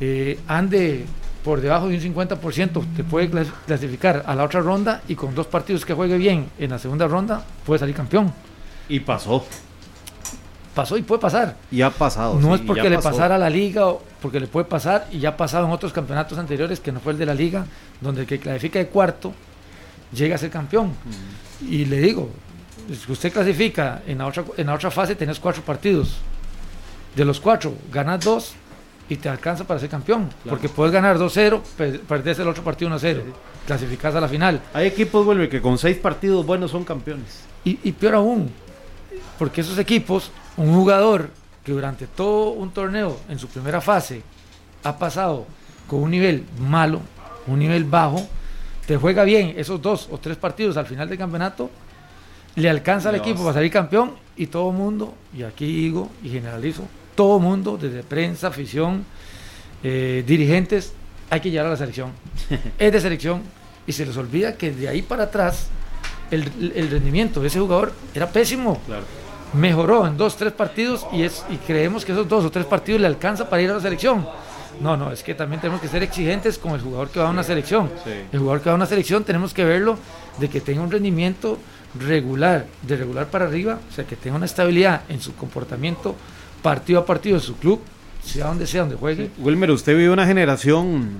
[0.00, 1.04] eh, ande
[1.44, 5.34] por debajo de un 50% te puede clas- clasificar a la otra ronda y con
[5.34, 8.32] dos partidos que juegue bien en la segunda ronda puede salir campeón.
[8.88, 9.44] Y pasó.
[10.74, 11.54] Pasó y puede pasar.
[11.70, 12.40] Y ha pasado.
[12.40, 13.10] No sí, es porque le pasó.
[13.10, 15.92] pasara a la liga o porque le puede pasar y ya ha pasado en otros
[15.92, 17.66] campeonatos anteriores que no fue el de la liga,
[18.00, 19.34] donde el que clasifica de cuarto
[20.14, 20.94] llega a ser campeón.
[21.68, 22.30] Y le digo,
[22.92, 26.16] si usted clasifica en la otra, en la otra fase, tenés cuatro partidos.
[27.14, 28.52] De los cuatro, ganas dos
[29.08, 30.28] y te alcanza para ser campeón.
[30.48, 33.22] Porque puedes ganar 2-0, per- perdés el otro partido 1-0.
[33.66, 34.60] Clasificás a la final.
[34.72, 37.40] Hay equipos, vuelve, que con seis partidos buenos son campeones.
[37.64, 38.50] Y, y peor aún,
[39.38, 41.30] porque esos equipos, un jugador
[41.64, 44.22] que durante todo un torneo en su primera fase
[44.82, 45.46] ha pasado
[45.86, 47.00] con un nivel malo,
[47.46, 48.26] un nivel bajo,
[48.86, 51.70] te juega bien esos dos o tres partidos al final del campeonato,
[52.56, 56.84] le alcanza al equipo para salir campeón y todo mundo, y aquí digo y generalizo,
[57.14, 59.04] todo mundo, desde prensa, afición,
[59.82, 60.92] eh, dirigentes,
[61.30, 62.12] hay que llegar a la selección.
[62.78, 63.42] es de selección
[63.86, 65.68] y se les olvida que de ahí para atrás
[66.30, 68.80] el, el rendimiento de ese jugador era pésimo.
[68.86, 69.04] Claro.
[69.52, 73.00] Mejoró en dos, tres partidos y, es, y creemos que esos dos o tres partidos
[73.00, 74.26] le alcanza para ir a la selección.
[74.80, 77.30] No, no, es que también tenemos que ser exigentes con el jugador que va a
[77.30, 77.90] una selección.
[78.02, 78.10] Sí.
[78.32, 79.96] El jugador que va a una selección tenemos que verlo
[80.38, 81.58] de que tenga un rendimiento
[81.98, 86.16] regular, de regular para arriba, o sea, que tenga una estabilidad en su comportamiento
[86.62, 87.80] partido a partido de su club,
[88.22, 89.30] sea donde sea, donde juegue.
[89.38, 91.10] Wilmer, usted vive una generación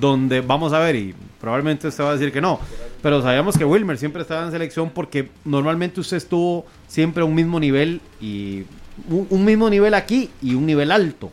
[0.00, 2.60] donde, vamos a ver, y probablemente usted va a decir que no,
[3.02, 7.34] pero sabíamos que Wilmer siempre estaba en selección porque normalmente usted estuvo siempre a un
[7.34, 8.64] mismo nivel y
[9.08, 11.30] un, mismo nivel aquí y un nivel alto.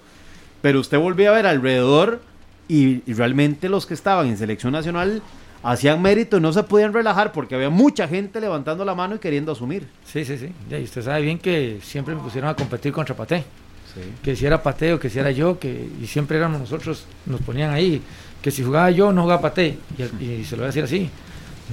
[0.61, 2.22] Pero usted volvía a ver alrededor
[2.68, 5.22] y realmente los que estaban en selección nacional
[5.64, 9.19] hacían mérito y no se podían relajar porque había mucha gente levantando la mano y
[9.19, 9.88] queriendo asumir.
[10.06, 10.52] Sí, sí, sí.
[10.69, 13.44] Y usted sabe bien que siempre me pusieron a competir contra Paté.
[14.23, 17.40] Que si era Paté o que si era yo, que y siempre éramos nosotros, nos
[17.41, 18.02] ponían ahí.
[18.41, 19.77] Que si jugaba yo, no jugaba Paté.
[19.98, 21.10] Y, el- y se lo voy a decir así.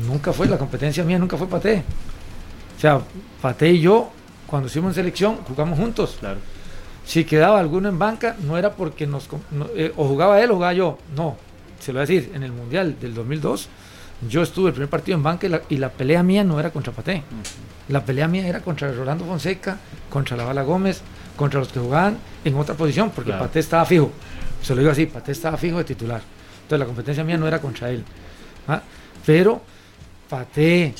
[0.06, 1.82] Nunca fue, la competencia mía nunca fue Paté.
[2.76, 3.00] O sea,
[3.40, 4.10] Paté y yo,
[4.46, 6.16] cuando hicimos en selección, jugamos juntos.
[6.20, 6.38] Claro.
[7.06, 10.54] Si quedaba alguno en banca, no era porque nos no, eh, o jugaba él o
[10.54, 10.98] jugaba yo.
[11.16, 11.36] No,
[11.80, 13.68] se lo voy a decir, en el Mundial del 2002,
[14.28, 16.70] yo estuve el primer partido en banca y la, y la pelea mía no era
[16.70, 17.22] contra Paté.
[17.88, 19.78] La pelea mía era contra Rolando Fonseca,
[20.10, 21.00] contra la Bala Gómez,
[21.36, 23.46] contra los que jugaban en otra posición, porque Claro.
[23.46, 24.12] Paté estaba fijo.
[24.62, 26.20] Se lo digo así, Paté estaba fijo de titular.
[26.62, 28.04] Entonces la competencia mía no era contra él.
[28.68, 28.82] ¿ah?
[29.24, 29.62] Pero
[30.28, 30.94] Paté,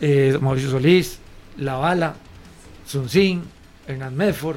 [0.00, 1.18] eh, Mauricio Solís,
[1.58, 2.14] La Bala,
[2.86, 3.42] Sunsin,
[3.88, 4.56] Hernán Medford,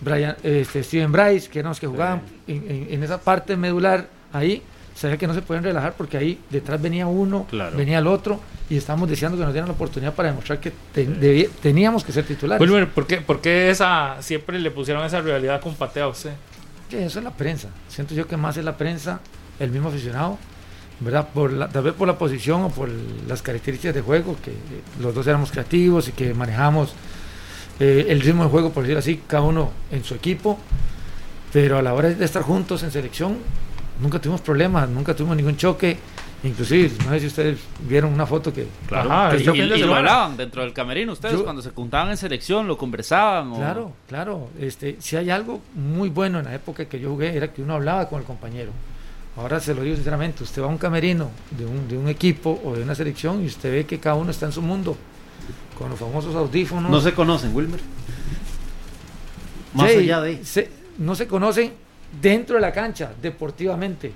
[0.00, 4.08] Brian, este, Steven Bryce, que eran los que jugaban en, en- en esa parte medular
[4.32, 4.62] ahí,
[4.94, 7.76] sabía que no se pueden relajar porque ahí detrás venía uno, Claro.
[7.76, 8.40] venía el otro
[8.70, 12.24] y estábamos deseando que nos dieran la oportunidad para demostrar que te- teníamos que ser
[12.24, 12.88] titulares.
[12.94, 16.32] ¿por qué, por qué esa, siempre le pusieron esa rivalidad con Patea a usted?
[16.90, 17.68] Sí, eso es la prensa.
[17.88, 19.20] Siento yo que más es la prensa,
[19.58, 20.38] el mismo aficionado,
[21.00, 21.28] ¿verdad?
[21.34, 22.88] Por la- tal vez por la posición o por
[23.26, 24.54] las características de juego, que eh,
[25.00, 26.94] los dos éramos creativos y que manejamos
[27.80, 30.58] eh, el ritmo de juego, por decirlo así, cada uno en su equipo.
[31.52, 33.38] Pero a la hora de estar juntos en selección,
[34.00, 35.96] nunca tuvimos problemas, nunca tuvimos ningún choque.
[36.44, 37.58] Inclusive, no sé si ustedes
[37.88, 38.66] vieron una foto que...
[38.90, 42.18] Ajá, que Y, y lo hablaban dentro del camerino ustedes Yo- cuando se juntaban en
[42.18, 43.50] selección, lo conversaban.
[43.52, 44.48] o- Claro, claro.
[44.60, 47.72] Este, si hay algo muy bueno en la época que yo jugué era que uno
[47.74, 48.72] hablaba con el compañero.
[49.38, 52.60] Ahora se lo digo sinceramente, usted va a un camerino de un, de un equipo
[52.62, 54.98] o de una selección y usted ve que cada uno está en su mundo,
[55.78, 56.90] con los famosos audífonos.
[56.90, 57.80] No se conocen, Wilmer.
[59.72, 60.44] Más Sí, allá de.
[60.44, 61.72] se- no se conocen
[62.20, 64.12] dentro de la cancha, deportivamente,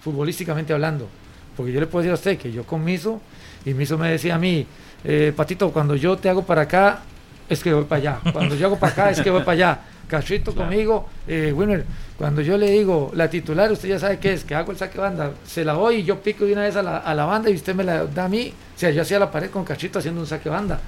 [0.00, 1.08] futbolísticamente hablando.
[1.56, 3.20] Porque yo le puedo decir a usted que yo con Miso,
[3.64, 4.66] y Miso me decía a mí,
[5.04, 7.00] eh, Patito, cuando yo te hago para acá,
[7.48, 8.32] es que voy para allá.
[8.32, 9.80] Cuando yo hago para acá, es que voy para allá.
[10.08, 11.84] Castrito conmigo, eh, Wilmer,
[12.18, 14.98] cuando yo le digo la titular, usted ya sabe qué es, que hago el saque
[14.98, 17.48] banda, se la doy y yo pico de una vez a la, a la banda
[17.48, 18.52] y usted me la da a mí.
[18.74, 20.80] O sea, yo hacía la pared con Castrito haciendo un saque banda.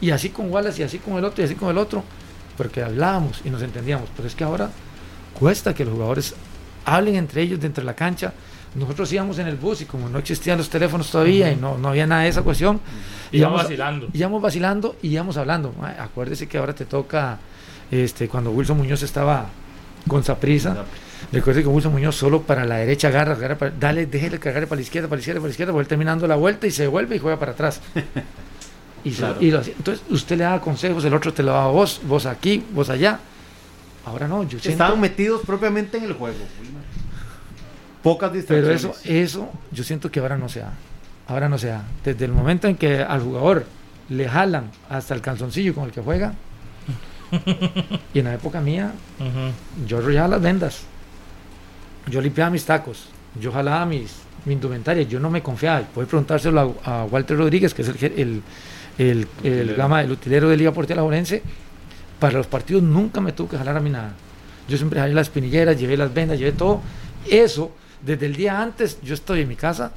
[0.00, 2.02] Y así con Wallace, y así con el otro, y así con el otro,
[2.56, 4.08] porque hablábamos y nos entendíamos.
[4.16, 4.70] Pero es que ahora
[5.38, 6.34] cuesta que los jugadores
[6.84, 8.32] hablen entre ellos dentro de la cancha.
[8.74, 11.88] Nosotros íbamos en el bus y como no existían los teléfonos todavía y no, no
[11.88, 12.78] había nada de esa cuestión,
[13.32, 14.08] Iban íbamos, vacilando.
[14.12, 15.74] íbamos vacilando y íbamos hablando.
[15.82, 17.38] Ay, Acuérdese que ahora te toca,
[17.90, 19.46] este, cuando Wilson Muñoz estaba
[20.06, 20.84] con Saprisa,
[21.32, 24.76] recuerde que Wilson Muñoz solo para la derecha agarra, agarra para- dale, déjele cargar para
[24.76, 26.86] la izquierda, para la izquierda, para la izquierda, porque él terminando la vuelta y se
[26.86, 27.80] vuelve y juega para atrás.
[29.04, 29.36] Y, Claro.
[29.40, 32.26] y lo entonces usted le da consejos, el otro te lo da a vos, vos
[32.26, 33.20] aquí, vos allá.
[34.06, 36.38] Ahora no, yo siento, Estaban metidos propiamente en el juego.
[38.02, 38.84] Pocas pero distracciones.
[38.84, 40.72] eso, eso yo siento que ahora no se da.
[41.26, 41.84] Ahora no se da.
[42.04, 43.66] Desde el momento en que al jugador
[44.08, 46.34] le jalan hasta el calzoncillo con el que juega,
[48.14, 48.92] y en la época mía,
[49.88, 50.82] yo arrollaba las vendas.
[52.08, 53.08] Yo limpiaba mis tacos.
[53.40, 54.14] Yo jalaba mis,
[54.44, 55.02] mi indumentaria.
[55.02, 55.80] Yo no me confiaba.
[55.80, 58.42] Puede preguntárselo a, a Walter Rodríguez, que es el, el,
[58.98, 61.42] el, el gama, el utilero de Liga Laborense.
[62.20, 64.14] Para los partidos nunca me tuvo que jalar a mí nada.
[64.68, 66.80] Yo siempre jalé las pinilleras, llevé las vendas, llevé todo.
[67.28, 67.72] Eso,
[68.04, 69.92] desde el día antes, yo estoy en mi casa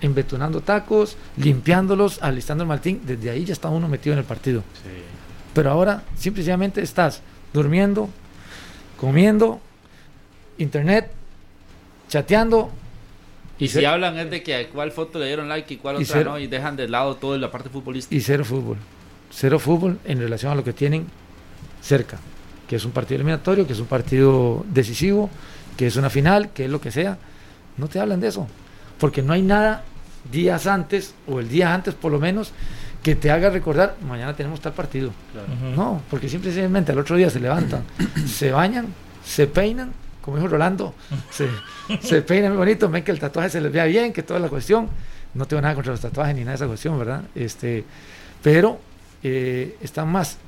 [0.00, 3.00] embetunando tacos, limpiándolos, alistando el maltín.
[3.04, 4.62] Desde ahí ya está uno metido en el partido.
[5.54, 7.22] Pero ahora simplemente estás
[7.52, 8.08] durmiendo,
[8.96, 9.60] comiendo,
[10.58, 11.10] internet,
[12.08, 12.70] chateando
[13.58, 15.96] Y, Y si hablan es de que a cuál foto le dieron like y cuál
[16.00, 16.30] Y otra cero.
[16.32, 18.14] no, y dejan de lado toda la parte futbolística.
[18.14, 18.76] y cero fútbol.
[19.30, 21.06] Cero fútbol en relación a lo que tienen
[21.88, 22.18] cerca,
[22.68, 25.30] que es un partido eliminatorio, que es un partido decisivo,
[25.76, 27.16] que es una final, que es lo que sea.
[27.78, 28.46] No te hablan de eso,
[28.98, 29.84] porque no hay nada
[30.30, 32.52] días antes o el día antes por lo menos
[33.02, 35.08] que te haga recordar, mañana tenemos tal partido.
[35.08, 35.76] Ujú.
[35.76, 37.84] No, porque simplemente al otro día se levantan,
[38.26, 38.88] se bañan,
[39.24, 40.94] se peinan, como dijo Rolando,
[41.30, 41.48] se,
[42.02, 44.48] se peinan muy bonito, ven que el tatuaje se les vea bien, que toda la
[44.48, 44.88] cuestión.
[45.34, 47.22] No tengo nada contra los tatuajes ni nada de esa cuestión, ¿verdad?
[47.34, 47.84] Este,
[48.42, 48.80] pero
[49.22, 50.38] eh, están más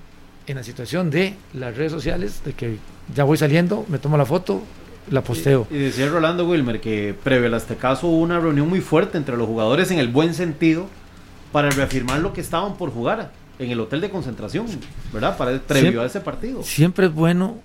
[0.51, 2.77] en la situación de las redes sociales, de que
[3.15, 4.63] ya voy saliendo, me tomo la foto,
[5.11, 5.67] la posteo.
[5.71, 9.37] Y decía Rolando Wilmer que previo a este caso hubo una reunión muy fuerte entre
[9.37, 10.87] los jugadores en el buen sentido
[11.53, 14.67] para reafirmar lo que estaban por jugar en el hotel de concentración,
[15.13, 15.37] ¿verdad?
[15.37, 16.63] Para previo Siempre- a ese partido.
[16.63, 17.59] Siempre es bueno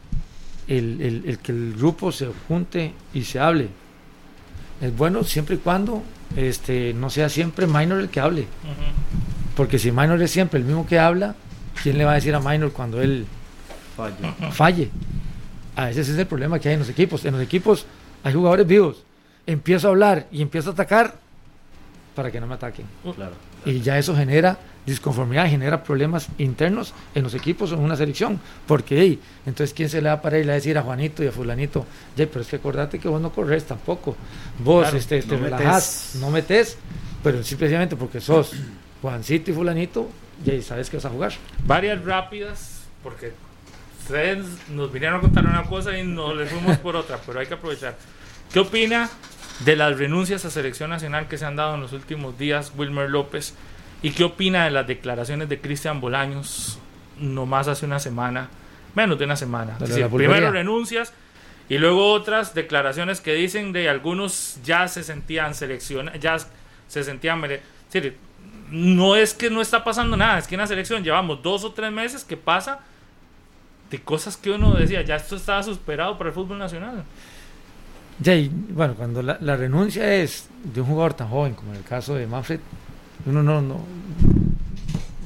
[0.68, 3.70] el, el- el que el grupo se junte y se hable.
[4.82, 6.04] Es bueno siempre y cuando
[6.36, 8.42] este, no sea siempre Minor el que hable.
[8.42, 9.56] Ujú.
[9.56, 11.36] Porque si Minor es siempre el mismo que habla,
[11.82, 13.26] ¿quién le va a decir a Minor cuando él
[14.52, 14.90] falle?
[15.76, 17.26] A veces ese es el problema que hay en los equipos.
[17.26, 17.86] En los equipos
[18.24, 19.04] hay jugadores vivos.
[19.46, 21.16] Empiezo a hablar y empiezo a atacar
[22.16, 22.86] para que no me ataquen.
[23.16, 23.34] Claro.
[23.66, 28.40] Y ya eso genera disconformidad, genera problemas internos en los equipos o en una selección.
[28.68, 30.84] Porque, hey, entonces, ¿quién se le va a parar y le va a decir a
[30.84, 31.86] Juanito y a Fulanito?
[32.16, 34.16] Ya, pero es que acordate que vos no corres tampoco.
[34.64, 36.78] Vos Claro, este, te no relajás, no metes,
[37.24, 38.54] pero simplemente porque sos
[39.06, 40.10] Juancito y Fulanito,
[40.44, 41.32] ya sabes que vas a jugar.
[41.68, 43.34] Varias rápidas, porque
[44.00, 47.46] ustedes nos vinieron a contar una cosa y nos le fuimos por otra, pero hay
[47.46, 47.96] que aprovechar.
[48.52, 49.08] ¿Qué opina
[49.64, 53.08] de las renuncias a selección nacional que se han dado en los últimos días, Wilmer
[53.08, 53.54] López?
[54.02, 56.80] ¿Y qué opina de las declaraciones de Cristian Bolaños,
[57.20, 58.50] nomás hace una semana,
[58.96, 59.78] menos de una semana?
[59.84, 61.14] Es decir, primero renuncias
[61.70, 66.38] y luego otras declaraciones que dicen de algunos ya se sentían seleccionados, ya
[66.88, 67.46] se sentían...
[67.46, 67.62] es
[67.94, 68.25] decir,
[68.72, 71.72] no es que no está pasando nada, es que en la selección llevamos dos o
[71.72, 72.80] tres meses que pasa
[73.90, 77.04] de cosas que uno decía, ya esto estaba superado para el fútbol nacional.
[78.20, 81.78] Ya, y, bueno, cuando la, la renuncia es de un jugador tan joven como en
[81.78, 82.60] el caso de Manfred,
[83.26, 83.82] uno no, no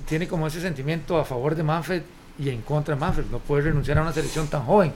[0.08, 2.02] tiene como ese sentimiento a favor de Manfred
[2.40, 3.26] y en contra de Manfred.
[3.32, 4.92] No puede renunciar a una selección tan joven.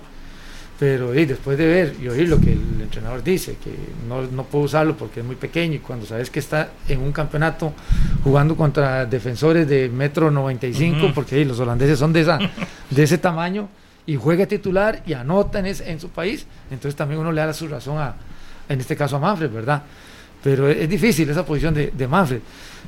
[0.84, 3.74] Pero y después de ver y oír lo que el entrenador dice, que
[4.06, 7.14] no, no puede usarlo porque es muy pequeño y cuando sabes que está en un
[7.14, 7.72] campeonato
[8.22, 11.14] jugando contra defensores de metro 95, Ujú.
[11.14, 12.38] porque y, los holandeses son de, esa,
[12.90, 13.70] de ese tamaño,
[14.06, 17.70] y juega titular y anota en, en su país, entonces también uno le da su
[17.70, 18.16] razón a,
[18.68, 19.84] en este caso a Manfred, ¿verdad?
[20.44, 22.42] Pero es, es difícil esa posición de, de Manfred.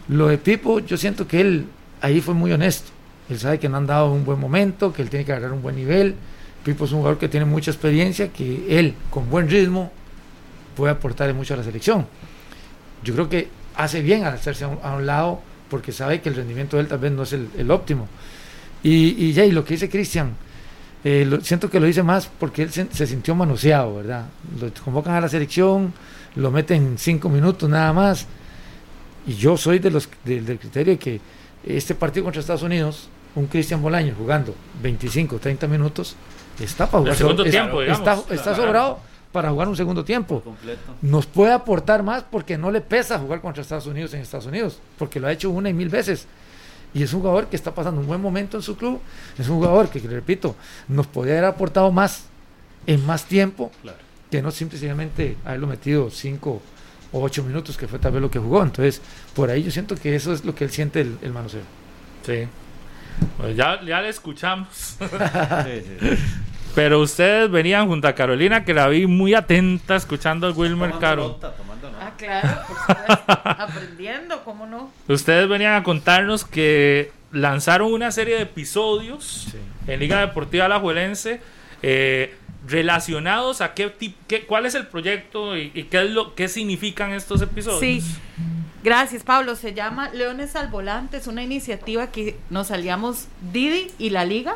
[0.10, 1.66] Lo de Pipo, yo siento que él
[2.02, 2.92] ahí fue muy honesto.
[3.30, 5.62] Él sabe que no han dado un buen momento, que él tiene que agarrar un
[5.62, 6.16] buen nivel.
[6.66, 9.92] Pipo es un jugador que tiene mucha experiencia, que él, con buen ritmo,
[10.76, 12.08] puede aportar mucho a la selección.
[13.04, 16.76] Yo creo que hace bien al hacerse a un, lado, porque sabe que el rendimiento
[16.78, 18.08] de él tal vez no es el, el óptimo.
[18.82, 20.34] Y, ya, y lo que dice Cristian,
[21.04, 24.26] eh, siento que lo dice más porque él se, sintió manoseado, ¿verdad?
[24.60, 25.94] Lo convocan a la selección,
[26.36, 28.26] lo meten cinco minutos nada más.
[29.28, 31.22] Y yo soy de los, de- del criterio de que
[31.64, 36.16] este partido contra Estados Unidos, un Cristian Bolaño jugando 25, 30 minutos,
[36.60, 37.16] está para jugar.
[37.16, 38.32] Segundo es- tiempo, está, digamos.
[38.32, 38.64] está Claro.
[38.64, 39.00] sobrado
[39.32, 40.80] para jugar un segundo tiempo Completo.
[41.02, 44.80] nos puede aportar más porque no le pesa jugar contra Estados Unidos en Estados Unidos,
[44.98, 46.26] porque lo ha hecho una y mil veces.
[46.94, 49.02] Y es un jugador que está pasando un buen momento en su club,
[49.38, 50.56] es un jugador que, que le repito,
[50.88, 52.24] nos podría haber aportado más
[52.88, 53.72] en más tiempo
[54.32, 56.62] que no simplemente haberlo metido cinco
[57.12, 58.64] o ocho minutos, que fue tal vez lo que jugó.
[58.64, 59.02] Entonces,
[59.36, 61.62] por ahí yo siento que eso es lo que él siente el, el manoseo.
[62.26, 62.48] Sí.
[63.38, 64.98] Pues ya, ya le escuchamos.
[66.76, 71.00] Pero ustedes venían junto a Carolina, que la vi muy atenta escuchando al Wilmer Tomando
[71.00, 71.22] Caro.
[71.24, 72.08] nota, tomando nota.
[72.08, 73.34] Ah, claro, por supuesto.
[73.46, 74.92] aprendiendo, ¿cómo no?
[75.08, 79.48] Ustedes venían a contarnos que lanzaron una serie de episodios
[79.88, 81.40] en Liga Deportiva Alajuelense
[81.82, 82.36] eh,
[82.68, 83.94] relacionados a qué,
[84.28, 87.80] qué cuál es el proyecto y, y qué es lo qué significan estos episodios.
[87.80, 88.02] Sí,
[88.86, 89.56] gracias Pablo.
[89.56, 94.56] Se llama Leones al Volante, es una iniciativa que nos aliamos Didi y la Liga,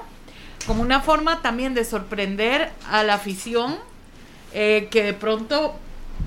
[0.67, 3.75] como una forma también de sorprender a la afición,
[4.53, 5.75] eh, que de pronto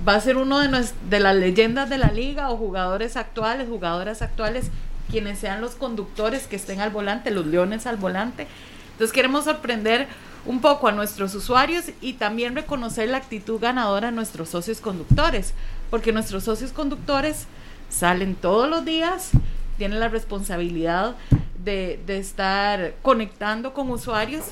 [0.07, 3.69] va a ser uno de, nues- de las leyendas de la liga o jugadores actuales,
[3.69, 4.67] jugadoras actuales,
[5.11, 8.47] quienes sean los conductores que estén al volante, los leones al volante.
[8.93, 10.09] Entonces queremos sorprender
[10.45, 15.55] un poco a nuestros usuarios y también reconocer la actitud ganadora de nuestros socios conductores,
[15.91, 17.47] porque nuestros socios conductores
[17.93, 19.31] salen todos los días,
[19.79, 21.17] tienen la responsabilidad
[21.63, 24.45] de, de estar conectando con usuarios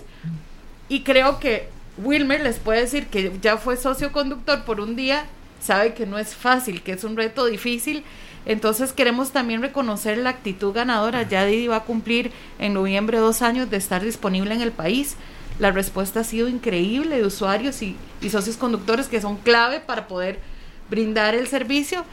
[0.88, 1.68] y creo que
[1.98, 5.24] Wilmer les puede decir que ya fue socio conductor por un día,
[5.60, 8.04] sabe que no es fácil, que es un reto difícil.
[8.46, 11.28] Entonces queremos también reconocer la actitud ganadora.
[11.28, 15.16] Ya Didi va a cumplir en noviembre dos años de estar disponible en el país.
[15.58, 20.08] La respuesta ha sido increíble de usuarios y, y socios conductores que son clave para
[20.08, 20.40] poder
[20.88, 22.04] brindar el servicio.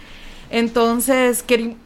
[0.49, 1.43] Entonces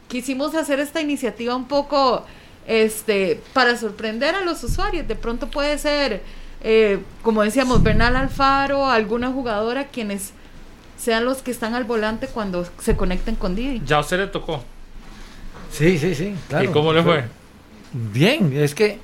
[0.08, 2.24] quisimos hacer esta iniciativa un poco
[2.66, 5.06] este, para sorprender a los usuarios.
[5.08, 6.22] De pronto puede ser,
[6.62, 10.32] eh, como decíamos, Bernal Alfaro, alguna jugadora quienes
[10.96, 13.82] sean los que están al volante cuando se conecten con Didi.
[13.84, 14.62] Ya a usted le tocó.
[15.72, 16.36] Sí, sí, sí.
[16.48, 16.64] Claro.
[16.64, 17.24] ¿Y cómo le fue?
[17.92, 19.00] Bien, es que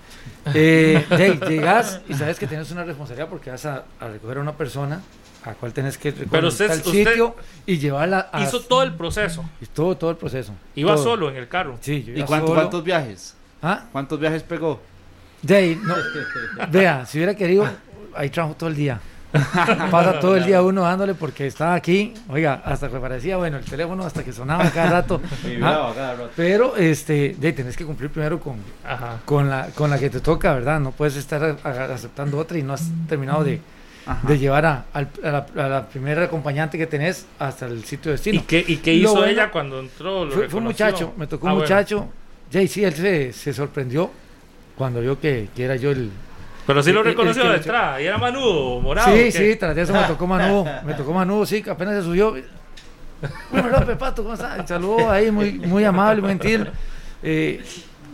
[0.55, 1.05] eh,
[1.49, 5.03] llegas y sabes que tienes una responsabilidad porque vas a, a recoger a una persona
[5.45, 7.37] a cual tenés que recoger Pero usted- usted sitio
[7.67, 9.45] y llevarla a Hizo todo el proceso.
[9.61, 10.53] y todo, todo el proceso.
[10.75, 11.05] Iba Todo.
[11.05, 11.79] solo en el carro.
[11.81, 12.61] Sí, yo ¿Y iba cuánto- solo.
[12.61, 13.35] cuántos viajes?
[13.63, 13.85] ¿Ah?
[13.93, 14.81] ¿Cuántos viajes pegó?
[15.47, 15.95] Jay, no.
[16.71, 17.67] Vea, si hubiera querido,
[18.15, 19.01] ahí trabajo todo el día.
[19.91, 23.65] Pasa todo el día uno dándole porque estaba aquí, oiga, hasta que parecía, bueno, el
[23.65, 25.21] teléfono hasta que sonaba cada rato.
[25.63, 26.31] Ah, cada rato.
[26.35, 28.57] Pero, este, de, tenés que cumplir primero con,
[28.87, 29.19] Ajá.
[29.27, 30.81] con la, con la que te toca, ¿verdad?
[30.81, 33.61] No puedes estar a- a- aceptando otra y no has terminado de,
[34.09, 34.27] Ajá.
[34.27, 34.85] de llevar a,
[35.23, 38.43] la, a la primera acompañante que tenés hasta el sitio de ¿Y destino.
[38.47, 40.25] qué, y qué hizo bueno- ella cuando entró?
[40.25, 41.69] ¿Lo Fue, fue un muchacho, me tocó Ah, un bueno.
[41.75, 42.09] muchacho.
[42.53, 44.11] Jay, sí, él se, se sorprendió
[44.77, 46.11] cuando vio que, que era yo el...
[46.67, 48.01] Pero sí lo reconoció de entrada.
[48.01, 49.15] ¿Y era manudo, morado?
[49.15, 52.03] Sí, sí, tras de eso me tocó Manu, me tocó Manu, sí, que apenas se
[52.03, 52.35] subió.
[53.51, 54.67] Bueno, López, Pato, ¿cómo está?
[54.67, 56.69] Saludó ahí, muy, muy amable, muy gentil.
[57.23, 57.63] Eh,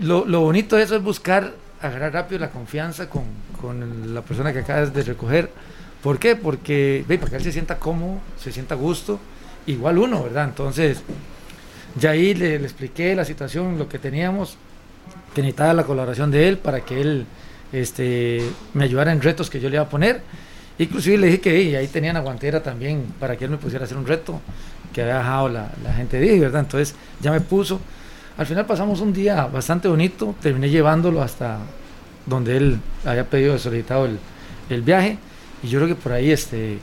[0.00, 1.52] lo, lo bonito de eso es buscar,
[1.82, 3.24] agarrar rápido la confianza con,
[3.60, 5.50] con la persona que acabas de recoger.
[6.04, 6.36] ¿Por qué?
[6.36, 9.18] Porque, ve, para que él se sienta cómodo, se sienta a gusto,
[9.66, 10.44] igual uno, ¿verdad?
[10.44, 11.00] Entonces,
[11.98, 14.58] ya ahí le, expliqué la situación, lo que teníamos,
[15.34, 17.24] que necesitaba la colaboración de él para que él
[17.72, 18.42] este,
[18.74, 20.20] me ayudara en retos que yo le iba a poner.
[20.78, 23.86] Inclusive le dije que "Ey, ahí tenían aguantera también para que él me pusiera a
[23.86, 24.42] hacer un reto
[24.92, 26.60] que había dejado la, gente de ahí, ¿verdad?
[26.60, 27.80] Entonces ya me puso.
[28.36, 31.60] Al final pasamos un día bastante bonito, terminé llevándolo hasta
[32.26, 34.06] donde él había pedido, solicitado
[34.68, 35.16] el viaje
[35.64, 36.78] y yo creo que por ahí este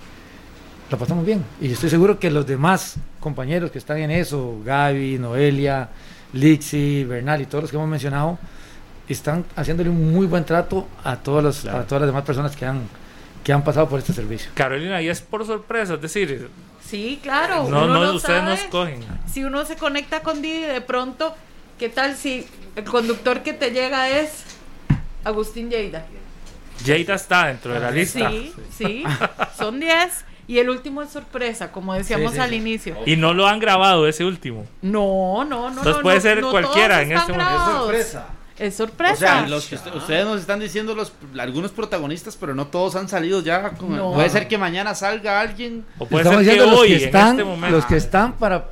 [0.90, 1.46] la pasamos bien.
[1.62, 5.90] Y estoy seguro que los demás compañeros que están en eso, Gaby, Noelia,
[6.34, 8.38] Lixi, Bernal y todos los que hemos mencionado,
[9.08, 12.66] están haciéndole un muy buen trato a, todos los, a todas las demás personas que
[12.66, 12.82] han,
[13.44, 14.52] que han pasado por este servicio.
[14.56, 16.50] Carolina, y es por sorpresa, es decir,
[16.84, 17.70] Sí, claro.
[17.70, 19.00] no, uno no, ustedes escogen.
[19.32, 21.34] Si uno se conecta con Didi, de pronto,
[21.80, 22.46] ¿qué tal si
[22.76, 24.44] el conductor que te llega es
[25.24, 26.06] Agustín Lleida?
[26.86, 28.30] Jada está dentro de la lista.
[28.30, 29.04] Sí, sí,
[29.58, 30.26] son 10.
[30.48, 32.56] Y el último es sorpresa, como decíamos Sí, sí, al sí.
[32.58, 32.98] inicio.
[33.06, 34.66] Y no lo han grabado ese último.
[34.82, 35.68] No, no, no.
[35.70, 37.54] Entonces no, puede no, ser no cualquiera en este momento.
[37.54, 38.26] Es sorpresa.
[38.60, 39.14] Es sorpresa.
[39.14, 42.96] O sea, los que usted- ustedes nos están diciendo los algunos protagonistas, pero no todos
[42.96, 43.70] han salido ya.
[43.72, 44.12] con- No.
[44.14, 45.86] Puede ser que mañana salga alguien.
[45.98, 47.76] O puede Estamos ser que diciendo los hoy, que en están, este momento.
[47.78, 48.66] los que están para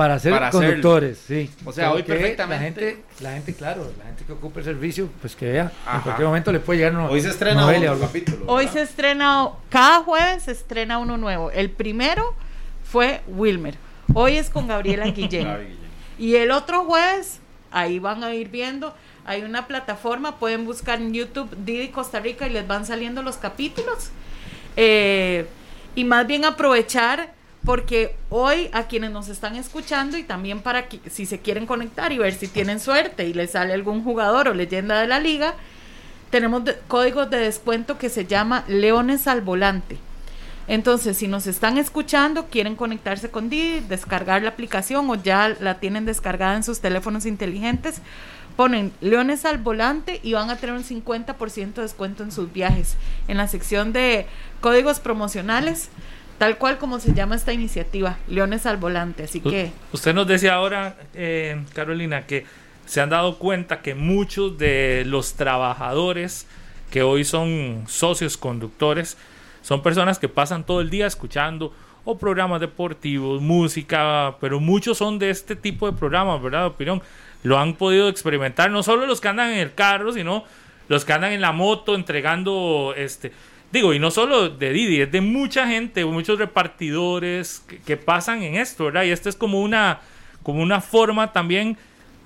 [0.00, 0.66] para ser Para hacerlo.
[0.66, 1.50] conductores, sí.
[1.62, 2.80] O sea, hoy perfectamente.
[2.80, 5.70] La gente, la gente, claro, la gente que ocupa el servicio, pues que vea.
[5.84, 5.96] Ajá.
[5.96, 7.66] En cualquier momento le puede llegar una Hoy se estrena
[8.00, 8.46] capítulo.
[8.46, 11.50] Hoy se estrena, cada jueves se estrena uno nuevo.
[11.50, 12.34] El primero
[12.82, 13.74] fue Wilmer.
[14.14, 15.76] Hoy es con Gabriela Guillén.
[16.18, 17.40] Y el otro jueves,
[17.70, 18.94] ahí van a ir viendo.
[19.26, 23.36] Hay una plataforma, pueden buscar en YouTube Didi Costa Rica y les van saliendo los
[23.36, 24.08] capítulos.
[24.78, 25.46] Eh,
[25.94, 30.98] y más bien aprovechar, porque hoy a quienes nos están escuchando y también para que
[31.10, 34.54] si se quieren conectar y ver si tienen suerte y les sale algún jugador o
[34.54, 35.54] leyenda de la liga,
[36.30, 39.98] tenemos códigos de descuento que se llama Leones al Volante.
[40.68, 45.80] Entonces, si nos están escuchando, quieren conectarse con Didi, descargar la aplicación o ya la
[45.80, 48.00] tienen descargada en sus teléfonos inteligentes,
[48.54, 52.94] ponen Leones al Volante y van a tener un 50% de descuento en sus viajes.
[53.26, 54.26] En la sección de
[54.60, 55.88] códigos promocionales,
[56.40, 59.24] tal cual como se llama esta iniciativa, Leones al Volante.
[59.24, 62.46] Así que, Usted nos decía ahora, eh, Carolina, que
[62.86, 66.46] se han dado cuenta que muchos de los trabajadores
[66.90, 69.18] que hoy son socios conductores
[69.60, 71.74] son personas que pasan todo el día escuchando
[72.06, 77.02] o programas deportivos, música, pero muchos son de este tipo de programas, ¿verdad, Opinión?
[77.42, 80.44] Lo han podido experimentar, no solo los que andan en el carro, sino
[80.88, 83.30] los que andan en la moto entregando, este,
[83.72, 88.56] digo, y no solo de Didi, es de mucha gente, muchos repartidores que, pasan en
[88.56, 89.04] esto, ¿verdad?
[89.04, 90.00] Y esto es como una,
[90.42, 91.76] como una forma también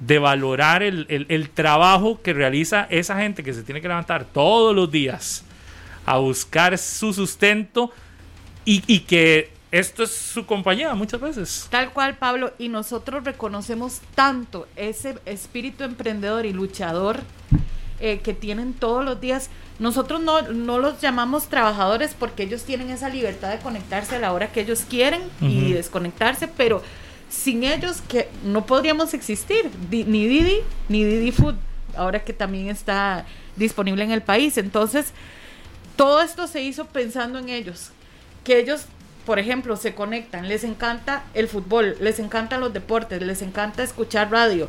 [0.01, 4.25] de valorar el, el- el trabajo que realiza esa gente que se tiene que levantar
[4.25, 5.45] todos los días
[6.07, 7.91] a buscar su sustento
[8.65, 11.67] y, y que esto es su compañía muchas veces.
[11.71, 17.21] Tal cual, Pablo, y nosotros reconocemos tanto ese espíritu emprendedor y luchador
[18.05, 19.49] eh, que tienen todos los días.
[19.79, 24.33] Nosotros no, no los llamamos trabajadores porque ellos tienen esa libertad de conectarse a la
[24.33, 26.83] hora que ellos quieren y desconectarse, pero
[27.31, 30.59] sin ellos que no podríamos existir, Di- ni Didi
[30.89, 31.57] ni Didi Food,
[31.97, 33.25] ahora que también está
[33.57, 34.59] disponible en el país.
[34.59, 35.13] Entonces,
[35.97, 37.91] todo esto se hizo pensando en ellos,
[38.45, 38.87] que ellos,
[39.27, 44.31] por ejemplo, se conectan, les encanta el fútbol, les encantan los deportes, les encanta escuchar
[44.31, 44.69] radio.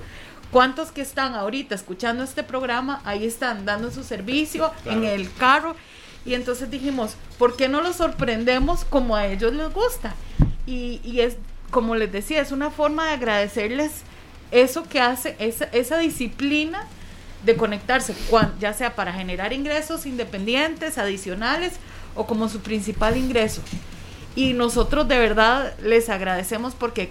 [0.56, 5.76] ¿Cuántos que están ahorita escuchando este programa, ahí están dando su servicio en el carro?
[6.26, 10.16] Y entonces dijimos, ¿por qué no los sorprendemos como a ellos les gusta?
[10.66, 11.36] Y, y es,
[11.72, 14.04] como les decía, es una forma de agradecerles
[14.50, 16.88] eso que hace, esa, esa disciplina
[17.44, 18.16] de conectarse,
[18.58, 21.74] ya sea para generar ingresos independientes, adicionales
[22.16, 23.62] o como su principal ingreso.
[24.38, 27.10] Y nosotros de verdad les agradecemos porque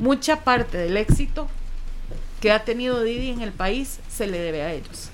[0.00, 1.48] mucha parte del éxito
[2.40, 5.10] que ha tenido Didi en el país se le debe a ellos.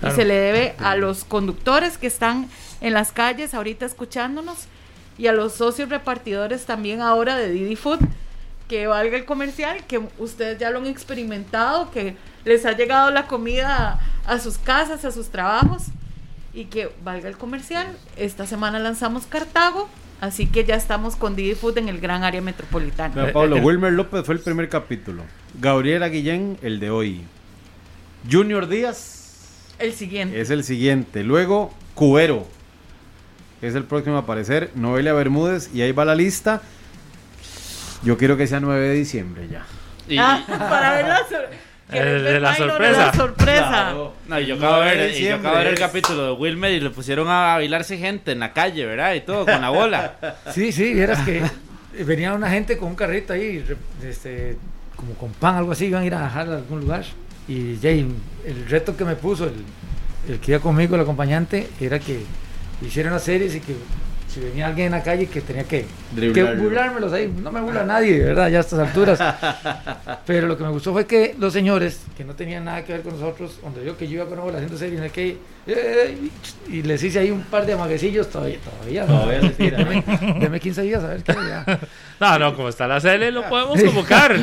[0.00, 0.14] Claro.
[0.14, 2.48] Y se le debe a los conductores que están
[2.80, 4.66] en las calles ahorita escuchándonos
[5.18, 7.98] y a los socios repartidores también ahora de Didi Food,
[8.68, 13.26] que valga el comercial, que ustedes ya lo han experimentado, que les ha llegado la
[13.26, 15.86] comida a, a sus casas, a sus trabajos
[16.54, 17.86] y que valga el comercial.
[18.16, 19.88] Esta semana lanzamos Cartago,
[20.20, 23.32] así que ya estamos con Didi Food en el gran área metropolitana.
[23.32, 25.24] Pablo, Wilmer López fue el primer capítulo.
[25.60, 27.22] Gabriela Guillén, el de hoy.
[28.30, 30.40] Junior Díaz El siguiente.
[30.40, 31.22] es el siguiente.
[31.24, 32.46] Luego, Cubero,
[33.62, 34.70] es el próximo a aparecer.
[34.74, 36.62] Noelia Bermúdez, y ahí va la lista.
[38.02, 39.66] Yo quiero que sea 9 de diciembre ya.
[40.08, 41.48] Y, Ah, para ver la, sor-
[41.90, 43.06] El ver de la sorpresa.
[43.06, 43.68] la sorpresa.
[43.68, 44.14] Claro.
[44.28, 46.80] no, y yo acabo de ver, yo acabo de ver el capítulo de Wilmer y
[46.80, 49.14] le pusieron a bailarse gente en la calle, ¿verdad?
[49.14, 50.36] Y todo, con la bola.
[50.54, 51.42] Sí, sí, vieras que
[52.04, 53.64] venía una gente con un carrito ahí,
[54.04, 54.56] este,
[54.98, 57.04] como con pan, algo así, iban a ir a dejar a algún lugar.
[57.46, 58.06] Y Jay,
[58.44, 59.54] el reto que me puso, el,
[60.28, 62.24] el que iba conmigo, el acompañante, era que
[62.84, 63.74] hiciera una serie y que
[64.28, 65.86] si venía alguien en la calle que tenía que,
[66.34, 67.32] que burlármelos ahí.
[67.42, 69.18] No me burla nadie, de verdad, ya a estas alturas.
[70.26, 73.02] Pero lo que me gustó fue que los señores, que no tenían nada que ver
[73.02, 75.38] con nosotros, donde yo que yo iba con una bola haciendo serie, en el que,
[75.66, 76.18] eh,
[76.68, 79.20] y les hice ahí un par de amaguecillos, todavía, todavía, ¿no?
[79.20, 79.78] Todavía se tira.
[79.84, 80.04] Deme,
[80.40, 81.64] deme 15 días a ver qué ya.
[82.20, 84.36] No, no, como está la CL lo podemos convocar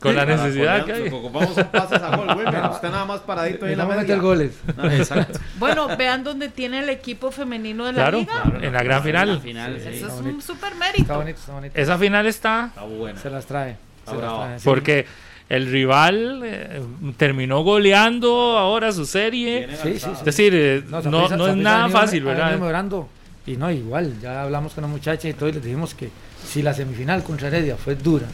[0.00, 1.08] con la necesidad que hay.
[1.08, 2.62] Ocupamos pases a gol, Wilmer.
[2.70, 4.16] Usted nada más paradito ahí en la Vamos a media.
[4.16, 4.58] meter goles.
[4.98, 5.38] Exacto.
[5.58, 8.44] Bueno, vean dónde tiene el equipo femenino de la Claro, liga.
[8.62, 9.40] en la gran final.
[9.40, 9.88] final, sí.
[9.88, 10.34] Eso Está es bonito.
[10.36, 11.14] un super Está mérito.
[11.16, 11.78] bonito, está bonito.
[11.78, 13.18] Esa final está Está buena.
[13.20, 13.76] Se las trae.
[14.06, 14.44] Se Ahora las va.
[14.46, 14.64] trae, sí.
[14.64, 15.06] porque
[15.50, 16.80] el rival eh,
[17.18, 19.68] terminó goleando ahora su serie.
[19.70, 20.12] Sí, sí, alzado.
[20.14, 22.52] Es decir, eh, no, Saprissa- no es nada venido- fácil, ¿verdad?
[22.52, 23.08] mejorando.
[23.46, 26.08] Y no, igual, ya hablamos con la muchacha y todo y les dijimos que
[26.46, 28.26] si la semifinal contra Heredia fue dura,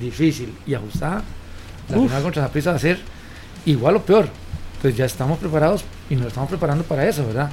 [0.00, 1.22] difícil y ajustada,
[1.88, 2.08] la Uf.
[2.08, 2.98] final contra Saprissa va a ser
[3.66, 4.28] igual o peor.
[4.76, 7.50] Entonces ya estamos preparados y nos estamos preparando para eso, ¿verdad?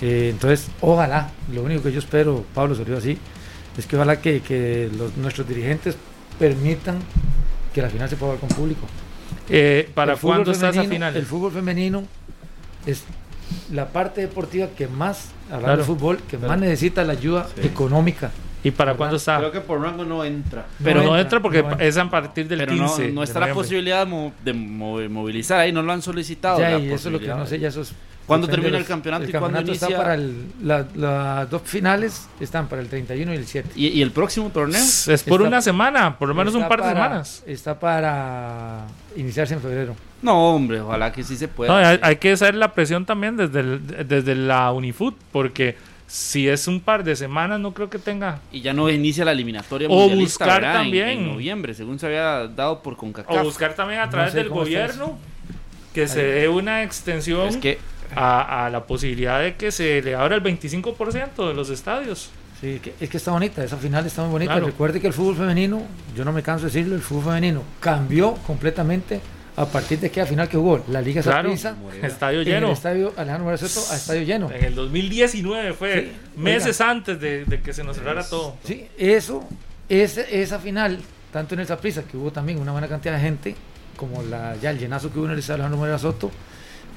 [0.00, 3.18] Eh, entonces, ojalá, lo único que yo espero, Pablo se lo digo así,
[3.76, 5.96] es que ojalá que, que los- nuestros dirigentes
[6.38, 6.98] permitan
[7.74, 8.86] que la final se pueda ver con público.
[9.48, 11.16] Eh, ¿Para cuándo está esa final?
[11.16, 12.04] El fútbol femenino
[12.86, 13.02] es
[13.70, 15.78] la parte deportiva que más, hablando Claro.
[15.78, 17.66] de fútbol, que más necesita la ayuda Sí.
[17.66, 18.30] económica.
[18.64, 19.38] ¿Y para cuándo está?
[19.38, 20.66] Creo que por rango no entra.
[20.82, 21.86] Pero no, entra, porque no entra.
[21.86, 23.08] es a partir del Pero 15.
[23.08, 26.60] no, no está la posibilidad de, mo- de mo- movilizar ahí, no lo han solicitado.
[26.60, 27.92] Ya, la y eso es lo que no sé, ya eso es-
[28.24, 29.98] ¿Cuándo termina el campeonato el y cuándo campeonato está inicia?
[30.00, 33.70] para el, la- las dos finales están para el 31 y el 7.
[33.74, 34.80] ¿Y, y el próximo torneo?
[34.80, 37.42] Es es por Está- una semana, por lo menos un par de para- semanas.
[37.48, 38.86] Está para
[39.16, 39.96] iniciarse en febrero.
[40.22, 41.72] No, hombre, ojalá que sí se pueda.
[41.72, 45.76] No, hay, hay que hacer la presión también desde, el- desde la Unifoot, porque
[46.14, 48.40] si es un par de semanas, no creo que tenga.
[48.52, 51.08] Y ya no inicia la eliminatoria O mundialista, buscar también.
[51.08, 53.40] En, noviembre, según se había dado por CONCACAF.
[53.40, 55.18] O buscar también a través sé del gobierno
[55.94, 57.78] que se dé una extensión Es que
[58.14, 62.28] a, a la posibilidad de que se le abra el 25% de los estadios.
[62.60, 64.52] Sí, que- es que está bonita, esa final está muy bonita.
[64.52, 64.66] Claro.
[64.66, 65.80] Recuerde que el fútbol femenino,
[66.14, 69.22] yo no me canso de decirlo, el fútbol femenino cambió completamente
[69.56, 72.66] a partir de aquella final que jugó la Liga Claro, estadio en lleno.
[72.68, 74.50] el estadio Alejandro Moreno Soto a estadio lleno.
[74.50, 78.56] En el 2019 fue Sí, meses antes de, de que se nos cerrara todo.
[78.64, 79.46] Sí, eso,
[79.88, 80.98] ese- esa final,
[81.32, 83.54] tanto en el Saprissa, que hubo también una buena cantidad de gente,
[83.96, 86.30] como la, ya el llenazo que hubo en el estadio Alejandro Moreno Soto,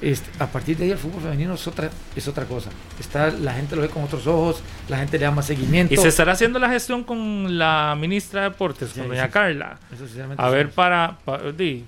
[0.01, 2.69] este, a partir de ahí el fútbol femenino es otra, es otra cosa.
[2.99, 5.93] Está, la gente lo ve con otros ojos, la gente le da más seguimiento.
[5.93, 9.31] Y se estará haciendo la gestión con la ministra de Deportes, Sí, con doña sí.
[9.31, 9.77] Carla.
[9.93, 10.05] Eso
[10.37, 11.17] A ver, para.
[11.23, 11.85] pa- di,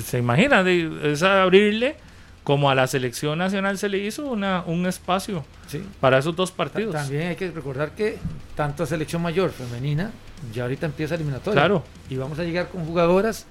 [0.00, 1.96] se imagina, es abrirle,
[2.44, 5.82] como a la selección nacional se le hizo, una, un espacio Sí.
[6.00, 6.94] para esos dos partidos.
[6.94, 8.16] También hay que recordar que
[8.56, 10.10] tanto selección mayor femenina
[10.54, 11.60] ya ahorita empieza eliminatoria.
[11.60, 11.84] Claro.
[12.08, 13.44] Y vamos a llegar con jugadoras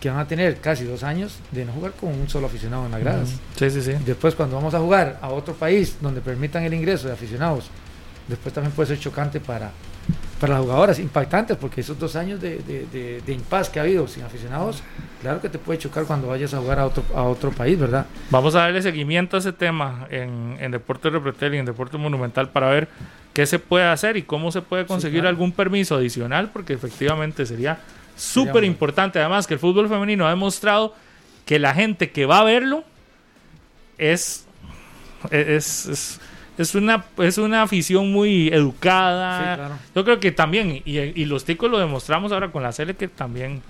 [0.00, 2.90] que van a tener casi dos años de no jugar con un solo aficionado en
[2.92, 3.28] las gradas.
[3.56, 3.92] Sí, sí, sí.
[4.04, 7.70] Después cuando vamos a jugar a otro país donde permitan el ingreso de aficionados,
[8.28, 9.70] después también puede ser chocante para,
[10.42, 13.82] para las jugadoras, impactantes, porque esos dos años de, de, de, de impas que ha
[13.82, 14.82] habido sin aficionados,
[15.20, 18.06] claro que te puede chocar cuando vayas a jugar a otro, a otro país, ¿verdad?
[18.28, 22.48] Vamos a darle seguimiento a ese tema en, en Deporte Repretel y en Deporte Monumental
[22.48, 22.88] para ver
[23.32, 25.28] qué se puede hacer y cómo se puede conseguir claro.
[25.28, 27.78] algún permiso adicional, porque efectivamente sería
[28.16, 29.20] súper importante.
[29.20, 30.96] Además, que el fútbol femenino ha demostrado
[31.46, 32.82] que la gente que va a verlo
[33.96, 34.44] es,
[35.30, 36.20] es, es,
[36.62, 39.38] es una, es una afición muy educada.
[39.38, 39.78] Sí, claro.
[39.94, 43.08] Yo creo que también, y, y los ticos lo demostramos ahora con la Sele, que
[43.08, 43.62] también.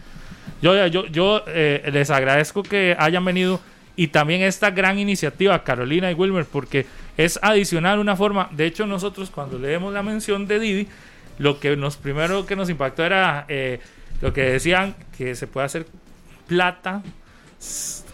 [0.61, 3.61] Yo, yo, yo eh, les agradezco que hayan venido
[3.97, 6.87] y también esta gran iniciativa, Carolina y Wilmer, porque
[7.17, 8.49] es adicional una forma.
[8.53, 10.89] De hecho, nosotros cuando leemos la mención de Didi,
[11.39, 13.81] lo que nos primero que nos impactó era eh,
[14.21, 15.87] lo que decían que se puede hacer
[16.47, 17.03] plata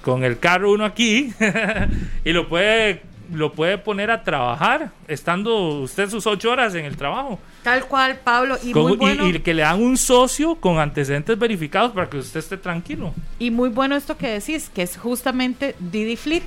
[0.03, 1.33] con el carro uno aquí
[2.25, 3.03] y lo puede
[3.33, 8.19] lo puede poner a trabajar estando usted sus ocho horas en el trabajo Tal cual,
[8.25, 8.57] Pablo.
[8.63, 9.27] Y Con- muy y- bueno.
[9.29, 13.51] y que le dan un socio con antecedentes verificados para que usted esté tranquilo Y
[13.51, 16.45] muy bueno esto que decís, que es justamente Didi Fleet,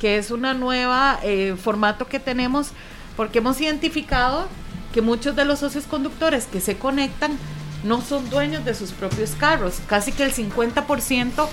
[0.00, 2.70] que es una nueva eh, formato que tenemos,
[3.16, 4.48] porque hemos identificado
[4.92, 7.38] que muchos de los socios conductores que se conectan
[7.84, 11.46] no son dueños de sus propios carros, casi que el 50%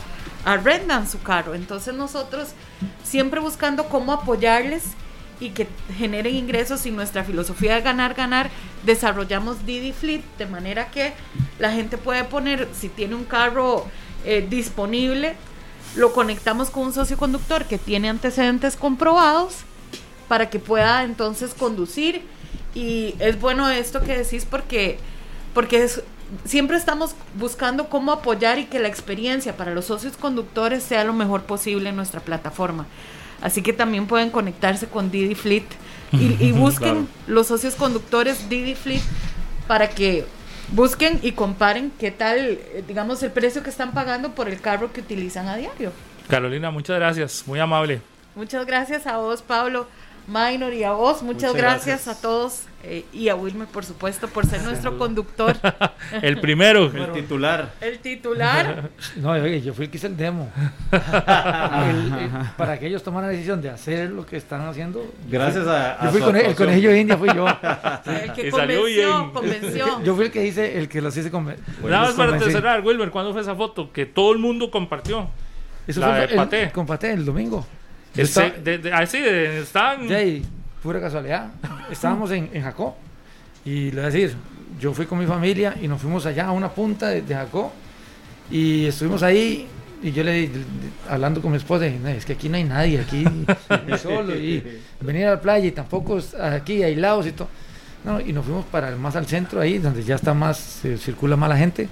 [0.46, 1.54] arrendan su carro.
[1.54, 2.50] Entonces nosotros
[3.04, 4.84] siempre buscando cómo apoyarles
[5.40, 8.50] y que generen ingresos y nuestra filosofía de ganar, ganar,
[8.86, 11.14] desarrollamos Didi Fleet de manera que
[11.60, 13.86] la gente puede poner, si tiene un carro
[14.26, 15.36] eh, disponible,
[15.96, 19.58] lo conectamos con un socio conductor que tiene antecedentes comprobados
[20.28, 22.22] para que pueda entonces conducir.
[22.74, 24.98] Y es bueno esto que decís porque,
[25.54, 26.02] porque es-
[26.46, 31.14] siempre estamos buscando cómo apoyar y que la experiencia para los socios conductores sea lo
[31.14, 32.86] mejor posible en nuestra plataforma.
[33.42, 35.66] Así que también pueden conectarse con Didi Fleet
[36.12, 39.02] y, y busquen los socios conductores Didi Fleet
[39.68, 40.26] para que
[40.72, 44.92] busquen y comparen qué tal, eh, digamos, el precio que están pagando por el carro
[44.92, 45.92] que utilizan a diario.
[46.28, 48.02] Carolina, muchas gracias, muy amable.
[48.36, 49.88] Muchas gracias a vos, Pablo.
[50.28, 51.86] Minor y a vos, muchas, Muchas gracias.
[52.06, 52.18] gracias.
[52.18, 55.56] a todos eh, y a Wilmer, por supuesto, por ser nuestro conductor,
[56.22, 56.86] El primero.
[56.94, 57.72] El titular.
[57.82, 58.90] el titular.
[59.18, 60.50] No, oye, yo fui el que hice el demo.
[60.92, 65.06] El- el- para que ellos tomaran la decisión de hacer lo que están haciendo.
[65.30, 67.46] Gracias a, a Yo fui su con el, conejillo de India, fui yo.
[67.48, 69.32] El que convenció, bien.
[69.32, 70.04] convenció.
[70.04, 73.12] Yo fui el que hice, el que los hice conven- Nada más para cerrar, Wilmer,
[73.12, 73.92] ¿cuándo fue esa foto?
[73.92, 75.30] Que todo el mundo compartió.
[75.88, 76.72] Eso La fue de el, Paté.
[76.72, 77.66] con Paté el domingo.
[78.64, 79.60] De- de- así, de-.
[80.08, 80.46] Ya, y
[80.82, 81.52] pura casualidad.
[81.92, 82.96] Estábamos en, en Jacó.
[83.66, 84.36] Y le voy a decir,
[84.80, 87.72] yo fui con mi familia y nos fuimos allá a una punta de, de Jacó.
[88.52, 89.68] Y estuvimos ahí.
[90.02, 90.50] Y yo le
[91.10, 93.24] hablando con mi esposa, dije, "No, es que aquí no hay nadie, aquí
[94.02, 94.36] solo.
[94.36, 94.62] Y
[95.00, 97.48] venir a la playa y tampoco aquí aislados y todo.
[98.04, 101.38] No, y nos fuimos para más al centro ahí, donde ya está más, se circula
[101.38, 101.88] más la gente.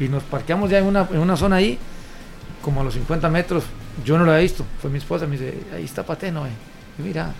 [0.00, 1.78] Y nos parqueamos ya en una, en una zona ahí,
[2.60, 3.62] como a los 50 metros.
[4.04, 6.50] Yo no lo había visto, fue mi esposa, me dice, ahí está Pateno, eh.
[6.98, 7.32] Y mira,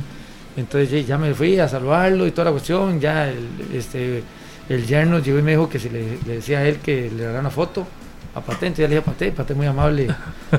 [0.56, 3.00] entonces ya, me fui a saludarlo y toda la cuestión.
[3.00, 4.22] Ya el, este,
[4.68, 7.24] el yerno llegó y me dijo que si le, le decía a él que le
[7.24, 7.86] dará una foto
[8.34, 8.66] a Paté.
[8.66, 10.08] Entonces ya le dije a Paté, Paté muy amable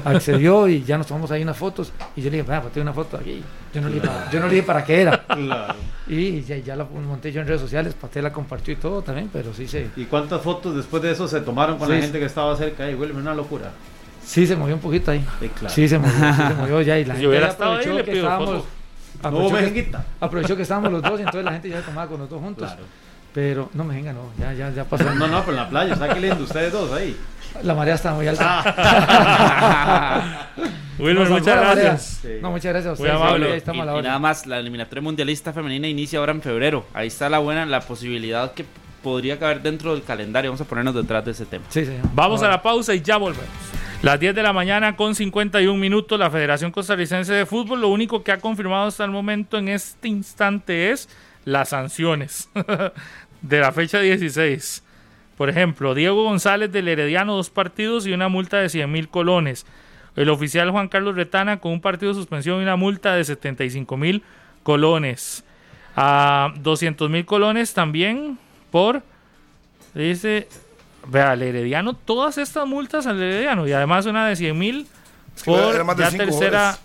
[0.05, 1.91] accedió y ya nos tomamos ahí unas fotos.
[2.15, 3.43] Y yo le dije, Paté, una foto aquí.
[3.73, 5.25] Yo no, le dije, para, yo no le dije para qué era.
[5.39, 5.75] Claro.
[6.07, 9.29] Y ya, ya la monté yo en redes sociales, Paté la compartió y todo también,
[9.31, 12.25] pero sí se, ¿Y cuántas fotos después de eso se tomaron con la gente que
[12.25, 12.95] estaba cerca ahí?
[12.95, 13.71] Wilmer, una locura.
[14.29, 15.25] Sí se movió un poquito ahí.
[15.39, 15.73] Sí, claro.
[15.73, 17.77] Sí se movió, sí se movió ya y la Si gente hubiera ya estado ahí,
[17.79, 18.49] aprovechó le que estábamos...
[18.49, 18.67] foto.
[19.21, 19.91] No, aprovechó que-
[20.21, 22.39] aprovechó que estábamos los dos y entonces la gente ya se tomaba con los dos
[22.41, 22.67] juntos.
[22.67, 22.83] Claro.
[23.33, 25.03] Pero no me venga, no, ya, ya, ya pasó.
[25.13, 27.15] No, no, pero en la playa, lindo ustedes dos ahí.
[27.63, 28.63] La marea está muy alta.
[30.99, 32.19] Wilmer, muchas gracias.
[32.21, 32.27] Sí.
[32.41, 33.21] No, muchas gracias a Muy ustedes.
[33.27, 33.45] amable.
[33.47, 36.41] Ahí Y, estamos a la y nada más, la eliminatoria mundialista femenina inicia ahora en
[36.41, 36.85] febrero.
[36.93, 38.65] Ahí está la buena, la posibilidad que
[39.03, 40.51] podría caber dentro del calendario.
[40.51, 41.65] Vamos a ponernos detrás de ese tema.
[41.69, 41.87] Sí.
[42.13, 43.47] Vamos a la pausa y ya volvemos.
[44.01, 48.23] Las 10 de la mañana con 51 minutos, la Federación Costarricense de Fútbol lo único
[48.23, 51.09] que ha confirmado hasta el momento en este instante es
[51.43, 52.49] las sanciones
[53.41, 54.85] de la fecha 16.
[55.35, 59.65] Por ejemplo, Diego González del Herediano, dos partidos y una multa de 100 mil colones.
[60.15, 63.97] El oficial Juan Carlos Retana con un partido de suspensión y una multa de 75
[63.97, 64.23] mil
[64.63, 65.43] colones.
[65.97, 68.39] A 200 mil colones también
[68.71, 69.03] por,
[69.93, 70.47] dice,
[71.09, 74.87] vea, al Herediano, todas estas multas al Herediano y además una de 100 mil
[75.45, 76.65] por de cinco tercera.
[76.65, 76.79] goles.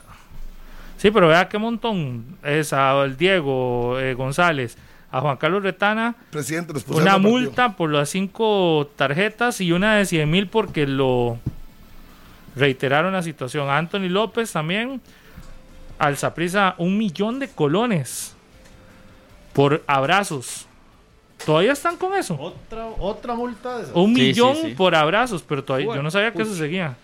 [0.99, 4.77] Sí, pero vea qué montón es al Diego eh, González,
[5.11, 10.31] a Juan Carlos Retana, Presidente, una multa por las cinco tarjetas y una de 100
[10.31, 11.39] mil porque lo
[12.57, 13.69] reiteraron la situación.
[13.69, 15.01] A Anthony López también,
[15.99, 18.35] al Saprisa, un millón de colones
[19.53, 20.64] por abrazos.
[21.45, 22.37] ¿Todavía están con eso?
[22.41, 23.95] Otra, otra multa de esas.
[23.95, 24.75] Un Sí, millón sí.
[24.77, 26.97] por abrazos, pero todavía Uy, yo no sabía que eso seguía.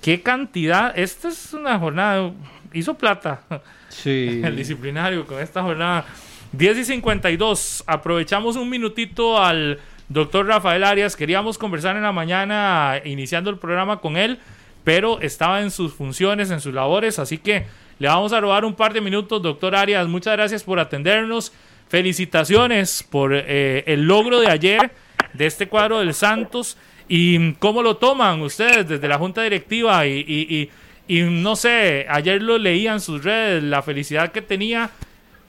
[0.00, 0.98] ¿Qué cantidad?
[0.98, 2.32] Esta es una jornada.
[2.72, 3.42] Hizo plata
[3.88, 4.40] Sí.
[4.44, 6.04] el disciplinario con esta jornada.
[6.52, 7.84] 10 y 52.
[7.86, 11.16] Aprovechamos un minutito al doctor Rafael Arias.
[11.16, 14.38] Queríamos conversar en la mañana, iniciando el programa con él,
[14.84, 17.18] pero estaba en sus funciones, en sus labores.
[17.18, 17.66] Así que
[17.98, 20.08] le vamos a robar un par de minutos, doctor Arias.
[20.08, 21.52] Muchas gracias por atendernos.
[21.90, 24.92] Felicitaciones por eh, el logro de ayer
[25.32, 26.78] de este cuadro del Santos.
[27.08, 30.06] ¿Y cómo lo toman ustedes desde la Junta Directiva?
[30.06, 30.70] Y, y-
[31.08, 34.90] y- no sé, ayer lo leía en sus redes, la felicidad que tenía.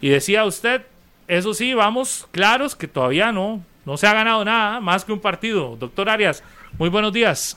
[0.02, 0.82] Y decía usted,
[1.28, 5.20] eso sí, vamos claros que todavía no, no se ha ganado nada más que un
[5.20, 5.78] partido.
[5.80, 6.44] Doctor Arias,
[6.80, 7.56] muy buenos días.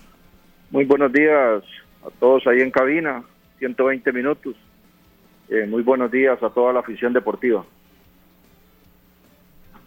[0.70, 1.62] Muy buenos días
[2.06, 3.22] a todos ahí en cabina,
[3.60, 4.54] 120 minutos.
[5.48, 7.64] Eh, muy buenos días a toda la afición deportiva.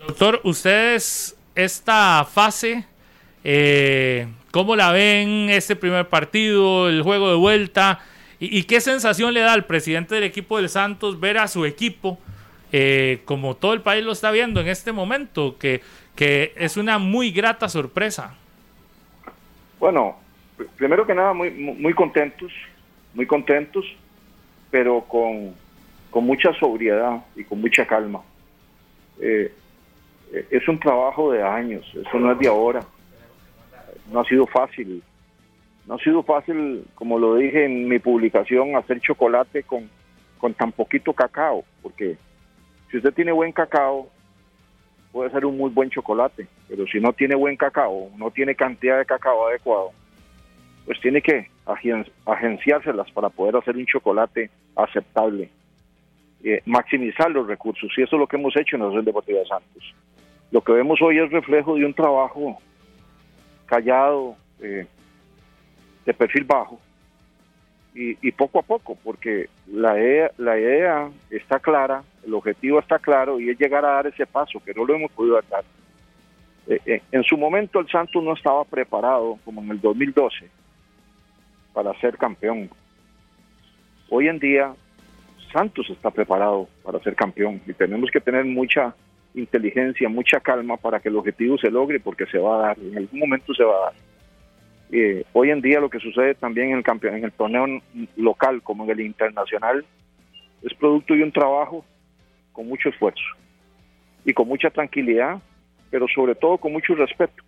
[0.07, 2.85] Doctor, ustedes esta fase,
[3.43, 7.99] eh, ¿cómo la ven este primer partido, el juego de vuelta?
[8.39, 12.19] ¿Y, qué sensación le da al presidente del equipo del Santos ver a su equipo,
[12.71, 15.81] eh, como todo el país lo está viendo en este momento, que,
[16.15, 18.33] que es una muy grata sorpresa?
[19.77, 20.15] Bueno,
[20.57, 22.53] pr- primero que nada, muy, muy contentos,
[23.13, 23.83] muy contentos,
[24.71, 25.53] pero con,
[26.09, 28.21] con mucha sobriedad y con mucha calma.
[29.19, 29.51] Eh,
[30.51, 32.81] es un trabajo de años, eso no es de ahora.
[34.11, 35.01] No ha sido fácil.
[35.85, 39.89] No ha sido fácil, como lo dije en mi publicación, hacer chocolate con,
[40.37, 42.17] con tan poquito cacao, porque
[42.91, 44.09] si usted tiene buen cacao,
[45.13, 48.97] puede ser un muy buen chocolate, pero si no tiene buen cacao, no tiene cantidad
[48.97, 49.91] de cacao adecuado,
[50.85, 55.49] pues tiene que agen- agenciárselas para poder hacer un chocolate aceptable.
[56.43, 59.39] eh, maximizar los recursos y eso es lo que hemos hecho en la Asociación Deportiva
[59.39, 59.95] de Santos.
[60.51, 62.59] Lo que vemos hoy es reflejo de un trabajo
[63.65, 64.87] callado, eh,
[66.05, 66.79] de perfil bajo,
[67.99, 73.39] y, poco a poco, porque la idea, la idea está clara, el objetivo está claro
[73.39, 75.63] y es llegar a dar ese paso, que no lo hemos podido dar.
[76.67, 80.47] Eh, eh, en su momento el Santos no estaba preparado, como en el 2012,
[81.73, 82.69] para ser campeón.
[84.09, 84.75] Hoy en día
[85.51, 88.93] Santos está preparado para ser campeón y tenemos que tener mucha
[89.39, 92.97] inteligencia, mucha calma para que el objetivo se logre, porque se va a dar, en
[92.97, 93.93] algún momento se va a dar.
[94.91, 97.65] Eh, hoy en día lo que sucede también en el, campeón, en el torneo
[98.15, 99.85] local como en el internacional
[100.63, 101.83] es producto de un trabajo
[102.53, 103.23] con mucho esfuerzo
[104.25, 105.41] y con mucha tranquilidad,
[105.89, 107.43] pero sobre todo con mucho respeto.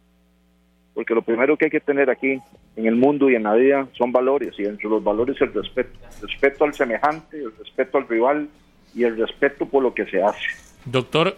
[0.93, 2.39] Porque lo primero que hay que tener aquí
[2.75, 5.97] en el mundo y en la vida son valores, y entre los valores el respeto.
[6.21, 8.49] El respeto al semejante, el respeto al rival
[8.93, 10.45] y el respeto por lo que se hace.
[10.85, 11.35] Doctor,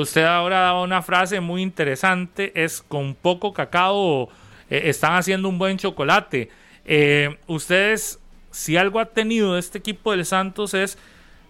[0.00, 4.28] usted ahora daba una frase muy interesante, es con poco cacao
[4.70, 6.50] eh, están haciendo un buen chocolate.
[6.84, 8.20] Eh, ustedes,
[8.50, 10.98] si algo ha tenido este equipo del Santos es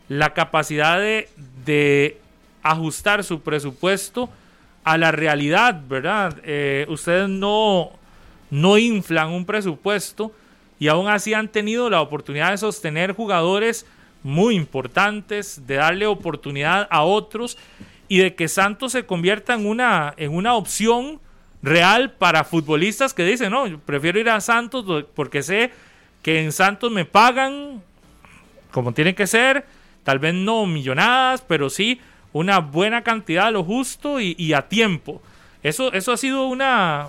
[0.09, 2.19] la capacidad de,
[2.63, 4.29] ajustar su presupuesto
[4.83, 6.37] a la realidad, ¿verdad?
[6.43, 7.93] Eh, ustedes no,
[8.51, 10.33] no inflan un presupuesto
[10.81, 13.87] y aún así han tenido la oportunidad de sostener jugadores
[14.25, 17.57] muy importantes, de darle oportunidad a otros
[18.09, 21.21] y de que Santos se convierta en una, en una opción
[21.63, 25.73] real para futbolistas que dicen, no, yo prefiero ir a Santos porque sé
[26.23, 27.83] que en Santos me pagan
[28.77, 29.65] como tiene que ser,
[30.05, 31.99] tal vez no millonadas, pero sí
[32.35, 35.23] una buena cantidad, lo justo y, a tiempo.
[35.63, 37.07] Eso, eso ha sido una,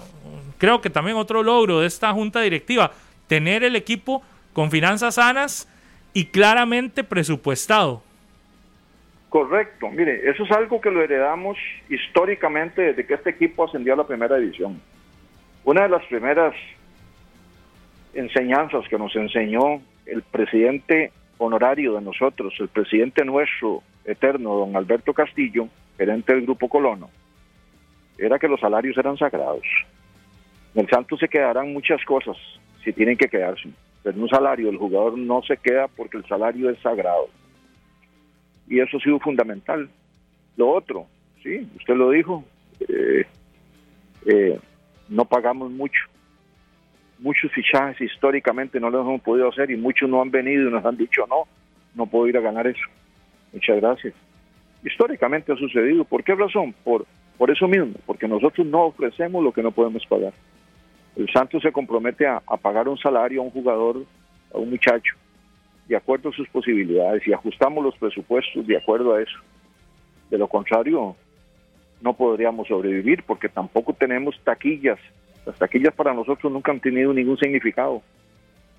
[0.57, 2.93] creo que también otro logro de esta junta directiva,
[3.27, 5.67] tener el equipo con finanzas sanas
[6.13, 8.01] y claramente presupuestado.
[9.29, 11.57] Correcto, mire, eso es algo que lo heredamos
[11.89, 14.81] históricamente desde que este equipo ascendió a la primera división.
[15.65, 16.55] Una de las primeras
[18.13, 25.13] enseñanzas que nos enseñó el presidente honorario de nosotros, el presidente nuestro eterno, don Alberto
[25.13, 25.67] Castillo,
[25.97, 27.09] gerente del Grupo Colono,
[28.17, 29.67] era que los salarios eran sagrados.
[30.73, 32.37] En el Santos se quedarán muchas cosas
[32.81, 33.69] si tienen que quedarse,
[34.03, 37.27] pero un salario el jugador no se queda porque el salario es sagrado
[38.67, 39.89] y eso ha sido fundamental.
[40.55, 41.07] Lo otro,
[41.43, 42.43] sí, usted lo dijo,
[42.81, 43.25] eh,
[44.25, 44.59] eh,
[45.09, 46.01] no pagamos mucho.
[47.19, 50.85] Muchos fichajes históricamente no los hemos podido hacer y muchos no han venido y nos
[50.85, 51.47] han dicho no,
[51.95, 52.85] no puedo ir a ganar eso.
[53.53, 54.13] Muchas gracias.
[54.83, 56.03] Históricamente ha sucedido.
[56.03, 56.73] ¿Por qué razón?
[56.83, 57.05] Por,
[57.37, 60.33] por eso mismo, porque nosotros no ofrecemos lo que no podemos pagar.
[61.15, 64.05] El Santos se compromete a pagar un salario a un jugador,
[64.53, 65.15] a un muchacho,
[65.87, 69.39] de acuerdo a sus posibilidades y ajustamos los presupuestos de acuerdo a eso.
[70.29, 71.15] De lo contrario,
[72.01, 74.99] no podríamos sobrevivir porque tampoco tenemos taquillas.
[75.45, 78.01] Las taquillas para nosotros nunca han tenido ningún significado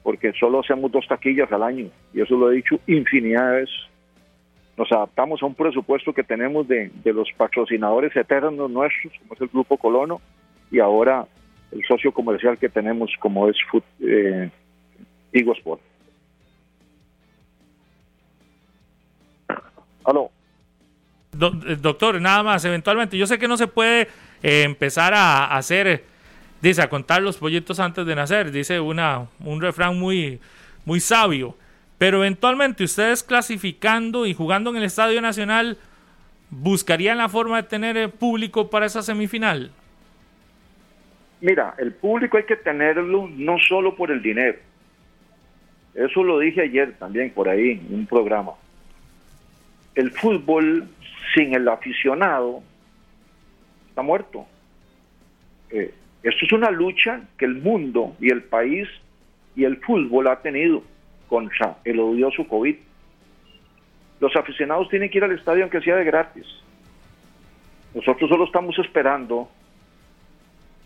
[0.03, 3.77] porque solo hacemos dos taquillas al año y eso lo he dicho infinidad de veces.
[4.77, 9.49] Nos adaptamos a un presupuesto que tenemos de, los patrocinadores eternos nuestros, como es el
[9.49, 10.21] Grupo Colono,
[10.71, 11.27] y ahora
[11.73, 13.57] el socio comercial que tenemos como es
[14.01, 14.51] eh,
[15.33, 15.81] Sport.
[21.33, 24.09] Eh, doctor, nada más, eventualmente, yo sé que no se puede
[24.43, 26.05] eh, empezar a, hacer,
[26.61, 30.41] dice, a contar los pollitos antes de nacer, dice una, un refrán muy,
[30.85, 31.55] muy sabio,
[31.99, 35.77] pero eventualmente ustedes clasificando y jugando en el Estadio Nacional,
[36.51, 39.71] ¿buscarían la forma de tener eh, público para esa semifinal?
[41.41, 44.59] Mira, el público hay que tenerlo no solo por el dinero.
[45.95, 48.53] Eso lo dije ayer también por ahí en un programa
[49.99, 50.87] el fútbol
[51.35, 52.63] sin el aficionado
[53.89, 54.47] está muerto.
[55.71, 55.93] Eh,
[56.23, 58.89] esto es una lucha que el mundo y el país
[59.57, 60.85] y el fútbol ha tenido
[61.27, 62.77] contra el odioso COVID.
[64.21, 66.47] Los aficionados tienen que ir al estadio aunque sea de gratis.
[67.93, 69.51] Nosotros solo estamos esperando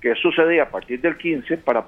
[0.01, 1.86] que eso se a partir del 15 para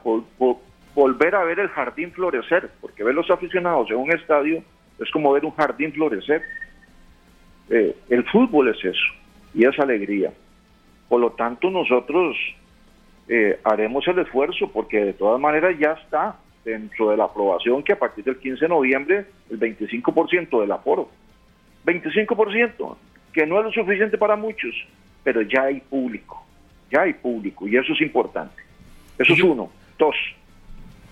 [0.94, 4.62] volver a ver el jardín florecer, porque ver los aficionados en un estadio
[4.98, 6.42] es como ver un jardín florecer.
[7.70, 9.12] Eh, el fútbol es eso
[9.54, 10.32] y es alegría.
[11.08, 12.36] Por lo tanto, nosotros
[13.28, 17.92] eh, haremos el esfuerzo porque de todas maneras ya está dentro de la aprobación que
[17.92, 21.08] a partir del 15 de noviembre el 25% del aforo.
[21.84, 22.96] 25%,
[23.32, 24.74] que no es lo suficiente para muchos,
[25.22, 26.42] pero ya hay público,
[26.90, 28.62] ya hay público y eso es importante.
[29.18, 29.70] Eso es uno.
[29.98, 30.16] Dos,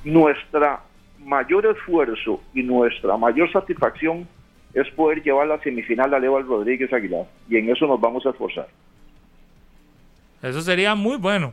[0.04, 0.80] nuestra
[1.18, 4.26] mayor esfuerzo y nuestra mayor satisfacción
[4.74, 7.26] es poder llevar la semifinal a Leval Rodríguez Aguilar.
[7.48, 8.68] Y en eso nos vamos a esforzar.
[10.42, 11.52] Eso sería muy bueno.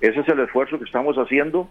[0.00, 1.68] Ese es el esfuerzo que estamos haciendo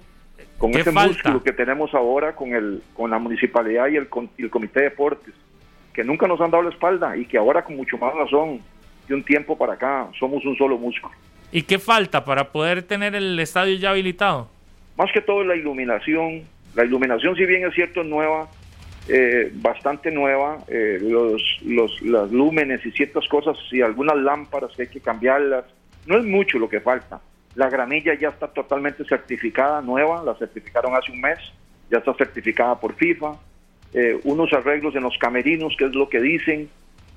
[0.58, 1.08] con ¿Qué ese falta?
[1.10, 4.82] músculo que tenemos ahora con, el, con la municipalidad y el, con- y el Comité
[4.82, 5.34] de Deportes,
[5.94, 8.62] que nunca nos han dado la espalda y que ahora con mucho más razón,
[9.08, 11.14] de un tiempo para acá, somos un solo músculo.
[11.52, 14.50] ¿Y qué falta para poder tener el estadio ya habilitado?
[14.98, 16.42] Más que todo la iluminación.
[16.76, 18.50] La iluminación, si bien es cierto, es nueva,
[19.08, 20.64] eh, bastante nueva.
[20.68, 25.66] eh, los, los, las lúmenes y ciertas cosas y algunas lámparas que hay que cambiarlas.
[26.06, 27.20] No es mucho lo que falta.
[27.56, 31.40] La gramilla ya está totalmente certificada, nueva, la certificaron hace un mes,
[31.90, 33.34] ya está certificada por FIFA.
[33.94, 36.70] Eh, unos arreglos en los camerinos, que es lo que dicen.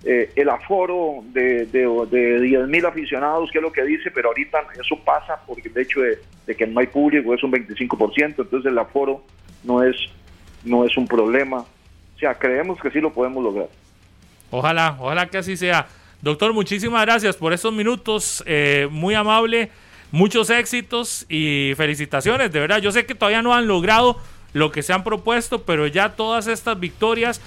[0.03, 4.29] Eh, el aforo de, de, de 10 mil aficionados, que es lo que dice, pero
[4.29, 8.17] ahorita eso pasa porque el hecho de, de que no hay público es un 25%,
[8.39, 9.23] entonces el aforo
[9.62, 9.95] no es,
[10.65, 11.67] no es un problema.
[12.20, 13.68] O sea, creemos que sí lo podemos lograr.
[14.51, 15.86] Ojalá, ojalá que así sea.
[16.20, 18.44] Doctor, muchísimas gracias por estos minutos.
[18.47, 19.70] eh, muy amable.
[20.12, 22.78] Muchos éxitos y felicitaciones, de verdad.
[22.78, 24.18] Yo sé que todavía no han logrado
[24.52, 27.40] lo que se han propuesto, pero ya todas estas victorias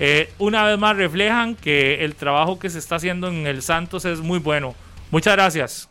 [0.00, 4.04] eh, una vez más reflejan que el trabajo que se está haciendo en el Santos
[4.06, 4.74] es muy bueno.
[5.12, 5.88] Muchas gracias.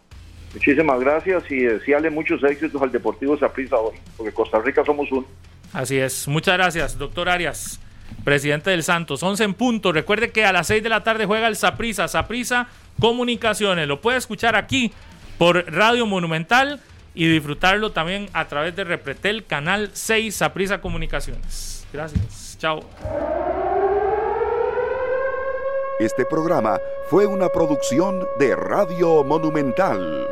[0.54, 5.26] Muchísimas gracias y desearle muchos éxitos al Deportivo Saprissa hoy, porque Costa Rica somos uno.
[5.74, 6.28] Así es.
[6.28, 7.80] Muchas gracias, doctor Arias,
[8.24, 9.24] presidente del Santos.
[9.24, 9.92] 11 en punto.
[9.92, 12.08] Recuerde que a las 6 de la tarde juega el Saprisa.
[12.08, 12.68] Saprisa
[13.00, 13.88] Comunicaciones.
[13.88, 14.92] Lo puede escuchar aquí
[15.38, 16.80] por Radio Monumental
[17.14, 21.86] y disfrutarlo también a través de Repretel, Canal 6, Saprisa Comunicaciones.
[21.94, 22.58] Gracias.
[22.60, 22.82] Chao.
[26.00, 26.78] Este programa
[27.10, 30.28] fue una producción de Radio Monumental.